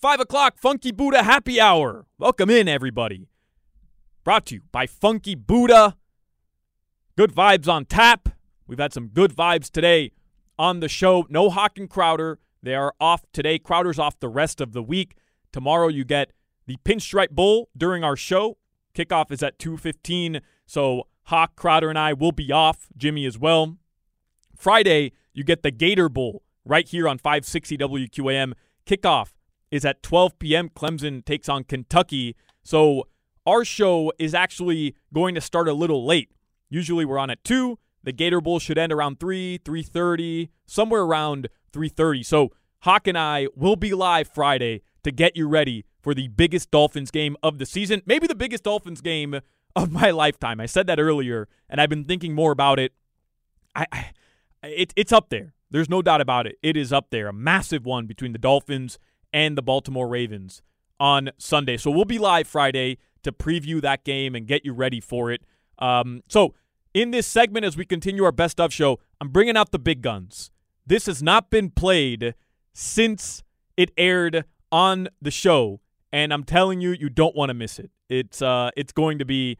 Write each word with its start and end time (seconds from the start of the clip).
5 0.00 0.20
o'clock 0.20 0.56
Funky 0.56 0.92
Buddha 0.92 1.24
Happy 1.24 1.60
Hour. 1.60 2.06
Welcome 2.16 2.48
in, 2.48 2.68
everybody. 2.68 3.28
Brought 4.24 4.46
to 4.46 4.54
you 4.54 4.62
by 4.72 4.86
Funky 4.86 5.34
Buddha. 5.34 5.98
Good 7.18 7.34
vibes 7.34 7.68
on 7.68 7.84
tap. 7.84 8.30
We've 8.66 8.78
had 8.78 8.94
some 8.94 9.08
good 9.08 9.36
vibes 9.36 9.70
today 9.70 10.12
on 10.58 10.80
the 10.80 10.88
show. 10.88 11.26
No 11.28 11.50
Hoch 11.50 11.76
and 11.76 11.90
Crowder. 11.90 12.38
They 12.62 12.74
are 12.74 12.94
off 12.98 13.26
today. 13.34 13.58
Crowder's 13.58 13.98
off 13.98 14.18
the 14.18 14.30
rest 14.30 14.62
of 14.62 14.72
the 14.72 14.82
week. 14.82 15.16
Tomorrow 15.52 15.88
you 15.88 16.06
get 16.06 16.32
the 16.64 16.78
Pinstripe 16.82 17.32
Bowl 17.32 17.68
during 17.76 18.02
our 18.02 18.16
show. 18.16 18.56
Kickoff 18.94 19.30
is 19.30 19.42
at 19.42 19.58
2.15, 19.58 20.40
so 20.64 21.08
Hoch, 21.24 21.54
Crowder, 21.56 21.90
and 21.90 21.98
I 21.98 22.14
will 22.14 22.32
be 22.32 22.50
off. 22.50 22.86
Jimmy 22.96 23.26
as 23.26 23.38
well. 23.38 23.76
Friday, 24.56 25.12
you 25.34 25.44
get 25.44 25.62
the 25.62 25.70
Gator 25.70 26.08
Bowl 26.08 26.42
right 26.64 26.88
here 26.88 27.06
on 27.06 27.18
560 27.18 27.76
WQAM. 27.76 28.54
Kickoff 28.86 29.32
is 29.70 29.84
at 29.84 30.02
12 30.02 30.38
p.m. 30.38 30.68
Clemson 30.68 31.24
takes 31.24 31.48
on 31.48 31.64
Kentucky. 31.64 32.36
So 32.62 33.08
our 33.46 33.64
show 33.64 34.12
is 34.18 34.34
actually 34.34 34.94
going 35.12 35.34
to 35.34 35.40
start 35.40 35.68
a 35.68 35.72
little 35.72 36.04
late. 36.04 36.30
Usually 36.68 37.04
we're 37.04 37.18
on 37.18 37.30
at 37.30 37.42
2. 37.44 37.78
The 38.02 38.12
Gator 38.12 38.40
Bowl 38.40 38.58
should 38.58 38.78
end 38.78 38.92
around 38.92 39.20
3, 39.20 39.58
3:30, 39.58 40.48
somewhere 40.66 41.02
around 41.02 41.48
3:30. 41.72 42.24
So 42.24 42.50
Hoch 42.80 43.06
and 43.06 43.18
I 43.18 43.48
will 43.54 43.76
be 43.76 43.92
live 43.92 44.28
Friday 44.28 44.82
to 45.04 45.10
get 45.10 45.36
you 45.36 45.48
ready 45.48 45.84
for 46.00 46.14
the 46.14 46.28
biggest 46.28 46.70
Dolphins 46.70 47.10
game 47.10 47.36
of 47.42 47.58
the 47.58 47.66
season, 47.66 48.02
maybe 48.06 48.26
the 48.26 48.34
biggest 48.34 48.64
Dolphins 48.64 49.02
game 49.02 49.40
of 49.76 49.90
my 49.92 50.10
lifetime. 50.22 50.60
I 50.60 50.66
said 50.66 50.86
that 50.86 50.98
earlier, 50.98 51.46
and 51.68 51.80
I've 51.80 51.90
been 51.90 52.04
thinking 52.04 52.34
more 52.34 52.52
about 52.52 52.78
it. 52.78 52.92
I, 53.74 53.86
I 53.92 54.10
it, 54.62 54.92
it's 54.96 55.12
up 55.12 55.28
there. 55.28 55.54
There's 55.70 55.88
no 55.88 56.02
doubt 56.02 56.20
about 56.20 56.46
it. 56.46 56.58
It 56.62 56.76
is 56.76 56.92
up 56.92 57.10
there. 57.10 57.28
A 57.28 57.32
massive 57.32 57.84
one 57.84 58.06
between 58.06 58.32
the 58.32 58.38
Dolphins 58.38 58.98
and 59.32 59.56
the 59.56 59.62
Baltimore 59.62 60.08
Ravens 60.08 60.62
on 60.98 61.30
Sunday. 61.38 61.76
So 61.76 61.90
we'll 61.90 62.04
be 62.04 62.18
live 62.18 62.46
Friday 62.46 62.98
to 63.22 63.32
preview 63.32 63.80
that 63.82 64.04
game 64.04 64.34
and 64.34 64.46
get 64.46 64.64
you 64.64 64.72
ready 64.72 65.00
for 65.00 65.30
it. 65.30 65.42
Um, 65.78 66.22
so 66.28 66.54
in 66.94 67.10
this 67.10 67.26
segment, 67.26 67.64
as 67.64 67.76
we 67.76 67.84
continue 67.84 68.24
our 68.24 68.32
best 68.32 68.60
of 68.60 68.72
show, 68.72 68.98
I'm 69.20 69.28
bringing 69.28 69.56
out 69.56 69.70
the 69.70 69.78
big 69.78 70.02
guns. 70.02 70.50
This 70.86 71.06
has 71.06 71.22
not 71.22 71.50
been 71.50 71.70
played 71.70 72.34
since 72.72 73.42
it 73.76 73.90
aired 73.96 74.44
on 74.72 75.08
the 75.22 75.30
show, 75.30 75.80
and 76.12 76.32
I'm 76.32 76.44
telling 76.44 76.80
you, 76.80 76.90
you 76.90 77.08
don't 77.08 77.36
want 77.36 77.50
to 77.50 77.54
miss 77.54 77.78
it. 77.78 77.90
It's 78.08 78.42
uh, 78.42 78.70
it's 78.76 78.92
going 78.92 79.18
to 79.18 79.24
be 79.24 79.58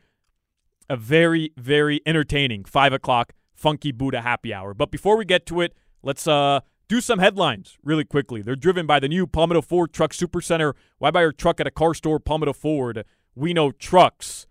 a 0.89 0.97
very, 0.97 1.53
very 1.57 2.01
entertaining 2.05 2.65
five 2.65 2.93
o'clock 2.93 3.33
Funky 3.55 3.93
Buddha 3.93 4.23
happy 4.23 4.53
hour. 4.53 4.75
But 4.75 4.91
before 4.91 5.17
we 5.17 5.25
get 5.25 5.47
to 5.47 5.61
it, 5.61 5.75
let's 6.03 6.27
uh 6.27 6.61
do 6.91 7.01
some 7.01 7.21
headlines 7.21 7.79
really 7.85 8.05
quickly. 8.05 8.43
They're 8.43 8.57
driven 8.57 8.85
by 8.85 8.99
the 8.99 9.07
new 9.07 9.25
Palmetto 9.25 9.63
Ford 9.63 9.93
Truck 9.93 10.13
Supercenter. 10.13 10.73
Why 10.99 11.13
buy 11.13 11.21
your 11.21 11.31
truck 11.31 11.61
at 11.61 11.69
a 11.69 11.71
car 11.71 11.95
store? 11.95 12.19
Palmetto 12.19 12.53
Ford. 12.53 13.05
We 13.37 13.55
know 13.55 13.71
trucks. 13.71 14.49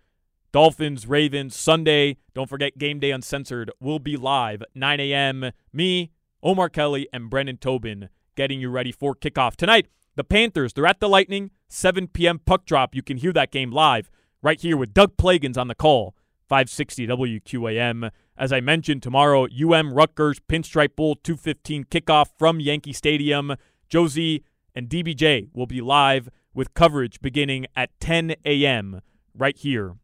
Dolphins, 0.54 1.06
Ravens, 1.06 1.54
Sunday. 1.54 2.16
Don't 2.34 2.48
forget 2.48 2.78
Game 2.78 2.98
Day 2.98 3.12
Uncensored 3.12 3.72
will 3.82 4.00
be 4.00 4.16
live 4.16 4.64
9 4.74 5.02
a.m. 5.02 5.52
Me, 5.74 6.12
Omar 6.42 6.70
Kelly, 6.70 7.10
and 7.12 7.30
Brendan 7.30 7.58
Tobin 7.58 8.08
getting 8.38 8.62
you 8.62 8.70
ready 8.70 8.94
for 8.94 9.14
kickoff 9.14 9.58
tonight. 9.58 9.88
The 10.16 10.24
Panthers, 10.24 10.72
they're 10.72 10.88
at 10.88 11.02
the 11.02 11.10
Lightning, 11.10 11.52
7 11.68 12.08
p.m. 12.08 12.40
puck 12.40 12.66
drop. 12.66 12.96
You 12.96 13.04
can 13.04 13.18
hear 13.18 13.34
that 13.34 13.52
game 13.52 13.70
live 13.70 14.10
right 14.42 14.62
here 14.62 14.78
with 14.78 14.94
Doug 14.94 15.18
Plagens 15.18 15.58
on 15.58 15.68
the 15.68 15.76
call, 15.76 16.16
560 16.48 17.06
WQAM. 17.06 18.12
As 18.40 18.54
I 18.54 18.62
mentioned, 18.62 19.04
tomorrow, 19.04 19.48
UM 19.48 19.94
Rutgers 19.94 20.40
Pinstripe 20.40 20.96
Bowl 20.96 21.16
215 21.16 21.84
kickoff 21.84 22.28
from 22.38 22.62
Yankee 22.62 22.94
Stadium. 22.94 23.56
Josie 23.90 24.46
and 24.74 24.88
DBJ 24.88 25.50
will 25.54 25.66
be 25.66 25.82
live 25.82 26.30
with 26.54 26.74
coverage 26.74 27.20
beginning 27.20 27.66
at 27.76 27.90
10 28.00 28.36
a.m. 28.46 29.02
right 29.36 29.58
here 29.58 29.96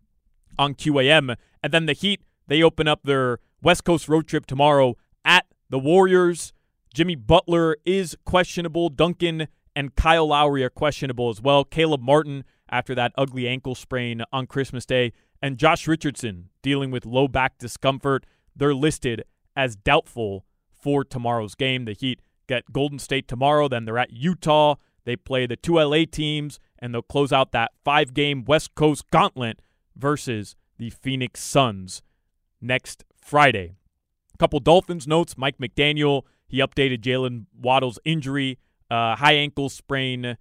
on 0.59 0.75
QAM. 0.75 1.37
And 1.63 1.73
then 1.73 1.85
the 1.85 1.93
Heat, 1.93 2.23
they 2.47 2.61
open 2.61 2.89
up 2.89 3.03
their 3.03 3.39
West 3.63 3.85
Coast 3.85 4.09
road 4.09 4.27
trip 4.27 4.45
tomorrow 4.45 4.97
at 5.23 5.45
the 5.69 5.79
Warriors. 5.79 6.51
Jimmy 6.93 7.15
Butler 7.15 7.77
is 7.85 8.17
questionable. 8.25 8.89
Duncan 8.89 9.47
and 9.77 9.95
Kyle 9.95 10.27
Lowry 10.27 10.61
are 10.65 10.69
questionable 10.69 11.29
as 11.29 11.41
well. 11.41 11.63
Caleb 11.63 12.01
Martin 12.01 12.43
after 12.69 12.93
that 12.95 13.13
ugly 13.17 13.47
ankle 13.47 13.75
sprain 13.75 14.23
on 14.33 14.45
Christmas 14.45 14.85
Day 14.85 15.13
and 15.41 15.57
Josh 15.57 15.87
Richardson 15.87 16.49
dealing 16.61 16.91
with 16.91 17.05
low 17.05 17.27
back 17.27 17.57
discomfort. 17.57 18.25
They're 18.55 18.73
listed 18.73 19.23
as 19.55 19.75
doubtful 19.75 20.45
for 20.71 21.03
tomorrow's 21.03 21.55
game. 21.55 21.85
The 21.85 21.93
Heat 21.93 22.21
get 22.47 22.71
Golden 22.71 22.99
State 22.99 23.27
tomorrow, 23.27 23.67
then 23.67 23.85
they're 23.85 23.97
at 23.97 24.13
Utah. 24.13 24.75
They 25.05 25.15
play 25.15 25.45
the 25.45 25.55
two 25.55 25.75
LA 25.75 26.03
teams, 26.09 26.59
and 26.79 26.93
they'll 26.93 27.01
close 27.01 27.31
out 27.31 27.51
that 27.51 27.71
five 27.83 28.13
game 28.13 28.43
West 28.45 28.75
Coast 28.75 29.05
gauntlet 29.11 29.61
versus 29.95 30.55
the 30.77 30.89
Phoenix 30.89 31.41
Suns 31.41 32.01
next 32.59 33.05
Friday. 33.15 33.75
A 34.33 34.37
couple 34.37 34.59
Dolphins 34.59 35.07
notes 35.07 35.37
Mike 35.37 35.57
McDaniel, 35.59 36.23
he 36.47 36.59
updated 36.59 37.01
Jaylen 37.01 37.45
Waddle's 37.57 37.99
injury, 38.03 38.57
uh, 38.89 39.15
high 39.15 39.33
ankle 39.33 39.69
sprain. 39.69 40.37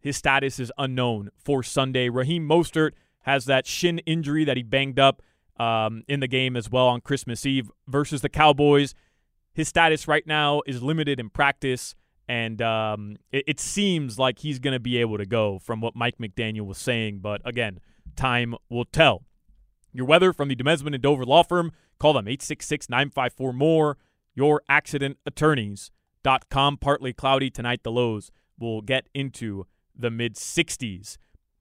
His 0.00 0.16
status 0.16 0.58
is 0.58 0.72
unknown 0.78 1.30
for 1.36 1.62
Sunday. 1.62 2.08
Raheem 2.08 2.48
Mostert 2.48 2.92
has 3.26 3.44
that 3.46 3.66
shin 3.66 3.98
injury 4.00 4.44
that 4.44 4.56
he 4.56 4.62
banged 4.62 4.98
up 4.98 5.20
um, 5.58 6.04
in 6.08 6.20
the 6.20 6.28
game 6.28 6.56
as 6.56 6.70
well 6.70 6.86
on 6.86 7.00
Christmas 7.00 7.44
Eve 7.44 7.70
versus 7.88 8.20
the 8.22 8.28
Cowboys. 8.28 8.94
His 9.52 9.68
status 9.68 10.06
right 10.06 10.26
now 10.26 10.62
is 10.66 10.82
limited 10.82 11.18
in 11.18 11.30
practice, 11.30 11.94
and 12.28 12.62
um, 12.62 13.16
it, 13.32 13.44
it 13.46 13.60
seems 13.60 14.18
like 14.18 14.38
he's 14.38 14.58
going 14.58 14.74
to 14.74 14.80
be 14.80 14.98
able 14.98 15.18
to 15.18 15.26
go 15.26 15.58
from 15.58 15.80
what 15.80 15.96
Mike 15.96 16.18
McDaniel 16.18 16.66
was 16.66 16.78
saying. 16.78 17.18
But 17.18 17.40
again, 17.44 17.80
time 18.14 18.54
will 18.68 18.84
tell. 18.84 19.24
Your 19.92 20.06
weather 20.06 20.32
from 20.32 20.48
the 20.48 20.56
Demesman 20.56 20.94
and 20.94 21.02
Dover 21.02 21.24
Law 21.24 21.42
Firm. 21.42 21.72
Call 21.98 22.12
them 22.12 22.28
866 22.28 22.88
954 22.88 23.52
more. 23.52 23.96
Your 24.34 24.62
accident 24.68 25.16
attorneys.com. 25.26 26.76
Partly 26.76 27.12
cloudy 27.12 27.50
tonight. 27.50 27.82
The 27.82 27.90
lows 27.90 28.30
will 28.58 28.82
get 28.82 29.08
into 29.14 29.66
the 29.98 30.10
mid 30.10 30.34
60s. 30.34 31.16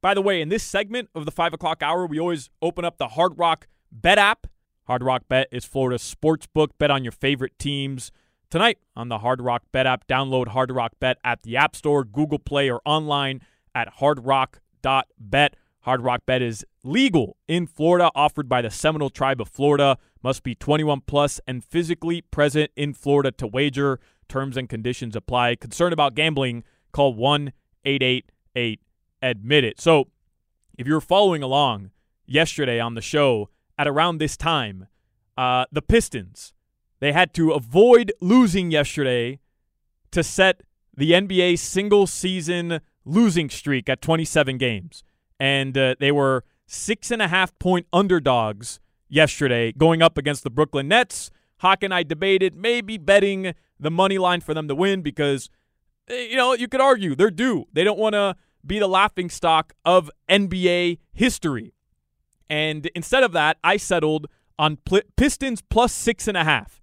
By 0.05 0.13
the 0.13 0.21
way, 0.21 0.39
in 0.39 0.49
this 0.49 0.61
segment 0.61 1.09
of 1.15 1.25
the 1.25 1.31
5 1.31 1.55
o'clock 1.55 1.81
hour, 1.81 2.05
we 2.05 2.19
always 2.19 2.51
open 2.61 2.85
up 2.85 2.99
the 2.99 3.07
Hard 3.07 3.39
Rock 3.39 3.65
Bet 3.91 4.19
app. 4.19 4.45
Hard 4.85 5.01
Rock 5.01 5.23
Bet 5.27 5.47
is 5.51 5.65
Florida's 5.65 6.03
sports 6.03 6.45
book. 6.45 6.77
Bet 6.77 6.91
on 6.91 7.03
your 7.03 7.11
favorite 7.11 7.57
teams. 7.57 8.11
Tonight 8.51 8.77
on 8.95 9.09
the 9.09 9.17
Hard 9.17 9.41
Rock 9.41 9.63
Bet 9.71 9.87
app, 9.87 10.05
download 10.05 10.49
Hard 10.49 10.71
Rock 10.71 10.91
Bet 10.99 11.17
at 11.23 11.41
the 11.41 11.57
App 11.57 11.75
Store, 11.75 12.03
Google 12.03 12.37
Play, 12.37 12.69
or 12.69 12.81
online 12.85 13.41
at 13.73 13.95
hardrock.bet. 13.95 15.55
Hard 15.79 16.01
Rock 16.01 16.21
Bet 16.27 16.43
is 16.43 16.63
legal 16.83 17.37
in 17.47 17.65
Florida, 17.65 18.11
offered 18.13 18.47
by 18.47 18.61
the 18.61 18.69
Seminole 18.69 19.09
Tribe 19.09 19.41
of 19.41 19.49
Florida. 19.49 19.97
Must 20.21 20.43
be 20.43 20.53
21 20.53 21.01
plus 21.07 21.41
and 21.47 21.63
physically 21.63 22.21
present 22.21 22.69
in 22.75 22.93
Florida 22.93 23.31
to 23.31 23.47
wager. 23.47 23.99
Terms 24.29 24.55
and 24.55 24.69
conditions 24.69 25.15
apply. 25.15 25.55
Concerned 25.55 25.93
about 25.93 26.13
gambling? 26.13 26.63
Call 26.91 27.15
1 27.15 27.51
888 27.85 28.84
admit 29.21 29.63
it. 29.63 29.79
So, 29.79 30.09
if 30.77 30.87
you're 30.87 31.01
following 31.01 31.41
along 31.41 31.91
yesterday 32.25 32.79
on 32.79 32.95
the 32.95 33.01
show 33.01 33.49
at 33.77 33.87
around 33.87 34.17
this 34.17 34.35
time, 34.35 34.87
uh, 35.37 35.65
the 35.71 35.81
Pistons 35.81 36.53
they 36.99 37.11
had 37.11 37.33
to 37.33 37.51
avoid 37.51 38.11
losing 38.21 38.71
yesterday 38.71 39.39
to 40.11 40.23
set 40.23 40.61
the 40.95 41.11
NBA 41.11 41.59
single 41.59 42.07
season 42.07 42.79
losing 43.03 43.49
streak 43.49 43.89
at 43.89 44.01
27 44.01 44.57
games, 44.57 45.03
and 45.39 45.77
uh, 45.77 45.95
they 45.99 46.11
were 46.11 46.43
six 46.65 47.11
and 47.11 47.21
a 47.21 47.27
half 47.27 47.57
point 47.59 47.85
underdogs 47.93 48.79
yesterday 49.07 49.71
going 49.71 50.01
up 50.01 50.17
against 50.17 50.43
the 50.43 50.49
Brooklyn 50.49 50.87
Nets. 50.87 51.29
Hoch 51.59 51.83
and 51.83 51.93
I 51.93 52.03
debated 52.03 52.55
maybe 52.55 52.97
betting 52.97 53.53
the 53.79 53.91
money 53.91 54.17
line 54.17 54.41
for 54.41 54.53
them 54.53 54.67
to 54.67 54.75
win 54.75 55.01
because, 55.01 55.49
eh, 56.09 56.27
you 56.31 56.37
know, 56.37 56.53
you 56.53 56.67
could 56.67 56.81
argue 56.81 57.15
they're 57.15 57.29
due. 57.29 57.65
They 57.73 57.83
don't 57.83 57.99
want 57.99 58.13
to 58.13 58.35
be 58.65 58.79
the 58.79 58.87
laughing 58.87 59.29
stock 59.29 59.73
of 59.83 60.09
NBA 60.29 60.99
history. 61.13 61.73
And 62.49 62.87
instead 62.95 63.23
of 63.23 63.31
that, 63.33 63.57
I 63.63 63.77
settled 63.77 64.27
on 64.57 64.77
Pistons 65.17 65.61
plus 65.61 65.93
six 65.93 66.27
and 66.27 66.37
a 66.37 66.43
half, 66.43 66.81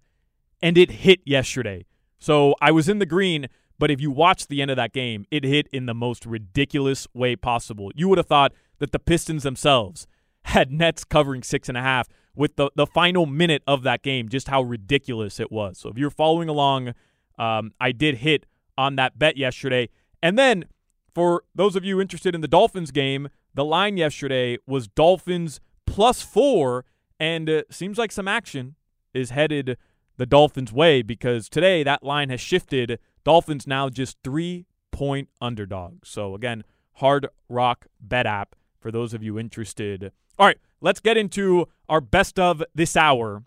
and 0.61 0.77
it 0.77 0.91
hit 0.91 1.21
yesterday. 1.25 1.87
So 2.19 2.55
I 2.61 2.71
was 2.71 2.89
in 2.89 2.99
the 2.99 3.07
green, 3.07 3.49
but 3.79 3.91
if 3.91 4.01
you 4.01 4.11
watched 4.11 4.49
the 4.49 4.63
end 4.63 4.71
of 4.71 4.77
that 4.77 4.93
game, 4.93 5.25
it 5.31 5.45
hit 5.45 5.69
in 5.73 5.87
the 5.87 5.95
most 5.95 6.27
ridiculous 6.27 7.07
way 7.15 7.37
possible. 7.37 7.91
You 7.95 8.09
would 8.09 8.19
have 8.19 8.27
thought 8.27 8.53
that 8.79 8.93
the 8.93 8.99
Pistons 8.99 9.43
themselves 9.43 10.07
had 10.45 10.71
Nets 10.71 11.05
covering 11.05 11.43
six 11.43 11.69
and 11.69 11.79
a 11.79 11.83
half 11.83 12.09
with 12.35 12.57
the, 12.57 12.71
the 12.75 12.87
final 12.87 13.27
minute 13.27 13.63
of 13.67 13.83
that 13.83 14.03
game, 14.03 14.29
just 14.29 14.49
how 14.49 14.63
ridiculous 14.63 15.39
it 15.39 15.53
was. 15.53 15.79
So 15.79 15.89
if 15.89 15.99
you're 15.99 16.11
following 16.11 16.49
along, 16.49 16.95
um, 17.39 17.73
I 17.81 17.93
did 17.93 18.17
hit 18.17 18.47
on 18.77 18.97
that 18.97 19.19
bet 19.19 19.37
yesterday. 19.37 19.89
And 20.23 20.39
then 20.39 20.65
for 21.15 21.45
those 21.55 21.77
of 21.77 21.85
you 21.85 22.01
interested 22.01 22.35
in 22.35 22.41
the 22.41 22.49
Dolphins 22.49 22.91
game, 22.91 23.29
the 23.55 23.65
line 23.65 23.97
yesterday 23.97 24.59
was 24.67 24.89
Dolphins 24.89 25.61
plus 25.87 26.23
four, 26.23 26.85
and 27.21 27.49
uh, 27.49 27.63
seems 27.71 27.99
like 27.99 28.13
some 28.13 28.29
action 28.29 28.77
is 29.13 29.31
headed 29.31 29.77
the 30.17 30.27
Dolphins' 30.27 30.73
way 30.73 31.03
because 31.03 31.49
today 31.49 31.83
that 31.83 32.03
line 32.03 32.31
has 32.31 32.41
shifted. 32.41 32.99
Dolphins 33.25 33.67
now 33.67 33.89
just 33.89 34.17
three 34.25 34.67
point 34.91 35.29
underdog. 35.41 36.05
So 36.05 36.35
again, 36.35 36.65
Hard 36.95 37.29
Rock 37.49 37.87
Bet 38.01 38.27
app 38.27 38.55
for 38.81 38.91
those 38.91 39.15
of 39.15 39.23
you 39.23 39.39
interested. 39.39 40.13
All 40.39 40.47
right, 40.47 40.59
let's 40.81 41.01
get 41.01 41.17
into 41.17 41.69
our 41.89 42.01
best 42.01 42.39
of 42.39 42.63
this 42.75 42.97
hour. 42.97 43.45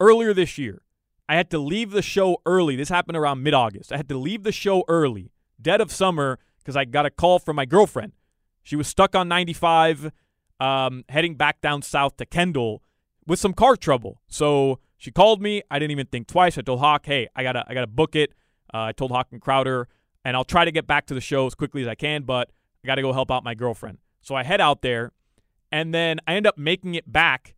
Earlier 0.00 0.34
this 0.34 0.58
year, 0.58 0.82
I 1.28 1.36
had 1.36 1.50
to 1.50 1.58
leave 1.58 1.92
the 1.92 2.02
show 2.02 2.38
early. 2.44 2.76
This 2.76 2.88
happened 2.88 3.16
around 3.16 3.42
mid 3.42 3.54
August. 3.54 3.92
I 3.92 3.96
had 3.96 4.08
to 4.08 4.18
leave 4.18 4.42
the 4.42 4.52
show 4.52 4.84
early, 4.88 5.30
dead 5.62 5.80
of 5.80 5.92
summer, 5.92 6.38
because 6.58 6.76
I 6.76 6.84
got 6.84 7.06
a 7.06 7.10
call 7.10 7.38
from 7.38 7.56
my 7.56 7.64
girlfriend. 7.64 8.12
She 8.62 8.76
was 8.76 8.86
stuck 8.86 9.14
on 9.14 9.28
95, 9.28 10.12
um, 10.60 11.04
heading 11.08 11.34
back 11.34 11.60
down 11.60 11.82
south 11.82 12.16
to 12.18 12.26
Kendall 12.26 12.82
with 13.26 13.38
some 13.38 13.52
car 13.52 13.76
trouble. 13.76 14.20
So 14.28 14.78
she 14.96 15.10
called 15.10 15.42
me. 15.42 15.62
I 15.70 15.78
didn't 15.78 15.92
even 15.92 16.06
think 16.06 16.28
twice. 16.28 16.56
I 16.56 16.62
told 16.62 16.80
Hoch, 16.80 17.04
"Hey, 17.04 17.28
I 17.34 17.42
gotta, 17.42 17.64
I 17.66 17.74
gotta 17.74 17.86
book 17.88 18.14
it." 18.14 18.34
Uh, 18.72 18.84
I 18.84 18.92
told 18.92 19.10
Hoch 19.10 19.28
and 19.32 19.40
Crowder, 19.40 19.88
and 20.24 20.36
I'll 20.36 20.44
try 20.44 20.64
to 20.64 20.72
get 20.72 20.86
back 20.86 21.06
to 21.06 21.14
the 21.14 21.20
show 21.20 21.46
as 21.46 21.54
quickly 21.54 21.82
as 21.82 21.88
I 21.88 21.94
can, 21.94 22.22
but 22.22 22.50
I 22.82 22.86
got 22.86 22.94
to 22.96 23.02
go 23.02 23.12
help 23.12 23.30
out 23.30 23.44
my 23.44 23.54
girlfriend. 23.54 23.98
So 24.20 24.34
I 24.34 24.44
head 24.44 24.60
out 24.60 24.82
there, 24.82 25.12
and 25.70 25.92
then 25.92 26.20
I 26.26 26.34
end 26.34 26.46
up 26.46 26.56
making 26.56 26.94
it 26.94 27.10
back 27.10 27.54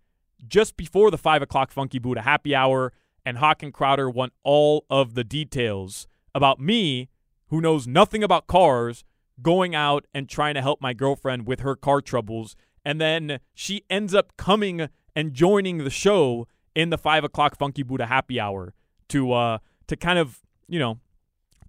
just 0.46 0.76
before 0.76 1.10
the 1.10 1.18
five 1.18 1.42
o'clock 1.42 1.70
Funky 1.70 1.98
Buddha 1.98 2.22
happy 2.22 2.54
hour. 2.54 2.92
And 3.26 3.38
Hoch 3.38 3.62
and 3.62 3.72
Crowder 3.72 4.10
want 4.10 4.34
all 4.42 4.84
of 4.90 5.14
the 5.14 5.24
details 5.24 6.06
about 6.34 6.60
me, 6.60 7.08
who 7.54 7.60
knows 7.60 7.86
nothing 7.86 8.24
about 8.24 8.48
cars, 8.48 9.04
going 9.40 9.76
out 9.76 10.04
and 10.12 10.28
trying 10.28 10.54
to 10.54 10.60
help 10.60 10.82
my 10.82 10.92
girlfriend 10.92 11.46
with 11.46 11.60
her 11.60 11.76
car 11.76 12.00
troubles. 12.00 12.56
And 12.84 13.00
then 13.00 13.38
she 13.54 13.84
ends 13.88 14.12
up 14.12 14.36
coming 14.36 14.88
and 15.14 15.32
joining 15.32 15.78
the 15.78 15.90
show 15.90 16.48
in 16.74 16.90
the 16.90 16.98
five 16.98 17.22
o'clock 17.22 17.56
Funky 17.56 17.84
Buddha 17.84 18.06
happy 18.06 18.40
hour 18.40 18.74
to 19.10 19.32
uh 19.32 19.58
to 19.86 19.96
kind 19.96 20.18
of 20.18 20.40
you 20.66 20.80
know 20.80 20.98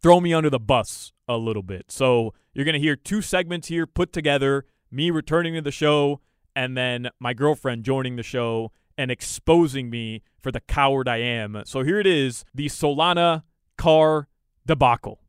throw 0.01 0.19
me 0.19 0.33
under 0.33 0.49
the 0.49 0.59
bus 0.59 1.13
a 1.27 1.37
little 1.37 1.61
bit. 1.61 1.91
So 1.91 2.33
you're 2.55 2.65
gonna 2.65 2.79
hear 2.79 2.95
two 2.95 3.21
segments 3.21 3.67
here 3.67 3.85
put 3.85 4.11
together: 4.11 4.65
me 4.89 5.11
returning 5.11 5.53
to 5.53 5.61
the 5.61 5.71
show, 5.71 6.19
and 6.55 6.75
then 6.75 7.09
my 7.19 7.35
girlfriend 7.35 7.83
joining 7.83 8.15
the 8.15 8.23
show 8.23 8.71
and 8.97 9.11
exposing 9.11 9.91
me 9.91 10.23
for 10.41 10.51
the 10.51 10.61
coward 10.61 11.07
I 11.07 11.17
am. 11.17 11.61
So 11.67 11.83
here 11.83 11.99
it 11.99 12.07
is: 12.07 12.43
the 12.55 12.65
Solana 12.65 13.43
car 13.77 14.27
debacle. 14.65 15.19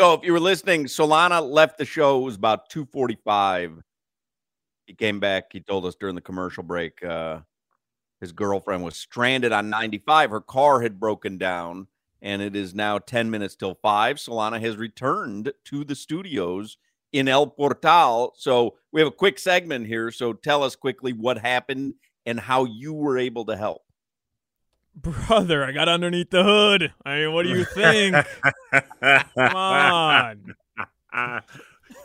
So 0.00 0.14
if 0.14 0.24
you 0.24 0.32
were 0.32 0.40
listening, 0.40 0.86
Solana 0.86 1.46
left 1.46 1.76
the 1.76 1.84
show. 1.84 2.22
It 2.22 2.24
was 2.24 2.36
about 2.36 2.70
two 2.70 2.86
forty-five. 2.86 3.82
He 4.86 4.94
came 4.94 5.20
back. 5.20 5.52
He 5.52 5.60
told 5.60 5.84
us 5.84 5.94
during 5.94 6.14
the 6.14 6.22
commercial 6.22 6.62
break. 6.62 7.04
Uh, 7.04 7.40
his 8.22 8.32
girlfriend 8.32 8.82
was 8.82 8.96
stranded 8.96 9.52
on 9.52 9.68
95. 9.68 10.30
Her 10.30 10.40
car 10.40 10.80
had 10.80 10.98
broken 10.98 11.36
down, 11.36 11.86
and 12.22 12.40
it 12.40 12.56
is 12.56 12.74
now 12.74 12.96
10 12.96 13.30
minutes 13.30 13.56
till 13.56 13.74
5. 13.74 14.16
Solana 14.16 14.58
has 14.62 14.78
returned 14.78 15.52
to 15.66 15.84
the 15.84 15.94
studios 15.94 16.78
in 17.12 17.28
El 17.28 17.48
Portal. 17.48 18.32
So 18.38 18.76
we 18.92 19.02
have 19.02 19.08
a 19.08 19.12
quick 19.12 19.38
segment 19.38 19.86
here. 19.86 20.10
So 20.10 20.32
tell 20.32 20.62
us 20.62 20.76
quickly 20.76 21.12
what 21.12 21.36
happened 21.36 21.92
and 22.24 22.40
how 22.40 22.64
you 22.64 22.94
were 22.94 23.18
able 23.18 23.44
to 23.44 23.56
help. 23.56 23.82
Brother, 24.94 25.64
I 25.64 25.72
got 25.72 25.88
underneath 25.88 26.30
the 26.30 26.42
hood. 26.42 26.92
I 27.04 27.18
mean, 27.18 27.32
what 27.32 27.44
do 27.44 27.50
you 27.50 27.64
think? 27.64 28.16
Come 29.34 29.56
on. 29.56 30.54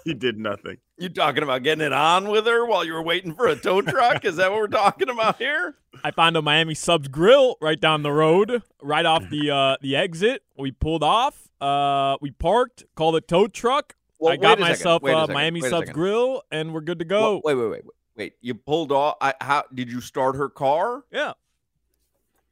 he 0.06 0.14
did 0.14 0.38
nothing. 0.38 0.78
You 0.98 1.10
talking 1.10 1.44
about 1.44 1.64
getting 1.64 1.86
it 1.86 1.92
on 1.92 2.30
with 2.30 2.46
her 2.46 2.66
while 2.66 2.86
you 2.86 2.94
were 2.94 3.02
waiting 3.02 3.34
for 3.34 3.48
a 3.48 3.56
tow 3.56 3.82
truck? 3.82 4.24
Is 4.24 4.38
that 4.38 4.52
what 4.52 4.60
we're 4.60 4.68
talking 4.68 5.10
about 5.10 5.38
here? 5.38 5.76
I 6.04 6.12
found 6.12 6.38
a 6.38 6.42
Miami 6.42 6.74
Subs 6.74 7.08
grill 7.08 7.58
right 7.60 7.80
down 7.80 8.04
the 8.04 8.12
road, 8.12 8.62
right 8.82 9.06
off 9.06 9.30
the 9.30 9.52
uh, 9.52 9.78
the 9.82 9.96
exit. 9.96 10.44
We 10.58 10.72
pulled 10.72 11.04
off. 11.04 11.50
Uh, 11.60 12.18
we 12.22 12.32
parked, 12.32 12.86
called 12.96 13.16
a 13.16 13.22
tow 13.22 13.48
truck. 13.48 13.96
Well, 14.20 14.32
I 14.32 14.38
got 14.38 14.60
a 14.60 14.62
myself 14.62 15.04
a 15.04 15.08
a. 15.08 15.28
Miami 15.34 15.62
Wait 15.62 15.70
Subs 15.70 15.88
second. 15.88 15.94
grill, 15.94 16.44
and 16.52 16.74
we're 16.74 16.82
good 16.82 17.00
to 17.00 17.06
go. 17.06 17.42
Wait, 17.44 17.56
wait, 17.56 17.70
wait, 17.70 17.72
wait. 17.72 17.84
Wait, 18.18 18.34
you 18.40 18.56
pulled 18.56 18.94
off. 18.94 19.16
I, 19.20 19.34
how 19.42 19.66
did 19.74 19.90
you 19.90 20.00
start 20.00 20.38
her 20.38 20.48
car? 20.48 21.04
Yeah. 21.12 21.34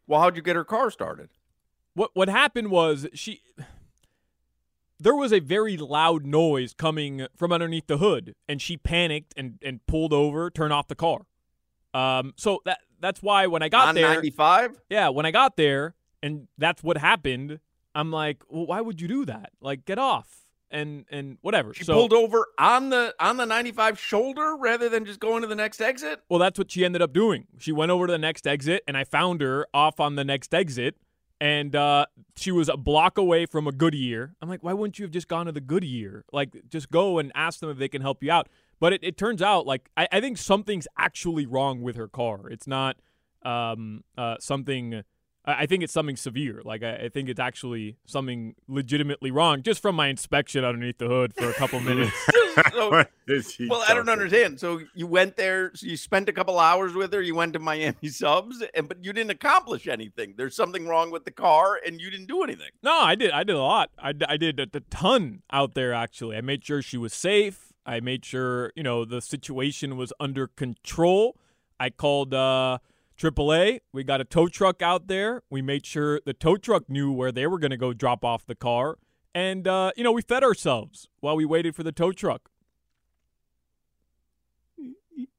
Well, 0.07 0.21
how'd 0.21 0.35
you 0.35 0.41
get 0.41 0.55
her 0.55 0.63
car 0.63 0.91
started? 0.91 1.29
What 1.93 2.11
what 2.13 2.29
happened 2.29 2.71
was 2.71 3.07
she 3.13 3.41
there 4.99 5.15
was 5.15 5.33
a 5.33 5.39
very 5.39 5.77
loud 5.77 6.25
noise 6.25 6.73
coming 6.73 7.27
from 7.35 7.51
underneath 7.51 7.87
the 7.87 7.97
hood 7.97 8.35
and 8.47 8.61
she 8.61 8.77
panicked 8.77 9.33
and, 9.35 9.59
and 9.61 9.85
pulled 9.85 10.13
over, 10.13 10.49
turned 10.49 10.73
off 10.73 10.87
the 10.87 10.95
car. 10.95 11.25
Um 11.93 12.33
so 12.35 12.61
that 12.65 12.79
that's 12.99 13.21
why 13.21 13.47
when 13.47 13.61
I 13.61 13.69
got 13.69 13.93
there. 13.93 14.05
on 14.05 14.11
there 14.11 14.15
95? 14.15 14.79
Yeah, 14.89 15.09
when 15.09 15.25
I 15.25 15.31
got 15.31 15.57
there 15.57 15.93
and 16.21 16.47
that's 16.57 16.81
what 16.81 16.97
happened, 16.97 17.59
I'm 17.93 18.11
like, 18.11 18.43
well, 18.47 18.65
why 18.65 18.81
would 18.81 19.01
you 19.01 19.07
do 19.07 19.25
that? 19.25 19.51
Like 19.61 19.85
get 19.85 19.99
off 19.99 20.42
and 20.73 21.05
and 21.09 21.37
whatever. 21.41 21.73
She 21.73 21.83
so 21.83 21.93
pulled 21.93 22.13
over 22.13 22.47
on 22.57 22.89
the 22.89 23.15
on 23.19 23.37
the 23.37 23.45
95 23.45 23.97
shoulder 23.99 24.57
rather 24.57 24.89
than 24.89 25.05
just 25.05 25.19
going 25.19 25.41
to 25.43 25.47
the 25.47 25.55
next 25.55 25.79
exit. 25.79 26.21
Well, 26.27 26.39
that's 26.39 26.57
what 26.57 26.71
she 26.71 26.83
ended 26.83 27.01
up 27.01 27.13
doing. 27.13 27.47
She 27.57 27.71
went 27.71 27.91
over 27.91 28.07
to 28.07 28.11
the 28.11 28.17
next 28.17 28.45
exit, 28.47 28.83
and 28.87 28.97
I 28.97 29.03
found 29.03 29.41
her 29.41 29.67
off 29.73 29.99
on 29.99 30.15
the 30.15 30.25
next 30.25 30.53
exit, 30.53 30.95
and 31.39 31.75
uh, 31.75 32.07
she 32.35 32.51
was 32.51 32.69
a 32.69 32.77
block 32.77 33.17
away 33.17 33.45
from 33.45 33.67
a 33.67 33.71
Goodyear. 33.71 34.35
I'm 34.41 34.49
like, 34.49 34.63
why 34.63 34.73
wouldn't 34.73 34.97
you 34.97 35.05
have 35.05 35.11
just 35.11 35.27
gone 35.27 35.45
to 35.45 35.51
the 35.51 35.61
Goodyear? 35.61 36.25
Like, 36.31 36.69
just 36.69 36.89
go 36.89 37.19
and 37.19 37.31
ask 37.35 37.59
them 37.59 37.69
if 37.69 37.77
they 37.77 37.87
can 37.87 38.01
help 38.01 38.23
you 38.23 38.31
out. 38.31 38.49
But 38.79 38.93
it, 38.93 39.03
it 39.03 39.17
turns 39.17 39.41
out, 39.41 39.65
like, 39.65 39.89
I, 39.95 40.07
I 40.11 40.21
think 40.21 40.37
something's 40.37 40.87
actually 40.97 41.45
wrong 41.45 41.81
with 41.81 41.95
her 41.95 42.07
car. 42.07 42.49
It's 42.49 42.67
not 42.67 42.97
um, 43.43 44.03
uh, 44.17 44.37
something. 44.39 45.03
I 45.45 45.53
I 45.63 45.65
think 45.65 45.83
it's 45.83 45.93
something 45.93 46.15
severe. 46.15 46.61
Like 46.63 46.83
I, 46.83 46.95
I 47.05 47.09
think 47.09 47.29
it's 47.29 47.39
actually 47.39 47.97
something 48.05 48.55
legitimately 48.67 49.31
wrong, 49.31 49.61
just 49.63 49.81
from 49.81 49.95
my 49.95 50.07
inspection 50.07 50.63
underneath 50.63 50.97
the 50.97 51.07
hood 51.07 51.33
for 51.35 51.49
a 51.49 51.53
couple 51.53 51.79
minutes. 51.89 52.11
So- 52.71 52.89
What 52.91 53.09
is 53.27 53.55
he 53.55 53.67
well, 53.67 53.83
I 53.87 53.93
don't 53.95 54.09
understand. 54.09 54.59
So 54.59 54.81
you 54.93 55.07
went 55.07 55.37
there, 55.37 55.71
so 55.73 55.87
you 55.87 55.97
spent 55.97 56.29
a 56.29 56.33
couple 56.33 56.59
hours 56.59 56.93
with 56.93 57.11
her. 57.13 57.21
You 57.21 57.33
went 57.35 57.53
to 57.53 57.59
Miami 57.59 58.07
Subs, 58.09 58.63
and 58.75 58.87
but 58.87 59.03
you 59.03 59.11
didn't 59.11 59.31
accomplish 59.31 59.87
anything. 59.87 60.35
There's 60.37 60.55
something 60.55 60.85
wrong 60.87 61.09
with 61.09 61.25
the 61.25 61.31
car, 61.31 61.79
and 61.85 61.99
you 61.99 62.11
didn't 62.11 62.27
do 62.27 62.43
anything. 62.43 62.69
No, 62.83 62.91
I 62.99 63.15
did. 63.15 63.31
I 63.31 63.43
did 63.43 63.55
a 63.55 63.61
lot. 63.61 63.89
I, 63.97 64.13
I 64.29 64.37
did 64.37 64.59
a, 64.59 64.67
a 64.73 64.81
ton 64.81 65.41
out 65.51 65.73
there. 65.73 65.93
Actually, 65.93 66.37
I 66.37 66.41
made 66.41 66.63
sure 66.63 66.81
she 66.83 66.97
was 66.97 67.13
safe. 67.13 67.73
I 67.87 67.99
made 68.01 68.23
sure 68.23 68.71
you 68.75 68.83
know 68.83 69.03
the 69.03 69.19
situation 69.21 69.97
was 69.97 70.13
under 70.19 70.45
control. 70.47 71.35
I 71.79 71.89
called 71.89 72.33
uh, 72.35 72.77
AAA. 73.23 73.79
We 73.93 74.03
got 74.03 74.19
a 74.19 74.25
tow 74.25 74.47
truck 74.47 74.81
out 74.81 75.07
there. 75.07 75.43
We 75.49 75.61
made 75.61 75.85
sure 75.85 76.19
the 76.25 76.33
tow 76.33 76.57
truck 76.57 76.89
knew 76.89 77.11
where 77.11 77.31
they 77.31 77.47
were 77.47 77.57
going 77.57 77.71
to 77.71 77.77
go 77.77 77.93
drop 77.93 78.25
off 78.25 78.45
the 78.45 78.55
car, 78.55 78.97
and 79.33 79.67
uh, 79.67 79.91
you 79.95 80.03
know 80.03 80.11
we 80.11 80.21
fed 80.21 80.43
ourselves 80.43 81.07
while 81.21 81.35
we 81.35 81.45
waited 81.45 81.75
for 81.75 81.83
the 81.83 81.91
tow 81.91 82.11
truck. 82.11 82.49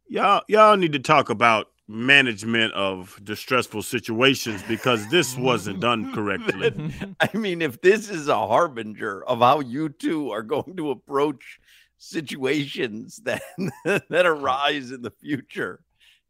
Y'all, 0.09 0.43
y'all 0.49 0.77
need 0.77 0.93
to 0.93 0.99
talk 0.99 1.29
about 1.29 1.69
management 1.87 2.73
of 2.73 3.19
distressful 3.23 3.83
situations 3.83 4.63
because 4.67 5.07
this 5.09 5.37
wasn't 5.37 5.81
done 5.81 6.13
correctly. 6.15 6.73
I 7.21 7.37
mean, 7.37 7.61
if 7.61 7.83
this 7.83 8.09
is 8.09 8.29
a 8.29 8.47
harbinger 8.47 9.23
of 9.25 9.41
how 9.41 9.61
you 9.61 9.91
two 9.91 10.31
are 10.31 10.43
going 10.43 10.77
to 10.77 10.91
approach 10.91 11.61
situations 11.99 13.21
that 13.25 13.43
that 13.85 14.27
arise 14.27 14.91
in 14.91 15.03
the 15.03 15.11
future, 15.11 15.81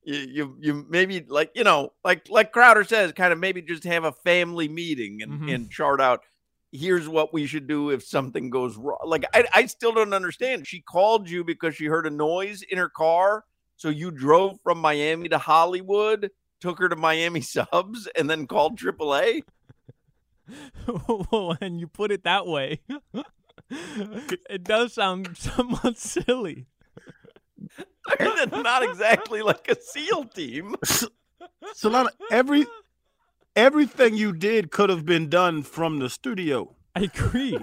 you, 0.04 0.16
you 0.18 0.56
you 0.60 0.86
maybe 0.88 1.24
like 1.28 1.50
you 1.54 1.64
know 1.64 1.92
like 2.04 2.28
like 2.30 2.52
Crowder 2.52 2.84
says, 2.84 3.12
kind 3.12 3.32
of 3.32 3.38
maybe 3.38 3.62
just 3.62 3.84
have 3.84 4.04
a 4.04 4.12
family 4.12 4.68
meeting 4.68 5.22
and, 5.22 5.40
Mhm. 5.40 5.54
and 5.54 5.70
chart 5.70 6.00
out. 6.00 6.20
Here's 6.72 7.08
what 7.08 7.32
we 7.32 7.46
should 7.46 7.66
do 7.68 7.90
if 7.90 8.02
something 8.02 8.50
goes 8.50 8.76
wrong. 8.76 8.98
Like 9.04 9.24
I, 9.32 9.44
I 9.54 9.66
still 9.66 9.92
don't 9.92 10.12
understand. 10.12 10.66
She 10.66 10.80
called 10.80 11.30
you 11.30 11.44
because 11.44 11.76
she 11.76 11.86
heard 11.86 12.06
a 12.06 12.10
noise 12.10 12.62
in 12.62 12.78
her 12.78 12.88
car, 12.88 13.44
so 13.76 13.88
you 13.88 14.10
drove 14.10 14.58
from 14.64 14.78
Miami 14.78 15.28
to 15.28 15.38
Hollywood, 15.38 16.30
took 16.60 16.78
her 16.80 16.88
to 16.88 16.96
Miami 16.96 17.40
Subs, 17.42 18.08
and 18.16 18.28
then 18.28 18.46
called 18.46 18.76
AAA. 18.78 19.42
well, 21.08 21.56
when 21.60 21.78
you 21.78 21.86
put 21.86 22.10
it 22.10 22.24
that 22.24 22.46
way, 22.46 22.80
it 23.70 24.64
does 24.64 24.94
sound 24.94 25.36
somewhat 25.36 25.96
silly. 25.96 26.66
That's 28.18 28.52
not 28.52 28.82
exactly 28.82 29.42
like 29.42 29.68
a 29.68 29.80
SEAL 29.80 30.24
team. 30.26 30.74
Solana, 31.74 32.08
every 32.30 32.66
everything 33.56 34.14
you 34.16 34.32
did 34.32 34.70
could 34.70 34.90
have 34.90 35.04
been 35.04 35.28
done 35.28 35.62
from 35.62 35.98
the 35.98 36.08
studio. 36.10 36.74
I 36.94 37.02
agree, 37.02 37.58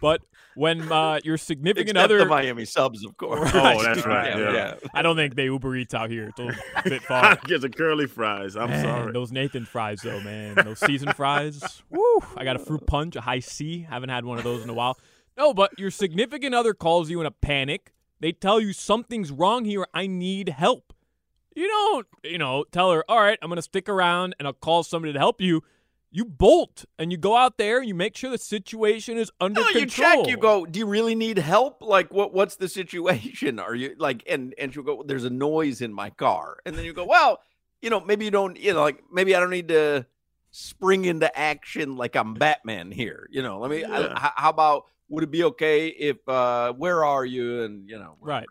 but 0.00 0.22
when 0.58 0.90
uh, 0.90 1.20
your 1.22 1.36
significant 1.36 1.90
Except 1.90 2.04
other 2.04 2.18
the 2.18 2.26
Miami 2.26 2.64
subs, 2.64 3.04
of 3.04 3.16
course. 3.16 3.48
Oh, 3.54 3.82
that's 3.82 4.04
right, 4.04 4.36
yeah. 4.36 4.74
I 4.92 5.02
don't 5.02 5.14
think 5.14 5.36
they 5.36 5.44
Uber 5.44 5.76
Eats 5.76 5.94
out 5.94 6.10
here. 6.10 6.28
It's 6.28 6.38
a 6.40 6.42
little 6.42 6.62
bit 6.84 7.02
far. 7.02 7.36
Get 7.44 7.60
the 7.60 7.70
curly 7.70 8.08
fries. 8.08 8.56
I'm 8.56 8.70
Man, 8.70 8.84
sorry. 8.84 9.12
Those 9.12 9.30
Nathan 9.30 9.64
fries, 9.64 10.00
though, 10.02 10.20
man. 10.20 10.56
Those 10.56 10.80
seasoned 10.80 11.14
fries. 11.14 11.82
Woo! 11.90 12.20
I 12.36 12.42
got 12.42 12.56
a 12.56 12.58
fruit 12.58 12.86
punch, 12.88 13.14
a 13.14 13.20
Hi-C. 13.20 13.86
Haven't 13.88 14.08
had 14.08 14.24
one 14.24 14.38
of 14.38 14.44
those 14.44 14.64
in 14.64 14.68
a 14.68 14.74
while. 14.74 14.98
No, 15.36 15.54
but 15.54 15.78
your 15.78 15.92
significant 15.92 16.56
other 16.56 16.74
calls 16.74 17.08
you 17.08 17.20
in 17.20 17.26
a 17.26 17.30
panic. 17.30 17.92
They 18.20 18.32
tell 18.32 18.60
you 18.60 18.72
something's 18.72 19.30
wrong 19.30 19.64
here. 19.64 19.86
I 19.94 20.06
need 20.06 20.48
help. 20.50 20.92
You 21.54 21.66
don't, 21.68 22.06
you 22.24 22.38
know, 22.38 22.64
tell 22.70 22.92
her, 22.92 23.04
all 23.08 23.20
right, 23.20 23.38
I'm 23.42 23.48
going 23.48 23.56
to 23.56 23.62
stick 23.62 23.88
around 23.88 24.34
and 24.38 24.46
I'll 24.46 24.52
call 24.54 24.82
somebody 24.82 25.12
to 25.12 25.18
help 25.18 25.40
you. 25.40 25.62
you 26.10 26.24
bolt 26.24 26.84
and 26.98 27.10
you 27.12 27.18
go 27.18 27.36
out 27.36 27.58
there 27.58 27.78
and 27.78 27.88
you 27.88 27.94
make 27.94 28.16
sure 28.16 28.30
the 28.30 28.38
situation 28.38 29.18
is 29.18 29.30
under 29.40 29.60
No, 29.60 29.66
control. 29.66 29.80
you 29.82 29.86
check. 29.86 30.26
You 30.28 30.36
go. 30.36 30.64
Do 30.66 30.78
you 30.78 30.86
really 30.86 31.14
need 31.14 31.38
help? 31.38 31.82
Like, 31.82 32.12
what? 32.12 32.32
What's 32.32 32.56
the 32.56 32.68
situation? 32.68 33.58
Are 33.58 33.74
you 33.74 33.94
like? 33.98 34.22
And 34.28 34.54
and 34.58 34.72
she'll 34.72 34.84
go. 34.84 35.02
There's 35.06 35.24
a 35.24 35.30
noise 35.30 35.80
in 35.82 35.92
my 35.92 36.10
car, 36.10 36.58
and 36.64 36.76
then 36.76 36.84
you 36.84 36.92
go. 36.92 37.04
Well, 37.04 37.40
you 37.82 37.90
know, 37.90 38.00
maybe 38.00 38.24
you 38.24 38.30
don't. 38.30 38.58
You 38.58 38.72
know, 38.74 38.80
like 38.82 39.02
maybe 39.12 39.34
I 39.34 39.40
don't 39.40 39.50
need 39.50 39.68
to 39.68 40.06
spring 40.50 41.04
into 41.04 41.36
action 41.38 41.96
like 41.96 42.14
I'm 42.16 42.34
Batman 42.34 42.90
here. 42.90 43.28
You 43.30 43.42
know, 43.42 43.58
let 43.58 43.70
me. 43.70 43.80
Yeah. 43.80 44.14
how 44.36 44.50
about? 44.50 44.84
Would 45.08 45.24
it 45.24 45.30
be 45.30 45.44
okay 45.44 45.88
if? 45.88 46.16
uh 46.28 46.72
Where 46.72 47.04
are 47.04 47.24
you? 47.24 47.62
And 47.62 47.88
you 47.88 47.98
know, 47.98 48.16
Right. 48.20 48.46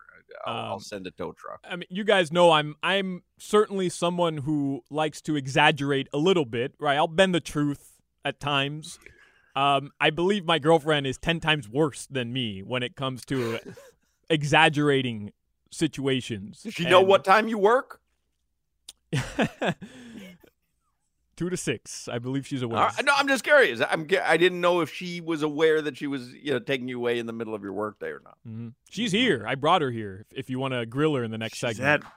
I'll, 0.46 0.54
I'll 0.56 0.74
Um, 0.74 0.80
send 0.80 1.06
a 1.06 1.10
tow 1.10 1.32
truck. 1.32 1.60
I 1.68 1.76
mean, 1.76 1.86
you 1.90 2.04
guys 2.04 2.30
know 2.32 2.52
I'm 2.52 2.76
I'm 2.82 3.22
certainly 3.38 3.88
someone 3.88 4.38
who 4.38 4.82
likes 4.90 5.20
to 5.22 5.36
exaggerate 5.36 6.08
a 6.12 6.18
little 6.18 6.44
bit, 6.44 6.74
right? 6.78 6.96
I'll 6.96 7.08
bend 7.08 7.34
the 7.34 7.40
truth 7.40 8.00
at 8.24 8.38
times. 8.40 8.98
Um, 9.56 9.90
I 10.00 10.10
believe 10.10 10.44
my 10.44 10.58
girlfriend 10.58 11.06
is 11.06 11.18
ten 11.18 11.40
times 11.40 11.68
worse 11.68 12.06
than 12.06 12.32
me 12.32 12.62
when 12.62 12.82
it 12.82 12.94
comes 12.94 13.24
to 13.26 13.58
exaggerating 14.30 15.32
situations. 15.70 16.62
Does 16.62 16.74
she 16.74 16.84
know 16.84 17.00
what 17.00 17.24
time 17.24 17.48
you 17.48 17.58
work? 17.58 18.00
Two 21.38 21.48
to 21.50 21.56
six, 21.56 22.08
I 22.08 22.18
believe 22.18 22.48
she's 22.48 22.62
aware. 22.62 22.80
All 22.80 22.86
right, 22.86 23.04
no, 23.04 23.12
I'm 23.16 23.28
just 23.28 23.44
curious. 23.44 23.80
I'm. 23.88 24.08
I 24.24 24.36
didn't 24.36 24.60
know 24.60 24.80
if 24.80 24.92
she 24.92 25.20
was 25.20 25.44
aware 25.44 25.80
that 25.80 25.96
she 25.96 26.08
was, 26.08 26.32
you 26.32 26.50
know, 26.50 26.58
taking 26.58 26.88
you 26.88 26.98
away 26.98 27.20
in 27.20 27.26
the 27.26 27.32
middle 27.32 27.54
of 27.54 27.62
your 27.62 27.72
workday 27.72 28.08
or 28.08 28.20
not. 28.24 28.38
Mhm. 28.44 28.72
She's 28.90 29.12
here. 29.12 29.44
I 29.46 29.54
brought 29.54 29.80
her 29.80 29.92
here. 29.92 30.26
If, 30.32 30.38
if 30.40 30.50
you 30.50 30.58
want 30.58 30.74
to 30.74 30.84
grill 30.84 31.14
her 31.14 31.22
in 31.22 31.30
the 31.30 31.38
next 31.38 31.58
She's 31.58 31.76
segment, 31.76 32.02
at 32.04 32.12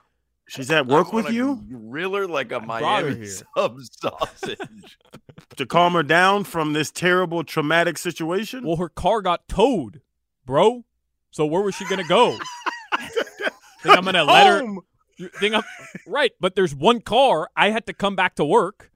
she's 0.48 0.72
at 0.72 0.88
work 0.88 1.12
I 1.12 1.16
with 1.16 1.30
you 1.30 1.62
Grill 1.88 2.14
her 2.14 2.26
like 2.26 2.50
a 2.50 2.58
brought 2.58 3.04
her 3.04 3.10
Miami 3.10 3.26
sub 3.56 3.78
sausage. 3.92 4.98
to 5.56 5.66
calm 5.66 5.92
her 5.92 6.02
down 6.02 6.42
from 6.42 6.72
this 6.72 6.90
terrible 6.90 7.44
traumatic 7.44 7.98
situation. 7.98 8.66
well, 8.66 8.74
her 8.78 8.88
car 8.88 9.22
got 9.22 9.46
towed, 9.46 10.00
bro. 10.44 10.84
So 11.30 11.46
where 11.46 11.62
was 11.62 11.76
she 11.76 11.84
gonna 11.84 12.02
go? 12.02 12.36
Think 13.82 13.96
I'm 13.96 14.04
gonna 14.04 14.24
let 14.24 14.46
her? 14.48 15.28
Think 15.38 15.54
I'm 15.54 15.62
right? 16.08 16.32
But 16.40 16.56
there's 16.56 16.74
one 16.74 17.00
car. 17.00 17.48
I 17.56 17.70
had 17.70 17.86
to 17.86 17.92
come 17.92 18.16
back 18.16 18.34
to 18.34 18.44
work. 18.44 18.88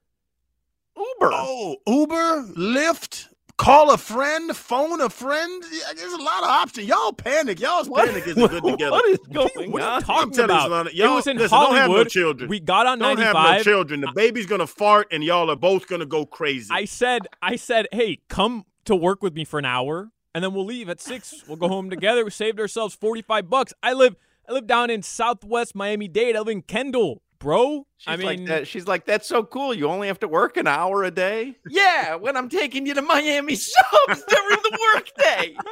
Uber. 0.97 1.31
Oh, 1.33 1.77
Uber, 1.87 2.53
Lyft, 2.57 3.29
call 3.59 3.91
a 3.91 3.99
friend, 3.99 4.57
phone 4.57 5.01
a 5.01 5.11
friend. 5.11 5.63
Yeah, 5.73 5.93
There's 5.97 6.13
a 6.13 6.17
lot 6.23 6.43
of 6.43 6.49
options. 6.49 6.87
Y'all 6.89 7.13
panic. 7.13 7.61
Y'all's 7.61 7.89
panic 7.89 8.27
isn't 8.27 8.49
good 8.49 8.63
together. 8.65 8.91
What 8.93 9.09
is 9.09 9.19
going 9.33 9.49
you- 9.57 9.71
what 9.71 9.83
are 9.83 9.87
you 9.87 9.95
on? 9.97 10.03
talking 10.03 10.41
I'm 10.41 10.49
you, 10.51 10.67
about? 10.67 10.87
It 10.89 10.95
y'all- 10.95 11.15
was 11.17 11.27
in 11.27 11.37
listen, 11.37 11.59
don't 11.59 11.75
have 11.75 11.89
no 11.89 11.93
Hollywood. 11.95 12.09
children. 12.09 12.49
We 12.51 12.61
got 12.61 12.87
on 12.87 12.99
Don't 12.99 13.19
have 13.19 13.35
95. 13.35 13.57
no 13.59 13.63
children. 13.63 14.01
The 14.01 14.13
baby's 14.15 14.47
gonna 14.47 14.67
fart, 14.67 15.09
and 15.11 15.23
y'all 15.23 15.51
are 15.51 15.57
both 15.57 15.87
gonna 15.87 16.07
go 16.07 16.25
crazy. 16.27 16.69
I 16.73 16.85
said, 16.87 17.27
I 17.43 17.57
said, 17.57 17.87
hey, 17.93 18.21
come 18.29 18.65
to 18.85 18.97
work 18.97 19.23
with 19.23 19.35
me 19.35 19.45
for 19.45 19.59
an 19.59 19.65
hour, 19.65 20.11
and 20.35 20.43
then 20.45 20.55
we'll 20.55 20.65
leave 20.65 20.89
at 20.89 21.01
six. 21.01 21.43
We'll 21.49 21.57
go 21.57 21.69
home 21.69 21.91
together. 21.91 22.25
We 22.25 22.31
saved 22.31 22.59
ourselves 22.61 22.95
forty 22.95 23.23
five 23.23 23.51
bucks. 23.51 23.73
I 23.83 23.93
live, 23.95 24.17
I 24.49 24.53
live 24.53 24.67
down 24.67 24.91
in 24.91 25.03
Southwest 25.03 25.75
Miami 25.75 26.09
Dade. 26.09 26.37
I 26.37 26.41
live 26.41 26.49
in 26.49 26.63
Kendall, 26.63 27.23
bro. 27.39 27.87
She's 27.99 28.13
I 28.13 28.17
mean, 28.17 28.27
like 28.27 28.47
that. 28.47 28.69
She's 28.69 28.87
like, 28.87 29.07
that's 29.07 29.29
so 29.29 29.45
cool. 29.45 29.75
You 29.75 29.89
only 29.89 30.09
have 30.09 30.21
to 30.21 30.29
work 30.29 30.57
an 30.57 30.67
hour 30.67 31.05
a 31.05 31.11
day. 31.11 31.57
Yeah, 31.69 32.17
when 32.17 32.37
I'm 32.37 32.49
taking 32.49 32.87
you 32.87 32.95
to 32.95 33.03
Miami 33.03 33.55
subs 33.55 34.25
during 34.29 34.59
the 34.63 34.79
workday. 34.95 35.57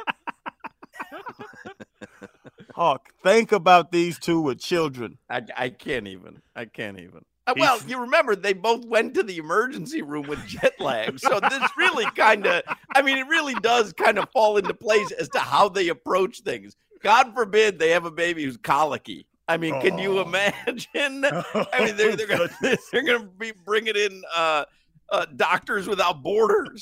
Hoch, 2.75 3.07
think 3.23 3.51
about 3.51 3.91
these 3.91 4.19
two 4.19 4.41
with 4.41 4.59
children. 4.59 5.17
I, 5.29 5.43
I 5.55 5.69
can't 5.69 6.07
even. 6.07 6.41
I 6.55 6.65
can't 6.65 6.99
even. 6.99 7.23
Uh, 7.47 7.53
well, 7.57 7.79
you 7.87 7.99
remember 7.99 8.35
they 8.35 8.53
both 8.53 8.85
went 8.85 9.13
to 9.13 9.23
the 9.23 9.37
emergency 9.37 10.01
room 10.01 10.27
with 10.27 10.45
jet 10.47 10.73
lag, 10.79 11.19
so 11.19 11.39
this 11.39 11.69
really 11.77 12.05
kind 12.11 12.45
of. 12.47 12.63
I 12.95 13.01
mean, 13.01 13.17
it 13.17 13.27
really 13.27 13.53
does 13.55 13.93
kind 13.93 14.17
of 14.17 14.29
fall 14.31 14.57
into 14.57 14.73
place 14.73 15.11
as 15.11 15.29
to 15.29 15.39
how 15.39 15.69
they 15.69 15.89
approach 15.89 16.41
things. 16.41 16.75
God 17.01 17.33
forbid 17.35 17.77
they 17.77 17.91
have 17.91 18.05
a 18.05 18.11
baby 18.11 18.43
who's 18.43 18.57
colicky. 18.57 19.27
I 19.47 19.57
mean, 19.57 19.79
can 19.81 19.97
you 19.99 20.19
Oh. 20.19 20.23
imagine? 20.23 21.25
I 21.25 21.85
mean, 21.85 21.95
they're, 21.97 22.15
they're 22.15 22.27
gonna 22.27 22.49
they're 22.91 23.03
gonna 23.03 23.27
be 23.37 23.51
bringing 23.65 23.95
in 23.95 24.23
uh, 24.35 24.65
uh, 25.11 25.25
doctors 25.35 25.87
without 25.87 26.23
borders. 26.23 26.81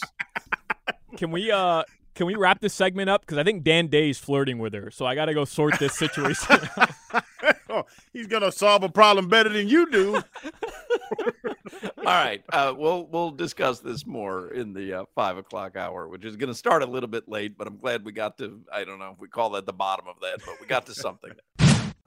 can 1.17 1.31
we, 1.31 1.51
uh, 1.51 1.83
can 2.15 2.25
we 2.27 2.35
wrap 2.35 2.61
this 2.61 2.73
segment 2.73 3.09
up? 3.09 3.21
Because 3.21 3.37
I 3.37 3.43
think 3.43 3.63
Dan 3.63 3.87
Day's 3.87 4.17
flirting 4.17 4.59
with 4.59 4.73
her, 4.73 4.91
so 4.91 5.05
I 5.05 5.15
got 5.15 5.25
to 5.25 5.33
go 5.33 5.45
sort 5.45 5.77
this 5.79 5.97
situation. 5.97 6.59
out. 6.77 7.23
Oh, 7.69 7.83
He's 8.13 8.27
gonna 8.27 8.51
solve 8.51 8.83
a 8.83 8.89
problem 8.89 9.27
better 9.27 9.49
than 9.49 9.67
you 9.67 9.89
do. 9.91 10.21
All 11.97 12.03
right, 12.05 12.43
uh, 12.51 12.73
we'll 12.77 13.07
we'll 13.07 13.31
discuss 13.31 13.79
this 13.79 14.05
more 14.05 14.49
in 14.53 14.73
the 14.73 14.93
uh, 15.01 15.05
five 15.15 15.37
o'clock 15.37 15.75
hour, 15.75 16.07
which 16.07 16.23
is 16.23 16.35
going 16.35 16.49
to 16.49 16.53
start 16.53 16.83
a 16.83 16.85
little 16.85 17.09
bit 17.09 17.27
late, 17.27 17.57
but 17.57 17.65
I'm 17.67 17.77
glad 17.77 18.05
we 18.05 18.11
got 18.11 18.37
to. 18.39 18.61
I 18.71 18.83
don't 18.83 18.99
know 18.99 19.11
if 19.13 19.19
we 19.19 19.27
call 19.27 19.51
that 19.51 19.65
the 19.65 19.73
bottom 19.73 20.07
of 20.07 20.15
that, 20.21 20.39
but 20.45 20.55
we 20.61 20.67
got 20.67 20.85
to 20.87 20.93
something. 20.93 21.31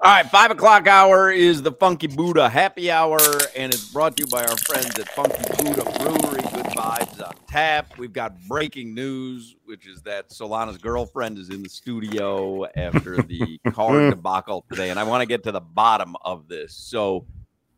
All 0.06 0.12
right, 0.12 0.30
five 0.30 0.52
o'clock 0.52 0.86
hour 0.86 1.32
is 1.32 1.62
the 1.62 1.72
Funky 1.72 2.06
Buddha 2.06 2.48
Happy 2.48 2.92
Hour, 2.92 3.18
and 3.56 3.74
it's 3.74 3.92
brought 3.92 4.16
to 4.16 4.22
you 4.22 4.28
by 4.28 4.44
our 4.44 4.56
friends 4.56 4.96
at 5.00 5.08
Funky 5.08 5.42
Buddha 5.58 5.82
Brewery. 5.98 6.42
Good 6.42 6.66
vibes 6.76 7.26
on 7.26 7.34
tap. 7.48 7.98
We've 7.98 8.12
got 8.12 8.40
breaking 8.46 8.94
news, 8.94 9.56
which 9.64 9.88
is 9.88 10.02
that 10.02 10.30
Solana's 10.30 10.78
girlfriend 10.78 11.38
is 11.38 11.50
in 11.50 11.60
the 11.60 11.68
studio 11.68 12.66
after 12.76 13.20
the 13.20 13.58
car 13.72 14.10
debacle 14.10 14.64
today, 14.70 14.90
and 14.90 15.00
I 15.00 15.02
want 15.02 15.22
to 15.22 15.26
get 15.26 15.42
to 15.42 15.50
the 15.50 15.60
bottom 15.60 16.14
of 16.24 16.46
this. 16.46 16.72
So. 16.72 17.26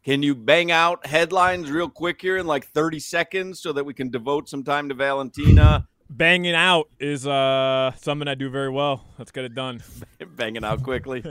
Can 0.04 0.22
you 0.22 0.34
bang 0.34 0.70
out 0.70 1.04
headlines 1.04 1.70
real 1.70 1.90
quick 1.90 2.22
here 2.22 2.38
in 2.38 2.46
like 2.46 2.64
30 2.68 2.98
seconds 2.98 3.60
so 3.60 3.74
that 3.74 3.84
we 3.84 3.92
can 3.92 4.08
devote 4.08 4.48
some 4.48 4.64
time 4.64 4.88
to 4.88 4.94
Valentina? 4.94 5.86
Banging 6.10 6.54
out 6.54 6.88
is 6.98 7.26
uh 7.26 7.92
something 8.00 8.26
I 8.28 8.34
do 8.34 8.48
very 8.48 8.70
well. 8.70 9.04
Let's 9.18 9.30
get 9.30 9.44
it 9.44 9.54
done. 9.54 9.82
Banging 10.36 10.64
out 10.64 10.82
quickly. 10.82 11.22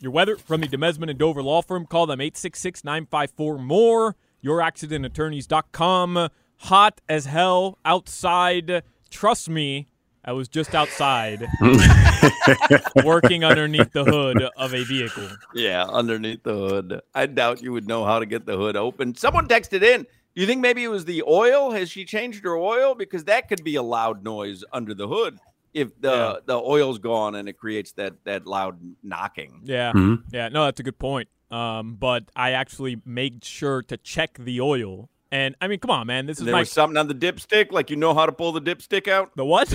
Your 0.00 0.12
weather 0.12 0.36
from 0.36 0.62
the 0.62 0.66
Demesman 0.66 1.10
and 1.10 1.18
Dover 1.18 1.42
Law 1.42 1.62
Firm. 1.62 1.86
Call 1.86 2.06
them 2.06 2.20
866 2.20 2.82
954 2.84 3.58
more. 3.58 4.16
YourAccidentAttorneys.com. 4.42 6.28
Hot 6.56 7.00
as 7.08 7.26
hell 7.26 7.78
outside. 7.84 8.82
Trust 9.10 9.48
me, 9.50 9.88
I 10.24 10.32
was 10.32 10.48
just 10.48 10.74
outside 10.74 11.46
working 13.04 13.44
underneath 13.44 13.92
the 13.92 14.04
hood 14.04 14.42
of 14.56 14.74
a 14.74 14.84
vehicle. 14.84 15.28
Yeah, 15.54 15.84
underneath 15.84 16.42
the 16.42 16.54
hood. 16.54 17.00
I 17.14 17.26
doubt 17.26 17.62
you 17.62 17.72
would 17.72 17.86
know 17.86 18.04
how 18.04 18.18
to 18.18 18.26
get 18.26 18.46
the 18.46 18.56
hood 18.56 18.76
open. 18.76 19.14
Someone 19.14 19.48
texted 19.48 19.82
in. 19.82 20.06
Do 20.34 20.40
you 20.40 20.46
think 20.46 20.60
maybe 20.60 20.84
it 20.84 20.88
was 20.88 21.04
the 21.04 21.22
oil? 21.26 21.70
Has 21.72 21.90
she 21.90 22.04
changed 22.04 22.44
her 22.44 22.56
oil? 22.56 22.94
Because 22.94 23.24
that 23.24 23.48
could 23.48 23.64
be 23.64 23.74
a 23.76 23.82
loud 23.82 24.22
noise 24.22 24.62
under 24.72 24.94
the 24.94 25.08
hood 25.08 25.38
if 25.74 25.88
the 26.00 26.10
Yeah. 26.10 26.34
the 26.46 26.56
oil's 26.58 26.98
gone 26.98 27.34
and 27.34 27.48
it 27.48 27.58
creates 27.58 27.92
that 27.92 28.14
that 28.24 28.46
loud 28.46 28.78
knocking. 29.02 29.62
Yeah. 29.64 29.92
Mhm. 29.92 30.22
Yeah, 30.32 30.48
no, 30.48 30.64
that's 30.66 30.80
a 30.80 30.84
good 30.84 30.98
point. 30.98 31.28
Um, 31.50 31.96
but 31.96 32.24
I 32.36 32.52
actually 32.52 33.00
made 33.04 33.44
sure 33.44 33.82
to 33.82 33.96
check 33.96 34.38
the 34.38 34.60
oil. 34.60 35.08
And 35.32 35.56
I 35.60 35.66
mean, 35.68 35.78
come 35.80 35.90
on, 35.90 36.06
man. 36.06 36.26
This 36.26 36.38
is 36.38 36.44
There 36.44 36.52
my 36.52 36.60
was 36.60 36.70
something 36.72 36.96
on 36.96 37.08
the 37.08 37.14
dipstick, 37.14 37.72
like 37.72 37.90
you 37.90 37.96
know 37.96 38.14
how 38.14 38.26
to 38.26 38.32
pull 38.32 38.52
the 38.52 38.60
dipstick 38.60 39.08
out. 39.08 39.32
the 39.36 39.44
what? 39.44 39.68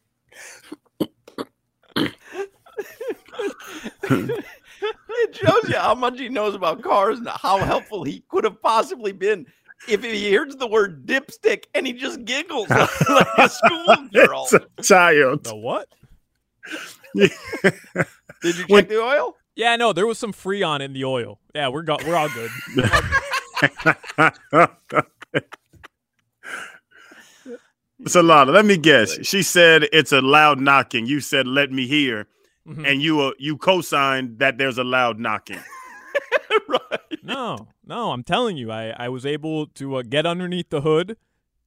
It 5.25 5.35
shows 5.35 5.69
you 5.69 5.75
how 5.75 5.95
much 5.95 6.19
he 6.19 6.29
knows 6.29 6.53
about 6.55 6.81
cars 6.83 7.17
and 7.19 7.27
how 7.27 7.57
helpful 7.57 8.03
he 8.03 8.23
could 8.29 8.43
have 8.43 8.61
possibly 8.61 9.11
been 9.11 9.45
if 9.89 10.03
he 10.03 10.17
hears 10.17 10.55
the 10.55 10.67
word 10.67 11.05
dipstick 11.07 11.63
and 11.73 11.85
he 11.87 11.93
just 11.93 12.23
giggles 12.25 12.69
like, 12.69 13.09
like 13.09 13.27
a 13.37 13.49
schoolgirl. 13.49 14.47
It's 14.51 14.53
a 14.53 14.67
child. 14.83 15.43
the 15.43 15.55
what? 15.55 15.87
Did 17.15 17.31
you 18.43 18.53
check 18.53 18.69
When- 18.69 18.87
the 18.87 19.01
oil? 19.01 19.35
Yeah, 19.55 19.75
no, 19.77 19.93
there 19.93 20.05
was 20.05 20.19
some 20.19 20.33
freon 20.33 20.81
in 20.81 20.91
the 20.91 21.05
oil. 21.05 21.39
Yeah, 21.55 21.69
we're 21.69 21.83
go- 21.83 21.97
we're 22.05 22.15
all 22.17 22.27
good. 22.29 22.51
Solana, 28.03 28.51
let 28.53 28.65
me 28.65 28.77
guess. 28.77 29.17
She 29.25 29.41
said 29.41 29.87
it's 29.93 30.11
a 30.11 30.21
loud 30.21 30.59
knocking. 30.59 31.05
You 31.07 31.19
said 31.21 31.47
let 31.47 31.71
me 31.71 31.87
hear, 31.87 32.27
Mhm. 32.67 32.87
and 32.87 33.01
you 33.01 33.21
uh, 33.21 33.31
you 33.37 33.57
co-signed 33.57 34.39
that 34.39 34.57
there's 34.57 34.77
a 34.77 34.83
loud 34.83 35.19
knocking. 35.19 35.59
right. 36.67 37.19
No, 37.23 37.67
no, 37.85 38.11
I'm 38.11 38.23
telling 38.23 38.57
you, 38.57 38.71
I, 38.71 38.89
I 38.97 39.09
was 39.09 39.25
able 39.25 39.67
to 39.67 39.95
uh, 39.97 40.01
get 40.01 40.25
underneath 40.25 40.69
the 40.69 40.81
hood, 40.81 41.17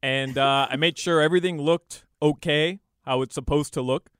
and 0.03 0.37
uh, 0.37 0.67
I 0.71 0.77
made 0.77 0.99
sure 0.99 1.21
everything 1.21 1.61
looked 1.61 2.05
okay, 2.21 2.81
how 3.05 3.23
it's 3.23 3.35
supposed 3.35 3.73
to 3.75 3.83
look, 3.83 4.11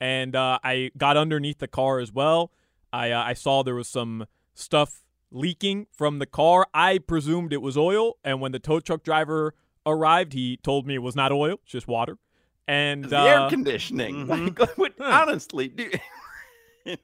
and 0.00 0.36
uh, 0.36 0.58
I 0.62 0.90
got 0.96 1.16
underneath 1.16 1.58
the 1.58 1.68
car 1.68 2.00
as 2.00 2.12
well. 2.12 2.52
I 2.92 3.10
uh, 3.12 3.22
I 3.22 3.32
saw 3.34 3.62
there 3.62 3.74
was 3.74 3.88
some 3.88 4.26
stuff 4.54 5.02
leaking 5.30 5.86
from 5.92 6.18
the 6.18 6.26
car. 6.26 6.66
I 6.74 6.98
presumed 6.98 7.52
it 7.52 7.62
was 7.62 7.76
oil, 7.78 8.18
and 8.24 8.40
when 8.40 8.52
the 8.52 8.58
tow 8.58 8.80
truck 8.80 9.02
driver 9.02 9.54
arrived, 9.86 10.34
he 10.34 10.58
told 10.58 10.86
me 10.86 10.96
it 10.96 11.02
was 11.02 11.16
not 11.16 11.32
oil, 11.32 11.56
it's 11.62 11.72
just 11.72 11.88
water. 11.88 12.18
And 12.70 13.04
The 13.04 13.18
uh, 13.18 13.24
air 13.24 13.48
conditioning. 13.50 14.26
Mhm. 14.26 14.58
Like, 14.58 14.68
what- 14.78 15.00
honestly, 15.00 15.68
do, 15.68 15.90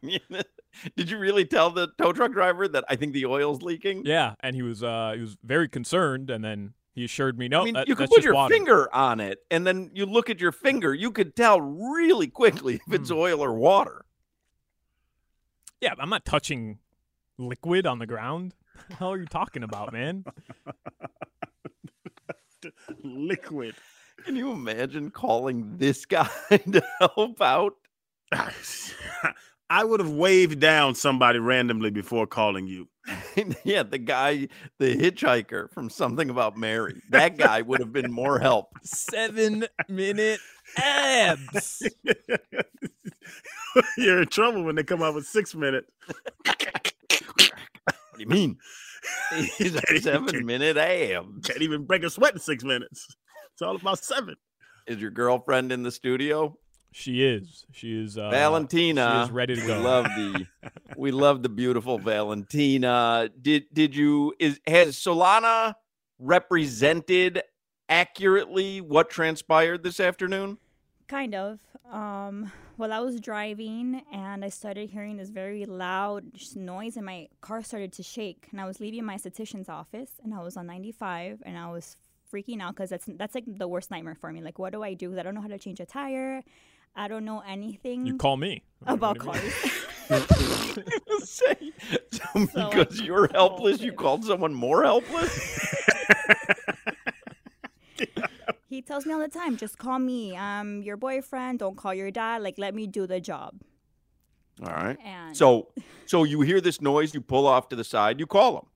Did 0.97 1.11
you 1.11 1.19
really 1.19 1.45
tell 1.45 1.71
the 1.71 1.89
tow 1.99 2.13
truck 2.13 2.33
driver 2.33 2.69
that 2.69 2.85
I 2.89 2.95
think 2.97 3.13
the 3.15 3.27
oil's 3.27 3.63
leaking? 3.63 4.03
Yeah, 4.07 4.35
and 4.41 4.55
he 4.55 4.63
was 4.63 4.83
uh 4.83 5.13
he 5.17 5.21
was 5.23 5.37
very 5.43 5.69
concerned, 5.69 6.31
and 6.31 6.45
then 6.45 6.75
he 6.95 7.05
assured 7.05 7.39
me, 7.39 7.49
no, 7.49 7.63
I 7.63 7.65
mean, 7.65 7.75
that, 7.75 7.89
you 7.89 7.97
could 7.97 8.09
put 8.09 8.23
your 8.25 8.35
water. 8.35 8.55
finger 8.55 8.95
on 8.95 9.19
it, 9.21 9.41
and 9.51 9.67
then 9.67 9.91
you 9.93 10.07
look 10.07 10.31
at 10.31 10.41
your 10.41 10.53
finger. 10.53 10.95
You 10.95 11.11
could 11.11 11.35
tell 11.35 11.61
really 11.61 12.29
quickly 12.29 12.75
if 12.87 12.93
it's 12.95 13.11
Hmm. 13.11 13.17
oil 13.17 13.41
or 13.41 13.53
water. 13.55 14.05
Yeah, 15.81 15.95
I'm 15.99 16.11
not 16.11 16.25
touching 16.25 16.79
liquid 17.39 17.87
on 17.87 17.99
the 17.99 18.07
ground. 18.07 18.55
the 18.89 18.95
hell 18.97 19.13
are 19.13 19.19
you 19.19 19.27
talking 19.27 19.63
about, 19.63 19.93
man? 19.93 20.25
Liquid. 23.03 23.75
Can 24.25 24.37
you 24.37 24.51
imagine 24.51 25.11
calling 25.11 25.77
this 25.77 26.05
guy 26.07 26.29
to 26.51 26.83
help 26.99 27.41
out? 27.41 27.75
I 29.69 29.85
would 29.85 30.01
have 30.01 30.11
waved 30.11 30.61
down 30.61 30.95
somebody 30.95 31.39
randomly 31.39 31.91
before 31.91 32.27
calling 32.27 32.67
you. 32.67 32.89
yeah, 33.65 33.83
the 33.83 33.99
guy, 33.99 34.49
the 34.79 34.97
hitchhiker 34.97 35.71
from 35.73 35.91
Something 35.91 36.31
About 36.31 36.57
Mary. 36.57 37.01
That 37.11 37.37
guy 37.37 37.63
would 37.63 37.81
have 37.81 37.93
been 37.93 38.13
more 38.13 38.39
help. 38.39 38.69
Seven 38.83 39.67
minute 39.89 40.41
abs. 40.77 41.83
You're 43.97 44.23
in 44.23 44.29
trouble 44.29 44.65
when 44.65 44.77
they 44.77 44.85
come 44.85 45.03
out 45.03 45.15
with 45.15 45.27
six 45.27 45.55
minutes. 45.55 45.91
What 46.45 46.59
do 48.17 48.21
you 48.21 48.27
mean? 48.27 48.59
He's 49.57 49.75
a 49.75 50.01
seven 50.01 50.47
minute 50.47 50.77
abs. 50.77 51.47
Can't 51.47 51.63
even 51.63 51.85
break 51.85 52.03
a 52.03 52.11
sweat 52.11 52.35
in 52.35 52.41
six 52.41 52.65
minutes. 52.65 53.17
It's 53.57 53.63
all 53.63 53.77
about 53.77 54.05
seven. 54.05 54.37
Is 54.87 55.01
your 55.01 55.11
girlfriend 55.11 55.73
in 55.73 55.83
the 55.83 55.91
studio? 55.91 56.59
She 56.93 57.25
is. 57.25 57.65
She 57.73 57.99
is. 57.99 58.19
Uh, 58.19 58.29
Valentina 58.29 59.21
she 59.21 59.25
is 59.25 59.31
ready 59.31 59.55
to 59.55 59.67
go. 59.67 59.79
we 59.79 59.83
love 59.83 60.05
the 60.05 60.47
we 60.99 61.11
love 61.11 61.43
the 61.43 61.49
beautiful 61.49 61.97
Valentina. 61.97 63.31
Did 63.41 63.65
did 63.73 63.97
you 63.97 64.35
is 64.39 64.61
has 64.67 64.95
Solana 64.97 65.75
represented 66.19 67.45
accurately 67.89 68.83
what 68.83 69.09
transpired 69.09 69.83
this 69.83 70.01
afternoon? 70.01 70.59
Kind 71.09 71.35
of. 71.35 71.59
Um, 71.91 72.53
well, 72.77 72.93
I 72.93 72.99
was 72.99 73.23
driving 73.23 74.03
and 74.13 74.45
I 74.45 74.51
started 74.51 74.91
hearing 74.91 75.17
this 75.17 75.31
very 75.31 75.65
loud 75.65 76.25
noise, 76.55 76.99
and 76.99 77.07
my 77.07 77.29
car 77.41 77.63
started 77.63 77.95
to 77.95 78.03
shake. 78.03 78.49
And 78.51 78.61
I 78.61 78.67
was 78.67 78.81
leaving 78.81 79.07
my 79.07 79.15
esthetician's 79.15 79.71
office, 79.71 80.11
and 80.23 80.35
I 80.35 80.43
was 80.43 80.59
on 80.59 80.67
95, 80.67 81.43
and 81.47 81.57
I 81.57 81.71
was 81.71 81.97
freaking 82.33 82.61
out 82.61 82.75
because 82.75 82.90
that's 82.90 83.06
that's 83.16 83.35
like 83.35 83.45
the 83.47 83.68
worst 83.68 83.90
nightmare 83.90 84.14
for 84.14 84.33
me. 84.33 84.42
Like, 84.42 84.59
what 84.59 84.73
do 84.73 84.83
I 84.83 84.95
do? 84.95 85.18
I 85.18 85.23
don't 85.23 85.35
know 85.35 85.40
how 85.40 85.49
to 85.49 85.59
change 85.59 85.80
a 85.80 85.87
tire. 85.87 86.42
I 86.95 87.09
don't 87.09 87.25
know 87.25 87.42
anything 87.47 88.06
You 88.06 88.16
call 88.16 88.37
me 88.37 88.62
about 88.87 89.23
what 89.23 89.35
do 89.35 89.47
you 89.47 89.50
cars. 90.09 91.28
Say, 91.28 91.73
so 92.11 92.47
So 92.47 92.71
because 92.71 93.00
you're 93.00 93.28
helpless, 93.33 93.80
you 93.80 93.92
called 93.92 94.23
called 94.23 94.25
someone 94.25 94.54
more 94.54 94.85
helpless. 94.85 95.33
he 98.68 98.83
tells 98.83 99.06
me 99.06 99.12
all 99.12 99.21
the 99.21 99.28
time, 99.28 99.56
"Just 99.56 99.78
call 99.78 99.99
me. 99.99 100.37
I'm 100.37 100.83
your 100.83 100.97
boyfriend. 100.97 101.59
Don't 101.59 101.76
call 101.76 101.95
your 101.95 102.11
dad. 102.11 102.42
Like, 102.42 102.59
let 102.59 102.75
me 102.75 102.87
do 102.87 103.06
the 103.06 103.21
job." 103.21 103.54
All 104.62 104.73
right. 104.73 104.97
And 105.04 105.37
So 105.37 105.68
so 106.06 106.25
you 106.25 106.40
hear 106.40 106.61
this 106.61 106.80
noise, 106.80 107.12
you 107.14 107.21
pull 107.21 107.47
off 107.47 107.68
to 107.71 107.76
the 107.76 107.85
side, 107.85 108.18
you 108.21 108.26
call 108.26 108.56
him, 108.59 108.64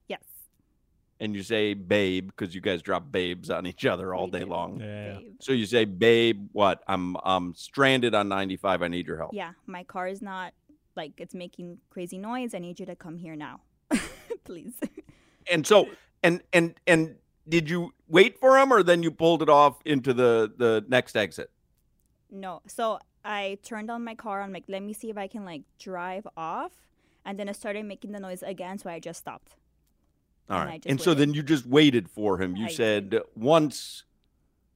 and 1.21 1.35
you 1.35 1.43
say 1.43 1.73
"babe" 1.75 2.27
because 2.27 2.53
you 2.53 2.59
guys 2.59 2.81
drop 2.81 3.11
babes 3.11 3.49
on 3.49 3.65
each 3.65 3.85
other 3.85 4.13
all 4.13 4.27
day 4.27 4.43
long. 4.43 4.81
Yeah. 4.81 5.19
So 5.39 5.53
you 5.53 5.65
say, 5.65 5.85
"Babe, 5.85 6.49
what? 6.51 6.83
I'm 6.87 7.15
I'm 7.23 7.53
stranded 7.55 8.13
on 8.15 8.27
95. 8.27 8.81
I 8.81 8.87
need 8.89 9.07
your 9.07 9.17
help." 9.17 9.33
Yeah, 9.33 9.51
my 9.67 9.83
car 9.83 10.07
is 10.07 10.21
not 10.21 10.53
like 10.97 11.13
it's 11.17 11.35
making 11.35 11.77
crazy 11.91 12.17
noise. 12.17 12.53
I 12.53 12.59
need 12.59 12.79
you 12.79 12.85
to 12.87 12.95
come 12.95 13.17
here 13.17 13.35
now, 13.35 13.61
please. 14.43 14.73
And 15.49 15.65
so 15.65 15.89
and 16.23 16.41
and 16.51 16.73
and 16.87 17.15
did 17.47 17.69
you 17.69 17.93
wait 18.07 18.39
for 18.39 18.57
him, 18.57 18.73
or 18.73 18.83
then 18.83 19.03
you 19.03 19.11
pulled 19.11 19.41
it 19.43 19.49
off 19.49 19.77
into 19.85 20.13
the 20.13 20.51
the 20.57 20.83
next 20.89 21.15
exit? 21.15 21.51
no, 22.33 22.61
so 22.65 22.97
I 23.25 23.57
turned 23.61 23.91
on 23.91 24.03
my 24.03 24.15
car. 24.15 24.41
I'm 24.41 24.53
like, 24.53 24.63
let 24.69 24.81
me 24.81 24.93
see 24.93 25.09
if 25.09 25.17
I 25.17 25.27
can 25.27 25.45
like 25.45 25.63
drive 25.77 26.25
off, 26.35 26.71
and 27.25 27.37
then 27.37 27.47
it 27.49 27.55
started 27.55 27.85
making 27.85 28.13
the 28.13 28.19
noise 28.19 28.41
again. 28.41 28.79
So 28.79 28.89
I 28.89 28.99
just 28.99 29.19
stopped. 29.19 29.55
All 30.51 30.59
And 30.59 30.69
I 30.69 30.71
right. 30.73 30.81
just 30.81 30.91
And 30.91 31.01
so 31.01 31.11
waited. 31.11 31.21
then 31.21 31.33
you 31.33 31.43
just 31.43 31.65
waited 31.65 32.09
for 32.09 32.41
him. 32.41 32.55
You 32.55 32.65
I 32.65 32.69
said 32.69 33.19
once 33.35 34.03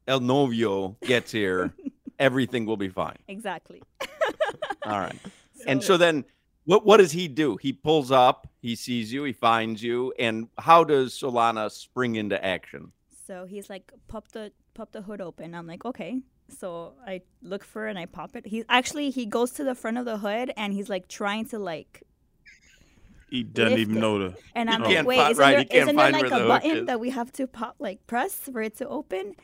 El 0.08 0.20
Novio 0.22 0.98
gets 1.04 1.32
here, 1.32 1.74
everything 2.20 2.66
will 2.66 2.78
be 2.78 2.90
fine. 2.90 3.18
Exactly. 3.28 3.82
All 4.86 5.00
right. 5.00 5.20
And 5.68 5.84
so 5.84 5.98
then 5.98 6.26
what 6.66 6.86
what 6.86 6.98
does 6.98 7.12
he 7.12 7.28
do? 7.28 7.58
He 7.58 7.74
pulls 7.74 8.12
up, 8.12 8.48
he 8.62 8.76
sees 8.76 9.12
you, 9.12 9.24
he 9.24 9.34
finds 9.34 9.82
you, 9.82 10.14
and 10.20 10.48
how 10.60 10.84
does 10.84 11.14
Solana 11.14 11.72
spring 11.72 12.16
into 12.16 12.38
action? 12.44 12.92
So 13.26 13.46
he's 13.46 13.68
like, 13.70 13.92
pop 14.08 14.28
the 14.32 14.52
pop 14.76 14.92
the 14.92 15.02
hood 15.02 15.22
open. 15.22 15.56
I'm 15.56 15.66
like, 15.66 15.84
okay. 15.86 16.22
So 16.50 16.94
I 17.08 17.22
look 17.42 17.64
for 17.64 17.88
it 17.88 17.92
and 17.92 17.98
I 18.00 18.06
pop 18.06 18.36
it. 18.36 18.46
He 18.46 18.64
actually 18.70 19.10
he 19.10 19.26
goes 19.26 19.52
to 19.54 19.64
the 19.64 19.74
front 19.74 19.98
of 19.98 20.06
the 20.06 20.20
hood 20.20 20.54
and 20.56 20.72
he's 20.74 20.90
like 20.90 21.08
trying 21.08 21.46
to 21.48 21.58
like 21.58 22.04
He 23.36 23.44
doesn't 23.44 23.78
even 23.78 23.98
it. 23.98 24.00
know 24.00 24.18
the. 24.18 24.38
And 24.56 24.70
I'm 24.70 24.82
like, 24.82 25.06
wait, 25.06 25.18
fi- 25.18 25.32
isn't 25.32 25.42
right, 25.44 25.52
there, 25.52 25.60
you 25.60 25.86
can't 25.86 25.98
there 25.98 26.12
like 26.12 26.22
where 26.22 26.30
the 26.30 26.46
a 26.46 26.48
button 26.48 26.78
is. 26.78 26.86
that 26.86 27.00
we 27.02 27.10
have 27.10 27.34
to 27.34 27.48
pop, 27.48 27.76
like 27.80 28.08
press 28.08 28.34
for 28.34 28.62
it 28.62 28.78
to 28.78 28.88
open? 28.88 29.36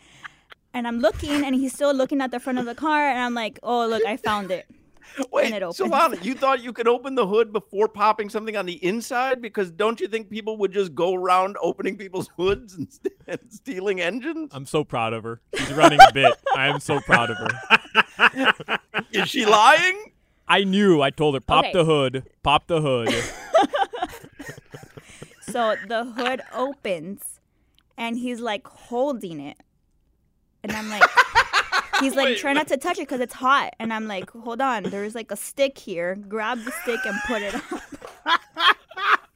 And 0.74 0.88
I'm 0.88 1.00
looking, 1.00 1.44
and 1.44 1.54
he's 1.54 1.74
still 1.74 1.94
looking 1.94 2.22
at 2.22 2.32
the 2.32 2.40
front 2.40 2.58
of 2.58 2.66
the 2.66 2.74
car, 2.74 3.06
and 3.06 3.20
I'm 3.20 3.34
like, 3.34 3.60
oh 3.64 3.86
look, 3.88 4.06
I 4.06 4.16
found 4.16 4.50
it. 4.50 4.66
Wait, 5.32 5.52
it 5.52 5.62
opens. 5.62 5.78
Solana, 5.78 6.24
you 6.24 6.34
thought 6.34 6.64
you 6.64 6.72
could 6.72 6.88
open 6.88 7.16
the 7.16 7.28
hood 7.28 7.52
before 7.52 7.90
popping 7.90 8.30
something 8.30 8.56
on 8.56 8.66
the 8.66 8.84
inside? 8.86 9.42
Because 9.42 9.70
don't 9.70 10.00
you 10.00 10.08
think 10.08 10.30
people 10.30 10.56
would 10.58 10.72
just 10.72 10.96
go 10.96 11.14
around 11.14 11.58
opening 11.62 11.98
people's 11.98 12.30
hoods 12.38 12.76
and, 12.76 12.90
st- 12.90 13.14
and 13.28 13.40
stealing 13.50 14.00
engines? 14.00 14.52
I'm 14.54 14.66
so 14.66 14.86
proud 14.86 15.12
of 15.12 15.24
her. 15.24 15.42
She's 15.56 15.74
running 15.74 16.00
a 16.00 16.14
bit. 16.14 16.34
I 16.56 16.68
am 16.68 16.80
so 16.80 17.02
proud 17.02 17.30
of 17.30 17.38
her. 17.38 18.80
Is 19.12 19.28
she 19.30 19.46
lying? 19.46 20.14
I 20.48 20.64
knew. 20.64 21.02
I 21.02 21.10
told 21.12 21.36
her, 21.36 21.40
pop 21.42 21.66
Okay. 21.66 21.74
the 21.74 21.86
hood, 21.86 22.24
pop 22.44 22.68
the 22.68 22.82
hood. 22.82 23.10
So 25.42 25.76
the 25.88 26.06
hood 26.06 26.42
opens, 26.54 27.42
and 27.98 28.18
he's 28.18 28.40
like 28.40 28.66
holding 28.68 29.40
it, 29.42 29.58
and 30.64 30.72
I'm 30.72 30.90
like. 30.90 31.04
He's 32.00 32.16
like, 32.16 32.26
Wait, 32.26 32.38
try 32.40 32.54
not 32.54 32.68
to 32.70 32.78
touch 32.78 32.98
it 32.98 33.02
because 33.02 33.20
it's 33.20 33.34
hot. 33.36 33.76
And 33.80 33.94
I'm 33.94 34.08
like, 34.08 34.32
hold 34.32 34.60
on, 34.60 34.82
there's 34.84 35.14
like 35.14 35.30
a 35.30 35.36
stick 35.36 35.78
here. 35.78 36.16
Grab 36.16 36.58
the 36.64 36.72
stick 36.82 37.00
and 37.06 37.16
put 37.28 37.44
it 37.44 37.54
up. 37.54 37.82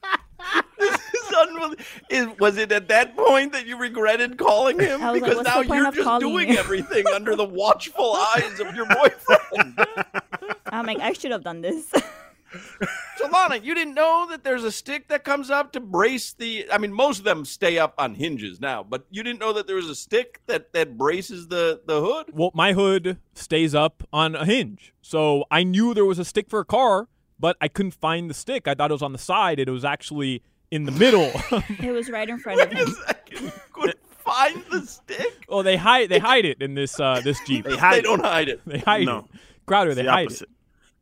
This 1.36 1.50
is 1.50 1.56
unbelievable. 1.56 1.84
Is, 2.10 2.40
was 2.40 2.58
it 2.58 2.72
at 2.72 2.88
that 2.90 3.16
point 3.16 3.54
that 3.54 3.66
you 3.66 3.78
regretted 3.78 4.38
calling 4.38 4.80
him? 4.80 5.02
I 5.04 5.12
was 5.12 5.22
like, 5.22 5.32
because 5.32 5.46
now 5.46 5.62
you're 5.62 5.92
just 5.92 6.20
doing 6.20 6.50
you? 6.50 6.58
everything 6.58 7.06
under 7.14 7.36
the 7.36 7.46
watchful 7.62 8.14
eyes 8.14 8.60
of 8.60 8.76
your 8.76 8.86
boyfriend. 8.86 9.80
I'm 10.68 10.86
like, 10.86 11.00
I 11.00 11.14
should 11.14 11.32
have 11.32 11.44
done 11.44 11.62
this. 11.62 11.92
Solana, 13.22 13.62
you 13.64 13.74
didn't 13.76 13.96
know 13.96 14.28
that 14.30 14.44
there's 14.44 14.64
a 14.64 14.72
stick 14.72 15.08
that 15.10 15.24
comes 15.24 15.50
up 15.50 15.74
to 15.74 15.80
brace 15.80 16.34
the. 16.34 16.66
I 16.72 16.78
mean, 16.78 16.94
most 16.94 17.20
of 17.20 17.26
them 17.26 17.44
stay 17.44 17.78
up 17.78 17.94
on 17.98 18.16
hinges 18.16 18.62
now, 18.62 18.84
but 18.84 19.06
you 19.10 19.24
didn't 19.24 19.40
know 19.40 19.52
that 19.54 19.68
there 19.68 19.76
was 19.76 19.90
a 19.90 19.96
stick 19.96 20.42
that 20.48 20.72
that 20.74 20.98
braces 20.98 21.48
the 21.48 21.82
the 21.86 22.00
hood. 22.00 22.28
Well, 22.34 22.52
my 22.54 22.74
hood 22.74 23.18
stays 23.34 23.76
up 23.76 24.04
on 24.14 24.36
a 24.36 24.46
hinge. 24.46 24.94
So 25.02 25.46
I 25.52 25.64
knew 25.64 25.94
there 25.94 26.06
was 26.06 26.20
a 26.20 26.26
stick 26.26 26.50
for 26.50 26.60
a 26.60 26.66
car, 26.66 27.08
but 27.40 27.58
I 27.60 27.68
couldn't 27.68 27.96
find 27.96 28.30
the 28.30 28.34
stick. 28.34 28.68
I 28.68 28.74
thought 28.74 28.92
it 28.92 28.94
was 28.94 29.02
on 29.02 29.12
the 29.12 29.18
side. 29.18 29.60
and 29.60 29.68
It 29.68 29.72
was 29.72 29.86
actually 29.86 30.42
in 30.72 30.84
the 30.86 30.92
middle. 30.92 31.32
it 31.82 31.92
was 31.92 32.10
right 32.10 32.28
in 32.30 32.38
front 32.40 32.62
of 32.62 32.70
Wait 32.70 32.78
a 32.78 32.86
him. 32.86 32.96
second, 33.08 33.52
couldn't 33.74 34.00
find 34.08 34.64
the 34.72 34.82
stick. 34.82 35.46
oh, 35.50 35.62
they 35.64 35.78
hide 35.78 36.10
they 36.10 36.20
hide 36.20 36.46
it 36.46 36.62
in 36.62 36.74
this 36.76 37.00
uh 37.00 37.22
this 37.22 37.40
Jeep. 37.46 37.66
They 37.66 37.78
hide 37.78 37.94
They 37.96 38.00
it. 38.00 38.04
don't 38.04 38.22
hide 38.24 38.50
it. 38.50 38.62
They 38.66 38.80
hide 38.80 39.06
No. 39.06 39.20
it. 39.20 39.26
Crowder, 39.66 39.92
It's 39.92 39.98
they 39.98 40.04
the 40.04 40.12
hide 40.12 40.26
opposite. 40.28 40.44
it. 40.50 40.56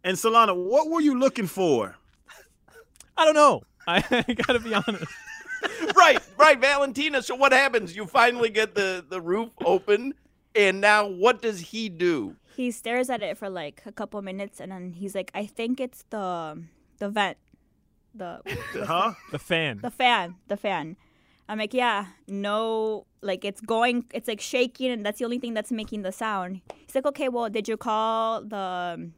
And 0.06 0.18
Solana, 0.18 0.56
what 0.56 0.90
were 0.90 1.02
you 1.02 1.18
looking 1.18 1.48
for? 1.48 1.96
I 3.18 3.26
don't 3.26 3.36
know. 3.36 3.62
I, 3.88 4.02
gotta 4.48 4.60
be 4.60 4.74
honest. 4.74 5.06
right, 5.96 6.20
right, 6.38 6.60
Valentina. 6.60 7.22
So 7.22 7.36
what 7.36 7.52
happens? 7.52 7.96
You 7.96 8.06
finally 8.06 8.50
get 8.50 8.76
the 8.76 9.06
the 9.08 9.22
roof 9.22 9.50
open, 9.64 10.14
and 10.56 10.82
now 10.82 11.08
what 11.08 11.42
does 11.42 11.60
he 11.60 11.90
do? 11.90 12.36
He 12.56 12.70
stares 12.72 13.10
at 13.10 13.22
it 13.24 13.38
for 13.38 13.50
like 13.50 13.82
a 13.86 13.92
couple 13.92 14.22
minutes, 14.22 14.60
and 14.60 14.72
then 14.72 14.94
he's 14.94 15.16
like, 15.16 15.32
"I 15.34 15.46
think 15.46 15.80
it's 15.80 16.04
the 16.10 16.62
the 17.00 17.10
vent, 17.10 17.38
the 18.14 18.42
Huh? 18.86 19.14
The 19.32 19.40
fan. 19.40 19.80
the 19.82 19.92
fan, 19.92 20.36
the 20.48 20.58
fan." 20.58 20.98
I'm 21.50 21.58
like, 21.60 21.74
"Yeah, 21.74 22.08
no, 22.28 23.06
like 23.22 23.44
it's 23.44 23.60
going, 23.62 24.06
it's 24.14 24.28
like 24.28 24.40
shaking, 24.42 24.92
and 24.92 25.06
that's 25.06 25.20
the 25.20 25.26
only 25.26 25.40
thing 25.40 25.54
that's 25.54 25.72
making 25.72 26.04
the 26.04 26.12
sound." 26.12 26.62
He's 26.86 26.96
like, 26.96 27.06
"Okay, 27.06 27.28
well, 27.30 27.50
did 27.50 27.68
you 27.68 27.76
call 27.78 28.42
the 28.42 29.10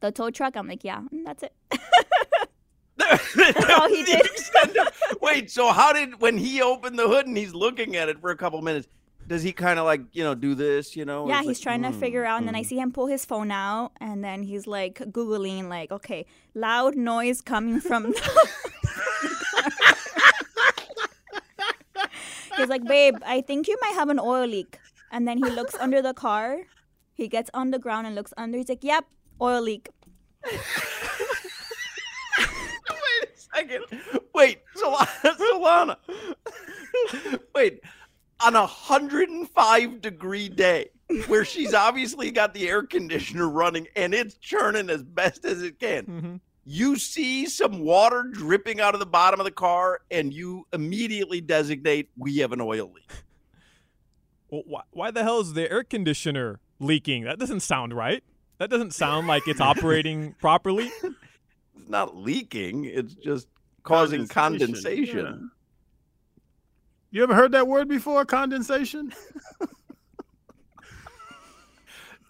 the 0.00 0.10
tow 0.10 0.30
truck?" 0.30 0.56
I'm 0.56 0.66
like, 0.68 0.82
"Yeah, 0.84 1.00
mm, 1.12 1.24
that's 1.24 1.42
it." 1.44 1.52
That's 2.96 3.70
all 3.70 3.88
he 3.88 4.02
did. 4.12 4.22
Wait, 5.20 5.50
so 5.50 5.72
how 5.72 5.92
did 5.92 6.20
when 6.20 6.38
he 6.38 6.62
opened 6.62 6.98
the 6.98 7.08
hood 7.08 7.26
and 7.26 7.36
he's 7.36 7.52
looking 7.52 7.96
at 7.96 8.08
it 8.08 8.20
for 8.20 8.30
a 8.30 8.36
couple 8.36 8.60
minutes? 8.62 8.86
Does 9.26 9.42
he 9.42 9.52
kind 9.52 9.78
of 9.78 9.84
like 9.84 10.02
you 10.12 10.22
know 10.24 10.34
do 10.34 10.54
this? 10.54 10.96
You 10.96 11.04
know? 11.04 11.28
Yeah, 11.28 11.40
he's 11.40 11.58
like, 11.58 11.60
trying 11.60 11.82
to 11.82 11.90
mm, 11.90 12.00
figure 12.00 12.24
out, 12.24 12.38
and 12.38 12.48
then 12.48 12.54
I 12.54 12.62
mm. 12.62 12.66
see 12.66 12.78
him 12.78 12.92
pull 12.92 13.06
his 13.06 13.24
phone 13.24 13.50
out, 13.50 13.92
and 14.00 14.22
then 14.22 14.42
he's 14.42 14.66
like 14.66 14.98
googling, 14.98 15.68
like, 15.68 15.90
okay, 15.90 16.26
loud 16.54 16.96
noise 16.96 17.40
coming 17.40 17.80
from. 17.80 18.14
he's 22.56 22.68
like, 22.68 22.84
babe, 22.84 23.16
I 23.24 23.40
think 23.40 23.68
you 23.68 23.76
might 23.80 23.94
have 23.94 24.08
an 24.08 24.18
oil 24.18 24.46
leak, 24.46 24.78
and 25.10 25.26
then 25.26 25.38
he 25.38 25.50
looks 25.50 25.74
under 25.80 26.02
the 26.02 26.14
car. 26.14 26.58
He 27.14 27.28
gets 27.28 27.50
on 27.54 27.70
the 27.70 27.78
ground 27.78 28.06
and 28.06 28.16
looks 28.16 28.34
under. 28.36 28.58
He's 28.58 28.68
like, 28.68 28.82
yep, 28.84 29.06
oil 29.40 29.62
leak. 29.62 29.88
Wait 30.52 30.60
a 33.22 33.36
second. 33.36 33.84
Wait, 34.34 34.58
Solana. 34.76 35.08
Solana. 35.38 35.96
Wait, 37.54 37.80
on 38.44 38.54
a 38.56 38.66
hundred 38.66 39.30
and 39.30 39.48
five 39.48 40.00
degree 40.00 40.48
day, 40.48 40.90
where 41.26 41.44
she's 41.44 41.72
obviously 41.74 42.30
got 42.30 42.52
the 42.54 42.68
air 42.68 42.82
conditioner 42.82 43.48
running 43.48 43.88
and 43.96 44.12
it's 44.14 44.36
churning 44.36 44.90
as 44.90 45.02
best 45.02 45.44
as 45.44 45.62
it 45.62 45.78
can. 45.80 46.04
Mhm. 46.06 46.40
You 46.66 46.96
see 46.96 47.46
some 47.46 47.80
water 47.80 48.22
dripping 48.22 48.80
out 48.80 48.94
of 48.94 49.00
the 49.00 49.06
bottom 49.06 49.38
of 49.38 49.44
the 49.44 49.50
car, 49.52 50.00
and 50.10 50.32
you 50.32 50.66
immediately 50.72 51.40
designate 51.42 52.08
we 52.16 52.38
have 52.38 52.52
an 52.52 52.60
oil 52.60 52.90
leak. 52.94 53.08
Well, 54.50 54.62
why, 54.66 54.82
why 54.92 55.10
the 55.10 55.24
hell 55.24 55.40
is 55.40 55.54
the 55.54 55.68
air 55.68 55.82
conditioner 55.82 56.60
leaking? 56.78 57.24
That 57.24 57.40
doesn't 57.40 57.60
sound 57.60 57.92
right. 57.92 58.22
That 58.58 58.70
doesn't 58.70 58.92
sound 58.94 59.26
like 59.26 59.48
it's 59.48 59.60
operating 59.60 60.34
properly. 60.40 60.92
It's 61.02 61.88
not 61.88 62.16
leaking; 62.16 62.84
it's 62.84 63.14
just 63.14 63.48
causing 63.82 64.28
Condensation, 64.28 65.16
condensation. 65.16 65.50
You 67.14 67.22
ever 67.22 67.36
heard 67.36 67.52
that 67.52 67.68
word 67.68 67.86
before? 67.86 68.24
Condensation. 68.24 69.12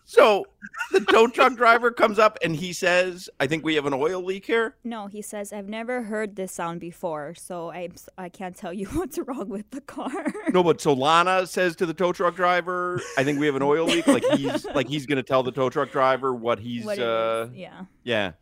So 0.04 0.44
the 0.92 1.00
tow 1.00 1.26
truck 1.26 1.56
driver 1.56 1.90
comes 1.90 2.18
up 2.18 2.38
and 2.44 2.54
he 2.54 2.72
says, 2.72 3.28
"I 3.40 3.46
think 3.46 3.64
we 3.64 3.74
have 3.76 3.86
an 3.86 3.94
oil 3.94 4.22
leak 4.22 4.44
here." 4.44 4.76
No, 4.84 5.06
he 5.06 5.22
says, 5.22 5.52
I've 5.52 5.68
never 5.68 6.02
heard 6.02 6.36
this 6.36 6.52
sound 6.52 6.80
before, 6.80 7.34
so 7.34 7.72
I 7.72 7.88
I 8.18 8.28
can't 8.28 8.54
tell 8.54 8.72
you 8.72 8.86
what's 8.92 9.18
wrong 9.18 9.48
with 9.48 9.70
the 9.70 9.80
car. 9.80 10.32
No, 10.52 10.62
but 10.62 10.78
Solana 10.78 11.48
says 11.48 11.74
to 11.76 11.86
the 11.86 11.94
tow 11.94 12.12
truck 12.12 12.36
driver, 12.36 13.00
"I 13.16 13.24
think 13.24 13.40
we 13.40 13.46
have 13.46 13.56
an 13.56 13.62
oil 13.62 13.86
leak." 13.86 14.06
Like 14.06 14.24
he's 14.36 14.66
like 14.66 14.86
he's 14.86 15.06
going 15.06 15.16
to 15.16 15.24
tell 15.24 15.42
the 15.42 15.50
tow 15.50 15.70
truck 15.70 15.90
driver 15.90 16.32
what 16.34 16.60
he's. 16.60 16.84
what 16.84 16.98
uh, 16.98 17.48
yeah. 17.52 17.86
Yeah, 18.04 18.32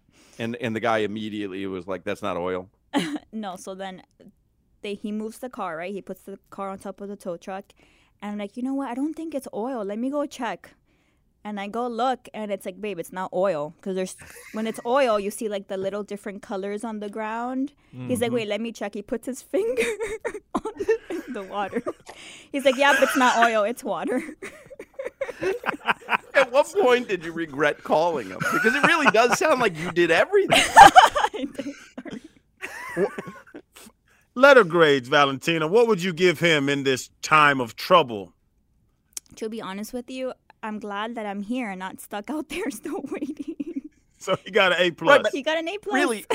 and 0.41 0.57
and 0.57 0.75
the 0.75 0.81
guy 0.81 0.99
immediately 0.99 1.65
was 1.67 1.87
like, 1.87 2.03
"That's 2.03 2.21
not 2.21 2.37
oil." 2.37 2.69
No, 3.35 3.57
so 3.57 3.75
then 3.75 4.03
they 4.83 4.95
he 4.95 5.13
moves 5.13 5.39
the 5.39 5.49
car, 5.49 5.77
right? 5.77 5.93
He 5.93 6.03
puts 6.03 6.23
the 6.23 6.39
car 6.51 6.69
on 6.69 6.79
top 6.79 7.01
of 7.01 7.09
the 7.09 7.17
tow 7.17 7.37
truck. 7.37 7.73
And 8.21 8.33
I'm 8.33 8.39
like, 8.39 8.57
you 8.57 8.63
know 8.63 8.75
what? 8.75 8.89
I 8.89 8.95
don't 8.95 9.15
think 9.15 9.35
it's 9.35 9.49
oil. 9.53 9.85
Let 9.85 9.99
me 9.99 10.11
go 10.11 10.27
check. 10.27 10.71
And 11.45 11.59
I 11.59 11.67
go 11.67 11.89
look, 11.89 12.29
and 12.33 12.53
it's 12.53 12.65
like, 12.65 12.81
babe, 12.81 13.01
it's 13.01 13.13
not 13.13 13.33
oil. 13.33 13.75
Because 13.77 13.97
there's 13.97 14.17
when 14.53 14.69
it's 14.69 14.79
oil, 14.87 15.19
you 15.19 15.33
see 15.33 15.49
like 15.49 15.67
the 15.67 15.77
little 15.77 16.05
different 16.05 16.41
colors 16.41 16.85
on 16.85 17.01
the 17.01 17.09
ground. 17.09 17.73
He's 17.91 18.21
like, 18.21 18.29
mm-hmm. 18.29 18.37
wait, 18.37 18.49
let 18.49 18.61
me 18.61 18.71
check. 18.71 18.95
He 18.95 19.03
puts 19.03 19.27
his 19.27 19.43
finger 19.55 19.83
on 20.55 20.73
the 21.33 21.43
water. 21.43 21.83
He's 22.53 22.65
like, 22.65 22.77
yeah, 22.77 22.93
but 22.93 23.03
it's 23.03 23.17
not 23.17 23.39
oil. 23.39 23.65
It's 23.65 23.83
water. 23.83 24.23
At 26.35 26.53
what 26.53 26.73
point 26.81 27.09
did 27.09 27.25
you 27.25 27.33
regret 27.33 27.83
calling 27.83 28.29
him? 28.29 28.39
Because 28.39 28.75
it 28.75 28.87
really 28.87 29.11
does 29.11 29.39
sound 29.39 29.61
like 29.61 29.77
you 29.77 29.91
did 29.91 30.11
everything. 30.11 30.63
Letter 34.43 34.65
grades, 34.65 35.07
Valentina. 35.09 35.69
What 35.69 35.87
would 35.87 36.03
you 36.03 36.13
give 36.13 36.41
him 36.41 36.69
in 36.69 36.83
this 36.83 37.11
time 37.23 37.61
of 37.61 37.77
trouble? 37.77 38.33
to 39.37 39.49
be 39.49 39.63
honest 39.63 39.93
with 39.95 40.11
you, 40.11 40.33
I'm 40.65 40.81
glad 40.81 41.15
that 41.15 41.25
I'm 41.27 41.43
here 41.43 41.71
and 41.71 41.79
not 41.79 42.01
stuck 42.01 42.29
out 42.29 42.49
there 42.51 42.69
still 42.73 43.01
waiting. 43.13 43.83
So 44.19 44.37
he 44.45 44.51
got 44.51 44.73
an 44.73 44.79
A 44.81 44.91
plus. 44.91 45.23
but- 45.23 45.33
he 45.33 45.43
got 45.43 45.59
an 45.59 45.69
A 45.69 45.79
plus. 45.79 45.95
Really, 45.95 46.27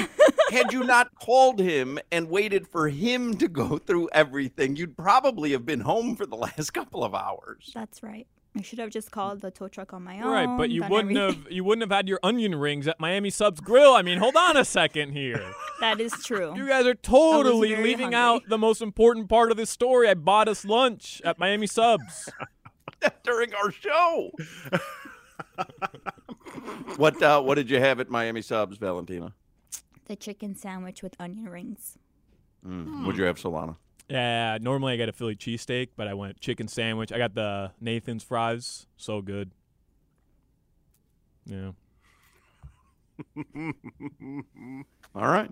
had 0.52 0.72
you 0.72 0.86
not 0.86 1.14
called 1.22 1.60
him 1.60 2.00
and 2.10 2.30
waited 2.30 2.66
for 2.66 2.88
him 2.88 3.36
to 3.40 3.50
go 3.50 3.78
through 3.78 4.08
everything, 4.14 4.78
you'd 4.78 4.96
probably 4.96 5.52
have 5.52 5.66
been 5.66 5.82
home 5.82 6.16
for 6.16 6.26
the 6.26 6.38
last 6.38 6.72
couple 6.74 7.04
of 7.04 7.14
hours. 7.14 7.72
That's 7.76 8.02
right. 8.02 8.26
I 8.58 8.62
should 8.62 8.80
have 8.80 8.90
just 8.90 9.12
called 9.12 9.42
the 9.42 9.52
tow 9.52 9.68
truck 9.68 9.94
on 9.94 10.04
my 10.04 10.20
own. 10.20 10.28
Right, 10.28 10.58
but 10.58 10.70
you 10.70 10.84
wouldn't 10.84 11.18
everything. 11.18 11.44
have 11.44 11.52
you 11.52 11.64
wouldn't 11.64 11.90
have 11.90 11.96
had 11.96 12.08
your 12.08 12.20
onion 12.24 12.56
rings 12.56 12.88
at 12.88 13.00
Miami 13.00 13.30
Subs 13.30 13.60
Grill. 13.60 13.94
I 13.94 14.02
mean, 14.02 14.18
hold 14.18 14.36
on 14.36 14.58
a 14.58 14.66
second 14.66 15.12
here. 15.12 15.54
That 15.80 16.02
is 16.02 16.12
true. 16.24 16.56
You 16.56 16.68
guys 16.68 16.88
are 16.88 16.96
totally 16.96 17.76
leaving 17.76 18.14
hungry. 18.14 18.16
out 18.16 18.50
the 18.50 18.58
most 18.58 18.82
important 18.82 19.30
part 19.30 19.52
of 19.52 19.58
this 19.58 19.70
story. 19.70 20.10
I 20.10 20.16
bought 20.16 20.48
us 20.48 20.66
lunch 20.66 21.22
at 21.24 21.38
Miami 21.38 21.68
Subs. 21.68 22.28
during 23.24 23.54
our 23.54 23.72
show. 23.72 24.32
what 26.98 27.22
uh, 27.22 27.42
what 27.42 27.56
did 27.56 27.70
you 27.70 27.80
have 27.80 28.00
at 28.00 28.10
Miami 28.10 28.42
Subs, 28.42 28.78
Valentina? 28.78 29.34
the 30.06 30.16
chicken 30.16 30.56
sandwich 30.56 31.04
with 31.04 31.16
onion 31.20 31.50
rings. 31.50 31.98
Mm. 32.66 33.06
What'd 33.06 33.20
you 33.20 33.26
have, 33.26 33.38
Solana? 33.38 33.76
Yeah, 34.10 34.58
normally 34.62 34.94
I 34.94 34.96
get 34.96 35.10
a 35.10 35.14
Philly 35.14 35.36
cheesesteak, 35.36 35.90
but 35.98 36.08
I 36.08 36.14
went 36.14 36.40
chicken 36.40 36.68
sandwich. 36.68 37.12
I 37.12 37.18
got 37.18 37.34
the 37.34 37.72
Nathan's 37.82 38.24
fries. 38.24 38.86
So 38.96 39.22
good. 39.22 39.52
Yeah. 41.46 41.72
All 45.16 45.28
right. 45.28 45.52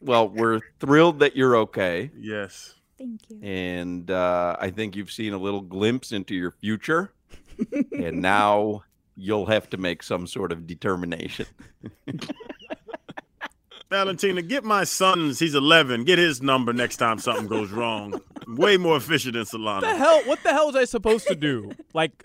well, 0.00 0.28
we're 0.28 0.60
thrilled 0.78 1.20
that 1.20 1.36
you're 1.36 1.56
okay, 1.56 2.10
yes. 2.18 2.74
Thank 2.98 3.20
you. 3.30 3.40
and 3.42 4.10
uh, 4.10 4.56
I 4.60 4.70
think 4.70 4.94
you've 4.94 5.10
seen 5.10 5.32
a 5.32 5.38
little 5.38 5.60
glimpse 5.62 6.12
into 6.12 6.34
your 6.34 6.50
future, 6.52 7.12
and 7.92 8.20
now 8.22 8.84
you'll 9.16 9.46
have 9.46 9.68
to 9.70 9.76
make 9.76 10.02
some 10.02 10.26
sort 10.26 10.52
of 10.52 10.66
determination. 10.66 11.46
Valentina, 13.92 14.42
get 14.42 14.64
my 14.64 14.84
son's. 14.84 15.38
He's 15.38 15.54
11. 15.54 16.04
Get 16.04 16.18
his 16.18 16.40
number 16.42 16.72
next 16.72 16.96
time 16.96 17.18
something 17.18 17.46
goes 17.46 17.70
wrong. 17.70 18.20
Way 18.48 18.76
more 18.76 18.96
efficient 18.96 19.34
than 19.34 19.40
What 19.62 19.80
the 19.82 19.86
Solana. 19.86 19.96
hell? 19.96 20.22
What 20.24 20.42
the 20.42 20.50
hell 20.52 20.66
was 20.66 20.76
I 20.76 20.84
supposed 20.84 21.26
to 21.28 21.34
do? 21.34 21.72
Like, 21.94 22.24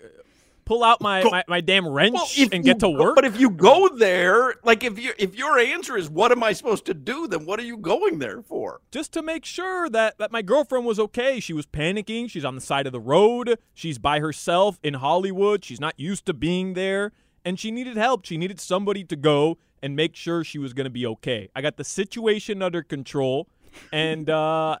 pull 0.64 0.82
out 0.82 1.00
my, 1.00 1.22
my, 1.24 1.44
my 1.46 1.60
damn 1.60 1.86
wrench 1.86 2.14
Well, 2.14 2.48
and 2.52 2.64
get 2.64 2.80
to 2.80 2.86
go- 2.86 2.98
work? 2.98 3.14
But 3.16 3.24
if 3.26 3.38
you 3.38 3.50
go 3.50 3.88
there, 3.88 4.54
like 4.64 4.82
if 4.82 4.98
you 4.98 5.12
if 5.18 5.34
your 5.36 5.58
answer 5.58 5.96
is 5.96 6.08
what 6.10 6.32
am 6.32 6.42
I 6.42 6.52
supposed 6.52 6.86
to 6.86 6.94
do, 6.94 7.26
then 7.28 7.44
what 7.46 7.58
are 7.60 7.64
you 7.64 7.76
going 7.76 8.18
there 8.18 8.42
for? 8.42 8.80
just 8.90 9.12
to 9.12 9.22
make 9.22 9.44
sure 9.44 9.88
that, 9.90 10.16
that 10.18 10.32
my 10.32 10.40
girlfriend 10.42 10.84
was 10.86 10.98
okay. 10.98 11.38
She 11.40 11.52
was 11.52 11.66
panicking. 11.66 12.30
She's 12.30 12.44
on 12.44 12.54
the 12.54 12.60
side 12.60 12.86
of 12.86 12.92
the 12.92 13.00
road. 13.00 13.58
She's 13.74 13.98
by 13.98 14.20
herself 14.20 14.78
in 14.82 14.94
Hollywood. 14.94 15.64
She's 15.64 15.80
not 15.80 15.94
used 16.00 16.24
to 16.26 16.34
being 16.34 16.72
there. 16.74 17.12
And 17.44 17.58
she 17.60 17.70
needed 17.70 17.96
help. 17.96 18.24
She 18.26 18.36
needed 18.36 18.58
somebody 18.60 19.04
to 19.04 19.16
go 19.16 19.58
and 19.82 19.96
make 19.96 20.16
sure 20.16 20.44
she 20.44 20.58
was 20.58 20.72
going 20.72 20.84
to 20.84 20.90
be 20.90 21.06
okay. 21.06 21.48
I 21.54 21.62
got 21.62 21.76
the 21.76 21.84
situation 21.84 22.62
under 22.62 22.82
control. 22.82 23.48
And, 23.92 24.28
uh, 24.28 24.78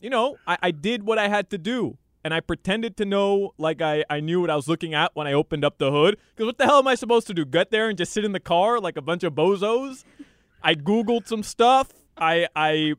you 0.00 0.10
know, 0.10 0.36
I, 0.46 0.58
I 0.62 0.70
did 0.70 1.04
what 1.04 1.18
I 1.18 1.28
had 1.28 1.50
to 1.50 1.58
do. 1.58 1.98
And 2.24 2.34
I 2.34 2.40
pretended 2.40 2.96
to 2.96 3.04
know, 3.04 3.54
like 3.56 3.80
I, 3.80 4.04
I 4.10 4.18
knew 4.18 4.40
what 4.40 4.50
I 4.50 4.56
was 4.56 4.66
looking 4.68 4.94
at 4.94 5.12
when 5.14 5.28
I 5.28 5.32
opened 5.32 5.64
up 5.64 5.78
the 5.78 5.92
hood. 5.92 6.18
Because 6.34 6.46
what 6.46 6.58
the 6.58 6.64
hell 6.64 6.78
am 6.78 6.88
I 6.88 6.96
supposed 6.96 7.28
to 7.28 7.34
do? 7.34 7.44
Get 7.44 7.70
there 7.70 7.88
and 7.88 7.96
just 7.96 8.12
sit 8.12 8.24
in 8.24 8.32
the 8.32 8.40
car 8.40 8.80
like 8.80 8.96
a 8.96 9.02
bunch 9.02 9.22
of 9.22 9.34
bozos? 9.34 10.04
I 10.62 10.74
Googled 10.74 11.28
some 11.28 11.44
stuff. 11.44 11.92
I, 12.18 12.48
I 12.56 12.94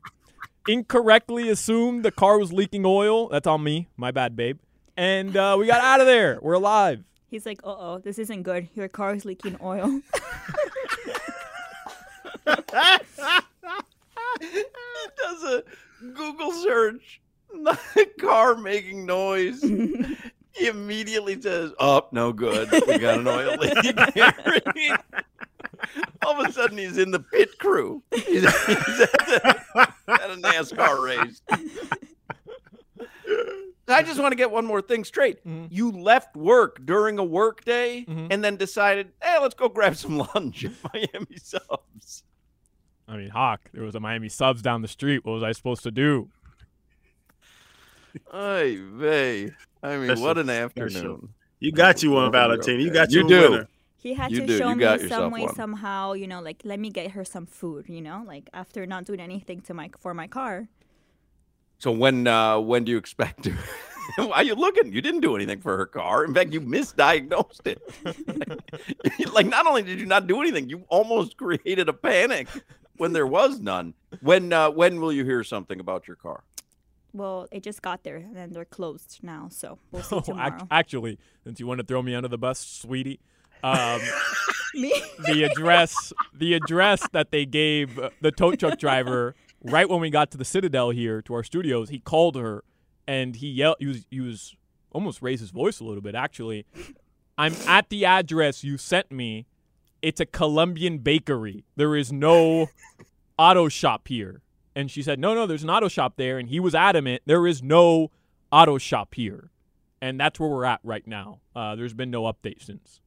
incorrectly 0.66 1.50
assumed 1.50 2.04
the 2.04 2.10
car 2.10 2.38
was 2.38 2.52
leaking 2.52 2.86
oil. 2.86 3.28
That's 3.28 3.46
on 3.46 3.62
me. 3.62 3.88
My 3.98 4.10
bad, 4.10 4.34
babe. 4.34 4.58
And 4.96 5.36
uh, 5.36 5.56
we 5.58 5.66
got 5.66 5.82
out 5.82 6.00
of 6.00 6.06
there. 6.06 6.38
We're 6.40 6.54
alive. 6.54 7.04
He's 7.30 7.44
like, 7.44 7.60
uh 7.62 7.74
oh, 7.78 7.98
this 7.98 8.18
isn't 8.18 8.42
good. 8.42 8.68
Your 8.74 8.88
car 8.88 9.14
is 9.14 9.24
leaking 9.24 9.58
oil. 9.62 10.00
He 14.40 14.62
does 15.16 15.44
a 15.44 15.64
Google 16.14 16.52
search, 16.52 17.20
car 18.20 18.54
making 18.56 19.04
noise. 19.06 19.62
he 19.62 20.66
immediately 20.66 21.40
says, 21.40 21.72
"Oh, 21.80 22.06
no 22.12 22.32
good. 22.32 22.70
We 22.86 22.98
got 22.98 23.18
an 23.20 23.26
oil 23.28 23.56
leak." 23.58 23.74
All 26.24 26.40
of 26.40 26.46
a 26.48 26.52
sudden, 26.52 26.76
he's 26.78 26.98
in 26.98 27.10
the 27.10 27.20
pit 27.20 27.58
crew. 27.58 28.02
He's, 28.12 28.26
he's 28.26 28.44
at, 28.44 28.56
the, 28.66 29.88
at 30.08 30.30
a 30.30 30.36
NASCAR 30.36 31.00
race. 31.02 31.40
I 33.90 34.02
just 34.02 34.20
want 34.20 34.32
to 34.32 34.36
get 34.36 34.50
one 34.50 34.66
more 34.66 34.82
thing 34.82 35.02
straight. 35.04 35.42
Mhm. 35.46 35.68
You 35.70 35.90
left 35.92 36.36
work 36.36 36.84
during 36.84 37.18
a 37.18 37.24
work 37.24 37.64
day 37.64 38.04
Mhm. 38.06 38.26
and 38.30 38.44
then 38.44 38.56
decided, 38.56 39.12
hey, 39.22 39.38
let's 39.40 39.54
go 39.54 39.68
grab 39.70 39.96
some 39.96 40.18
lunch 40.34 40.64
at 40.66 40.72
Miami 40.92 41.36
Subs. 41.42 41.64
I 43.08 43.16
mean, 43.16 43.30
Hoch, 43.30 43.60
there 43.72 43.84
was 43.84 43.94
a 43.94 44.00
Miami 44.00 44.28
Subs 44.28 44.62
down 44.62 44.82
the 44.82 44.88
street. 44.88 45.24
What 45.24 45.32
was 45.32 45.42
I 45.42 45.52
supposed 45.52 45.82
to 45.84 45.90
do? 45.90 46.28
Ay, 48.32 48.78
vey. 48.94 49.50
I 49.82 49.96
mean, 49.96 50.06
Special, 50.06 50.22
what 50.24 50.38
an 50.38 50.46
special. 50.46 50.64
afternoon. 50.64 51.28
You 51.60 51.72
got 51.72 52.02
you 52.02 52.12
one, 52.12 52.30
Welcome, 52.32 52.32
Valentina. 52.32 52.82
You 52.82 52.90
got 52.90 53.10
You 53.10 53.22
you, 53.22 53.28
do. 53.28 53.40
winner. 53.50 53.68
He 53.96 54.14
had 54.14 54.32
You 54.32 54.40
to 54.40 54.46
do. 54.46 54.58
show 54.58 54.68
You 54.70 54.76
me 54.76 54.98
some 55.08 55.30
way, 55.30 55.44
one. 55.44 55.54
somehow, 55.54 56.12
you 56.12 56.26
know, 56.28 56.40
like 56.40 56.62
let 56.64 56.78
me 56.78 56.90
get 56.90 57.12
her 57.12 57.24
some 57.24 57.46
food, 57.46 57.88
you 57.88 58.00
know, 58.00 58.22
like 58.26 58.48
after 58.54 58.86
not 58.86 59.04
doing 59.04 59.20
anything 59.20 59.60
to 59.62 59.74
my 59.74 59.90
for 59.98 60.14
my 60.14 60.26
car. 60.28 60.68
So 61.78 61.90
when 61.92 62.26
uh 62.26 62.58
when 62.60 62.84
do 62.84 62.92
you 62.92 62.98
expect 62.98 63.44
to 63.44 63.54
Why 64.16 64.36
are 64.38 64.42
you 64.42 64.54
looking? 64.54 64.92
You 64.92 65.02
didn't 65.02 65.20
do 65.20 65.36
anything 65.36 65.60
for 65.60 65.76
her 65.76 65.86
car. 65.86 66.24
In 66.24 66.34
fact, 66.34 66.52
you 66.52 66.60
misdiagnosed 66.60 67.66
it. 67.66 67.80
like, 69.34 69.46
not 69.46 69.66
only 69.66 69.82
did 69.82 70.00
you 70.00 70.06
not 70.06 70.26
do 70.26 70.40
anything, 70.40 70.68
you 70.70 70.84
almost 70.88 71.36
created 71.36 71.88
a 71.88 71.92
panic 71.92 72.48
when 72.98 73.12
there 73.12 73.26
was 73.26 73.60
none. 73.60 73.94
When 74.20 74.52
uh, 74.52 74.70
when 74.70 75.00
will 75.00 75.12
you 75.12 75.24
hear 75.24 75.42
something 75.44 75.80
about 75.80 76.06
your 76.06 76.16
car? 76.16 76.44
Well, 77.14 77.48
it 77.50 77.62
just 77.62 77.80
got 77.82 78.04
there 78.04 78.16
and 78.16 78.36
then 78.36 78.52
they're 78.52 78.64
closed 78.66 79.20
now, 79.22 79.48
so 79.50 79.78
we'll 79.90 80.02
see 80.02 80.16
Oh, 80.16 80.20
tomorrow. 80.20 80.56
ac- 80.56 80.66
actually, 80.70 81.18
since 81.44 81.58
you 81.58 81.66
want 81.66 81.80
to 81.80 81.86
throw 81.86 82.02
me 82.02 82.14
under 82.14 82.28
the 82.28 82.36
bus, 82.38 82.58
sweetie, 82.58 83.18
um, 83.64 84.00
Me? 84.74 84.92
the 85.26 85.44
address 85.44 86.12
the 86.34 86.52
address 86.54 87.06
that 87.12 87.30
they 87.30 87.46
gave 87.46 87.98
uh, 87.98 88.10
the 88.20 88.30
tow 88.30 88.54
truck 88.54 88.78
driver 88.78 89.34
right 89.64 89.88
when 89.88 90.00
we 90.00 90.10
got 90.10 90.30
to 90.32 90.38
the 90.38 90.44
Citadel 90.44 90.90
here 90.90 91.22
to 91.22 91.34
our 91.34 91.42
studios, 91.42 91.88
he 91.88 91.98
called 91.98 92.36
her 92.36 92.62
and 93.06 93.36
he 93.36 93.48
yelled. 93.48 93.76
He 93.80 93.86
was 93.86 94.06
he 94.10 94.20
was 94.20 94.54
almost 94.92 95.22
raised 95.22 95.40
his 95.40 95.50
voice 95.50 95.80
a 95.80 95.84
little 95.84 96.02
bit. 96.02 96.14
Actually, 96.14 96.66
I'm 97.38 97.54
at 97.66 97.88
the 97.88 98.04
address 98.04 98.62
you 98.62 98.76
sent 98.76 99.10
me. 99.10 99.46
It's 100.02 100.20
a 100.20 100.26
Colombian 100.26 100.98
bakery. 100.98 101.64
There 101.76 101.96
is 101.96 102.12
no 102.12 102.68
auto 103.38 103.68
shop 103.68 104.08
here. 104.08 104.42
And 104.76 104.90
she 104.90 105.02
said, 105.02 105.18
No, 105.18 105.34
no, 105.34 105.46
there's 105.46 105.64
an 105.64 105.70
auto 105.70 105.88
shop 105.88 106.14
there. 106.16 106.38
And 106.38 106.48
he 106.48 106.60
was 106.60 106.74
adamant, 106.74 107.22
there 107.26 107.46
is 107.46 107.62
no 107.62 108.10
auto 108.52 108.78
shop 108.78 109.14
here. 109.14 109.50
And 110.00 110.20
that's 110.20 110.38
where 110.38 110.48
we're 110.48 110.64
at 110.64 110.80
right 110.84 111.06
now. 111.06 111.40
Uh, 111.56 111.74
there's 111.74 111.94
been 111.94 112.10
no 112.10 112.22
update 112.22 112.62
since. 112.64 113.00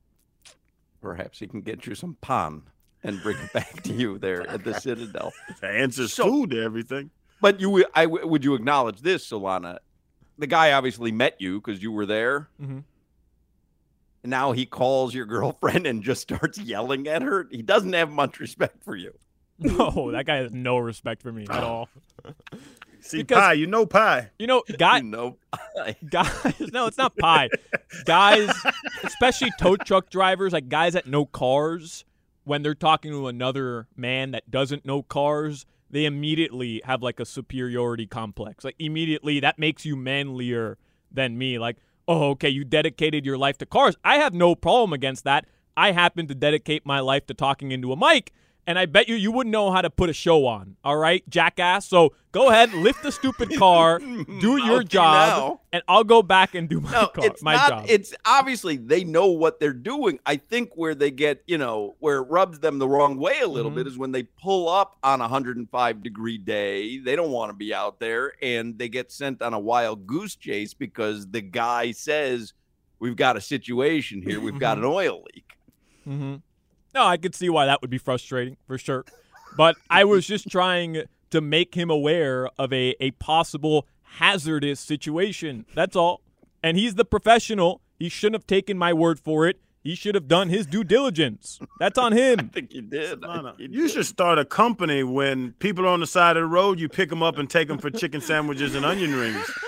Perhaps 1.02 1.40
he 1.40 1.48
can 1.48 1.62
get 1.62 1.86
you 1.88 1.96
some 1.96 2.18
pan 2.22 2.64
and 3.04 3.22
bring 3.24 3.38
it 3.38 3.54
back 3.54 3.82
to 3.84 3.94
you 3.94 4.18
there 4.20 4.48
at 4.48 4.64
the 4.64 4.74
Citadel. 4.80 5.32
The 5.62 5.68
answer's 5.68 6.14
So- 6.14 6.26
food 6.26 6.52
to 6.52 6.62
everything. 6.62 7.10
But 7.40 7.60
you, 7.60 7.70
would- 7.72 7.86
I 7.96 8.04
w- 8.06 8.28
would 8.28 8.44
you 8.44 8.54
acknowledge 8.54 9.02
this, 9.02 9.28
Solana? 9.28 9.80
The 10.38 10.46
guy 10.48 10.74
obviously 10.74 11.12
met 11.12 11.40
you 11.40 11.60
because 11.62 11.82
you 11.82 11.92
were 11.92 12.06
there. 12.06 12.50
Mhm. 12.62 12.84
And 14.24 14.30
now 14.30 14.52
he 14.52 14.66
calls 14.66 15.14
your 15.14 15.26
girlfriend 15.36 15.86
and 15.88 16.04
just 16.04 16.22
starts 16.22 16.58
yelling 16.60 17.08
at 17.08 17.22
her. 17.22 17.48
He 17.52 17.62
doesn't 17.62 17.94
have 17.94 18.10
much 18.12 18.40
respect 18.40 18.84
for 18.84 18.96
you. 18.96 19.14
No, 19.64 20.10
that 20.12 20.26
guy 20.26 20.38
has 20.38 20.52
no 20.52 20.80
respect 20.80 21.22
for 21.22 21.32
me 21.32 21.44
at 21.48 21.64
all. 21.64 21.88
See, 23.00 23.18
Because- 23.20 23.38
pie, 23.38 23.54
you 23.54 23.68
know 23.68 23.86
pie. 23.86 24.32
You 24.40 24.48
know, 24.48 24.64
guy, 24.80 25.02
no, 25.02 25.38
guys, 26.10 26.56
no, 26.74 26.88
it's 26.88 26.98
not 26.98 27.16
pie. 27.16 27.50
Guys, 28.06 28.52
especially 29.04 29.52
tow 29.60 29.76
truck 29.76 30.10
drivers, 30.10 30.54
like 30.54 30.68
guys 30.68 30.94
that 30.94 31.06
know 31.06 31.26
cars, 31.26 32.06
when 32.44 32.64
they're 32.64 32.74
talking 32.74 33.12
to 33.12 33.28
another 33.28 33.88
man 33.96 34.32
that 34.32 34.50
doesn't 34.50 34.84
know 34.84 35.04
cars, 35.04 35.68
they 35.92 36.06
immediately 36.06 36.82
have 36.86 37.04
like 37.04 37.20
a 37.20 37.26
superiority 37.26 38.08
complex. 38.08 38.64
Like 38.64 38.76
immediately 38.80 39.40
that 39.42 39.60
makes 39.60 39.86
you 39.86 39.96
manlier 39.96 40.80
than 41.12 41.38
me. 41.38 41.60
Like, 41.60 41.78
oh, 42.08 42.30
okay, 42.32 42.50
you 42.50 42.64
dedicated 42.64 43.26
your 43.26 43.38
life 43.38 43.58
to 43.60 43.66
cars. 43.66 43.96
I 44.04 44.18
have 44.18 44.34
no 44.34 44.56
problem 44.56 44.94
against 44.94 45.24
that. 45.24 45.46
I 45.78 45.92
happen 45.92 46.28
to 46.28 46.36
dedicate 46.36 46.86
my 46.86 47.00
life 47.00 47.26
to 47.28 47.34
talking 47.34 47.72
into 47.72 47.92
a 47.92 47.98
mic. 47.98 48.34
And 48.68 48.78
I 48.78 48.86
bet 48.86 49.10
you 49.10 49.16
you 49.16 49.32
wouldn't 49.32 49.52
know 49.52 49.72
how 49.72 49.82
to 49.82 49.90
put 49.90 50.10
a 50.10 50.14
show 50.14 50.46
on, 50.46 50.76
all 50.84 50.96
right, 50.96 51.28
jackass. 51.28 51.88
So 51.88 52.14
go 52.32 52.50
ahead, 52.50 52.74
lift 52.74 53.02
the 53.02 53.12
stupid 53.12 53.56
car, 53.58 53.98
do 54.00 54.58
your 54.58 54.78
Okay, 54.82 54.88
job, 54.88 55.36
now. 55.36 55.60
and 55.74 55.82
I'll 55.88 56.04
go 56.04 56.22
back 56.22 56.54
and 56.54 56.70
do 56.70 56.80
my 56.80 56.92
no, 56.92 57.08
car, 57.14 57.26
it's 57.26 57.42
my 57.42 57.56
not. 57.56 57.68
job. 57.70 57.86
It's 57.90 58.14
obviously 58.24 58.78
they 58.78 59.04
know 59.04 59.26
what 59.28 59.60
they're 59.60 59.74
doing. 59.74 60.20
I 60.28 60.36
think 60.36 60.70
where 60.76 60.94
they 60.94 61.10
get, 61.10 61.42
you 61.48 61.58
know, 61.58 61.96
where 62.00 62.18
it 62.18 62.30
rubs 62.30 62.60
them 62.60 62.78
the 62.78 62.88
wrong 62.88 63.18
way 63.18 63.40
a 63.40 63.48
little 63.48 63.72
Mhm. 63.72 63.76
bit 63.76 63.88
is 63.88 63.98
when 63.98 64.12
they 64.12 64.24
pull 64.24 64.70
up 64.70 64.96
on 65.02 65.22
a 65.22 65.26
105 65.28 66.04
degree 66.04 66.38
day. 66.38 67.00
They 67.00 67.16
don't 67.16 67.32
want 67.32 67.50
to 67.50 67.56
be 67.58 67.74
out 67.74 68.00
there, 68.00 68.34
and 68.44 68.78
they 68.78 68.90
get 68.90 69.12
sent 69.12 69.42
on 69.42 69.56
a 69.56 69.60
wild 69.60 70.06
goose 70.06 70.36
chase 70.36 70.76
because 70.76 71.32
the 71.32 71.42
guy 71.42 71.92
says, 71.92 72.54
"We've 73.00 73.16
got 73.16 73.36
a 73.38 73.42
situation 73.42 74.22
here. 74.22 74.40
We've 74.40 74.60
got 74.60 74.78
an 74.78 74.86
oil 74.86 75.24
leak." 75.34 75.46
hmm 76.04 76.36
No, 76.94 77.06
I 77.06 77.18
could 77.18 77.36
see 77.36 77.50
why 77.50 77.66
that 77.66 77.82
would 77.82 77.90
be 77.90 77.98
frustrating 77.98 78.58
for 78.68 78.78
sure. 78.78 79.06
But 79.56 79.76
I 79.90 80.04
was 80.04 80.26
just 80.26 80.50
trying 80.50 81.04
to 81.32 81.42
make 81.42 81.76
him 81.76 81.90
aware 81.90 82.50
of 82.58 82.72
a, 82.74 82.96
a 83.00 83.12
possible 83.12 83.88
hazardous 84.04 84.80
situation. 84.80 85.66
That's 85.74 85.96
all. 85.96 86.22
And 86.64 86.78
he's 86.78 86.96
the 86.96 87.06
professional. 87.06 87.82
He 87.98 88.10
shouldn't 88.10 88.36
have 88.42 88.48
taken 88.48 88.78
my 88.78 88.94
word 88.94 89.20
for 89.20 89.48
it. 89.48 89.60
He 89.84 89.96
should 89.96 90.14
have 90.14 90.28
done 90.28 90.50
his 90.50 90.68
due 90.68 90.84
diligence. 90.84 91.60
That's 91.80 91.98
on 91.98 92.12
him. 92.14 92.40
I 92.40 92.44
him. 92.44 92.50
think 92.50 92.74
you 92.74 92.82
did. 92.82 93.24
I 93.24 93.28
Lana, 93.36 93.56
think 93.58 93.74
you 93.74 93.88
should 93.88 94.06
start 94.06 94.38
a 94.38 94.46
company 94.46 95.04
when 95.04 95.54
people 95.54 95.86
are 95.86 95.90
on 95.90 96.02
the 96.02 96.08
side 96.08 96.38
of 96.38 96.42
the 96.44 96.48
road, 96.48 96.80
you 96.80 96.88
pick 96.88 97.10
them 97.10 97.24
up 97.24 97.38
and 97.38 97.50
take 97.50 97.68
them 97.68 97.80
for 97.80 97.90
chicken 97.90 98.22
sandwiches 98.22 98.76
and 98.76 98.86
onion 98.86 99.16
rings. 99.16 99.52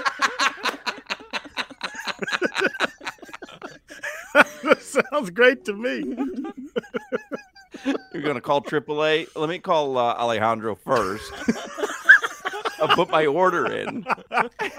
That 4.64 4.82
sounds 4.82 5.30
great 5.30 5.66
to 5.66 5.74
me. 5.74 6.16
You're 8.14 8.24
gonna 8.24 8.42
call 8.42 8.62
AAA. 8.62 9.28
Let 9.36 9.50
me 9.50 9.60
call 9.60 9.98
uh, 9.98 10.14
Alejandro 10.14 10.76
first. 10.76 11.32
I'll 12.80 12.96
put 12.96 13.10
my 13.10 13.26
order 13.26 13.72
in. 13.72 14.06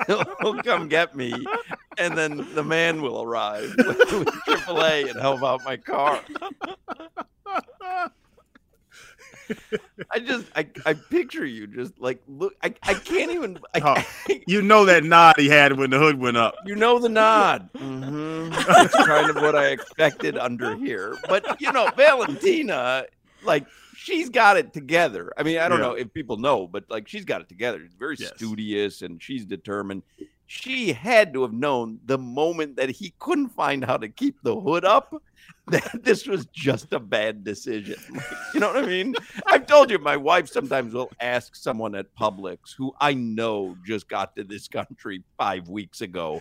He'll 0.07 0.63
come 0.63 0.89
get 0.89 1.17
me, 1.17 1.33
and 1.97 2.17
then 2.19 2.55
the 2.55 2.65
man 2.65 3.01
will 3.03 3.23
arrive 3.23 3.75
with, 3.79 3.99
with 4.13 4.29
AAA 4.47 5.11
and 5.11 5.21
help 5.21 5.43
out 5.43 5.65
my 5.65 5.77
car. 5.77 6.21
I 10.13 10.19
just, 10.19 10.47
I, 10.55 10.69
I 10.87 10.95
picture 10.95 11.45
you 11.45 11.67
just 11.67 11.99
like 11.99 12.21
look. 12.27 12.55
I, 12.63 12.75
I 12.87 12.95
can't 12.95 13.31
even. 13.33 13.59
I, 13.75 13.81
Oh. 13.81 14.35
You 14.47 14.63
know 14.63 14.85
that 14.85 15.05
nod 15.05 15.35
he 15.39 15.49
had 15.49 15.77
when 15.79 15.91
the 15.91 15.99
hood 15.99 16.19
went 16.19 16.37
up. 16.37 16.55
You 16.67 16.77
know 16.77 16.99
the 16.99 17.09
nod. 17.09 17.69
hmm 17.77 18.55
That's 18.67 18.97
kind 19.05 19.31
of 19.31 19.37
what 19.37 19.57
I 19.57 19.67
expected 19.69 20.37
under 20.39 20.75
here. 20.75 21.19
But 21.29 21.45
you 21.59 21.73
know, 21.73 21.89
Valentina, 21.97 23.05
like 23.43 23.67
she's 23.95 24.29
got 24.29 24.57
it 24.57 24.73
together. 24.73 25.33
I 25.37 25.43
mean, 25.43 25.59
I 25.59 25.69
don't 25.69 25.79
Yeah. 25.81 25.89
know 25.89 25.93
if 25.95 26.13
people 26.13 26.37
know, 26.37 26.67
but 26.67 26.85
like 26.91 27.09
she's 27.09 27.25
got 27.25 27.41
it 27.41 27.49
together. 27.49 27.81
She's 27.83 27.95
very 27.95 28.17
Yes. 28.19 28.33
studious 28.37 29.03
and 29.03 29.23
she's 29.23 29.45
determined. 29.47 30.03
She 30.55 30.93
had 30.93 31.35
to 31.35 31.43
have 31.43 31.53
known 31.53 31.99
the 32.05 32.17
moment 32.17 32.77
that 32.77 32.89
he 32.89 33.13
couldn't 33.19 33.49
find 33.49 33.85
how 33.85 33.97
to 33.97 34.09
keep 34.09 34.41
the 34.45 34.59
hood 34.59 34.85
up 34.85 35.13
that 35.67 36.05
this 36.05 36.29
was 36.29 36.47
just 36.47 36.93
a 36.93 37.01
bad 37.01 37.43
decision. 37.43 37.97
You 38.55 38.61
know 38.61 38.73
what 38.73 38.85
I 38.85 38.87
mean? 38.87 39.17
I've 39.47 39.67
told 39.67 39.91
you, 39.91 39.99
my 39.99 40.17
wife 40.17 40.49
sometimes 40.49 40.95
will 40.95 41.11
ask 41.21 41.57
someone 41.57 41.97
at 41.97 42.15
Publix 42.15 42.73
who 42.79 42.95
I 43.01 43.15
know 43.15 43.77
just 43.85 44.09
got 44.09 44.37
to 44.37 44.45
this 44.45 44.69
country 44.69 45.25
five 45.37 45.69
weeks 45.69 46.03
ago 46.03 46.41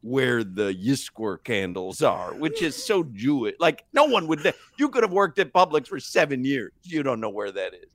where 0.00 0.42
the 0.42 0.74
Yizkor 0.74 1.42
candles 1.44 2.02
are, 2.02 2.34
which 2.34 2.62
is 2.62 2.74
so 2.84 3.04
Jewish. 3.04 3.54
Like 3.60 3.84
no 3.92 4.06
one 4.06 4.26
would. 4.26 4.52
You 4.76 4.88
could 4.88 5.04
have 5.04 5.12
worked 5.12 5.38
at 5.38 5.52
Publix 5.52 5.86
for 5.86 6.00
seven 6.00 6.44
years. 6.44 6.72
You 6.82 7.04
don't 7.04 7.20
know 7.20 7.30
where 7.30 7.52
that 7.52 7.74
is. 7.74 7.86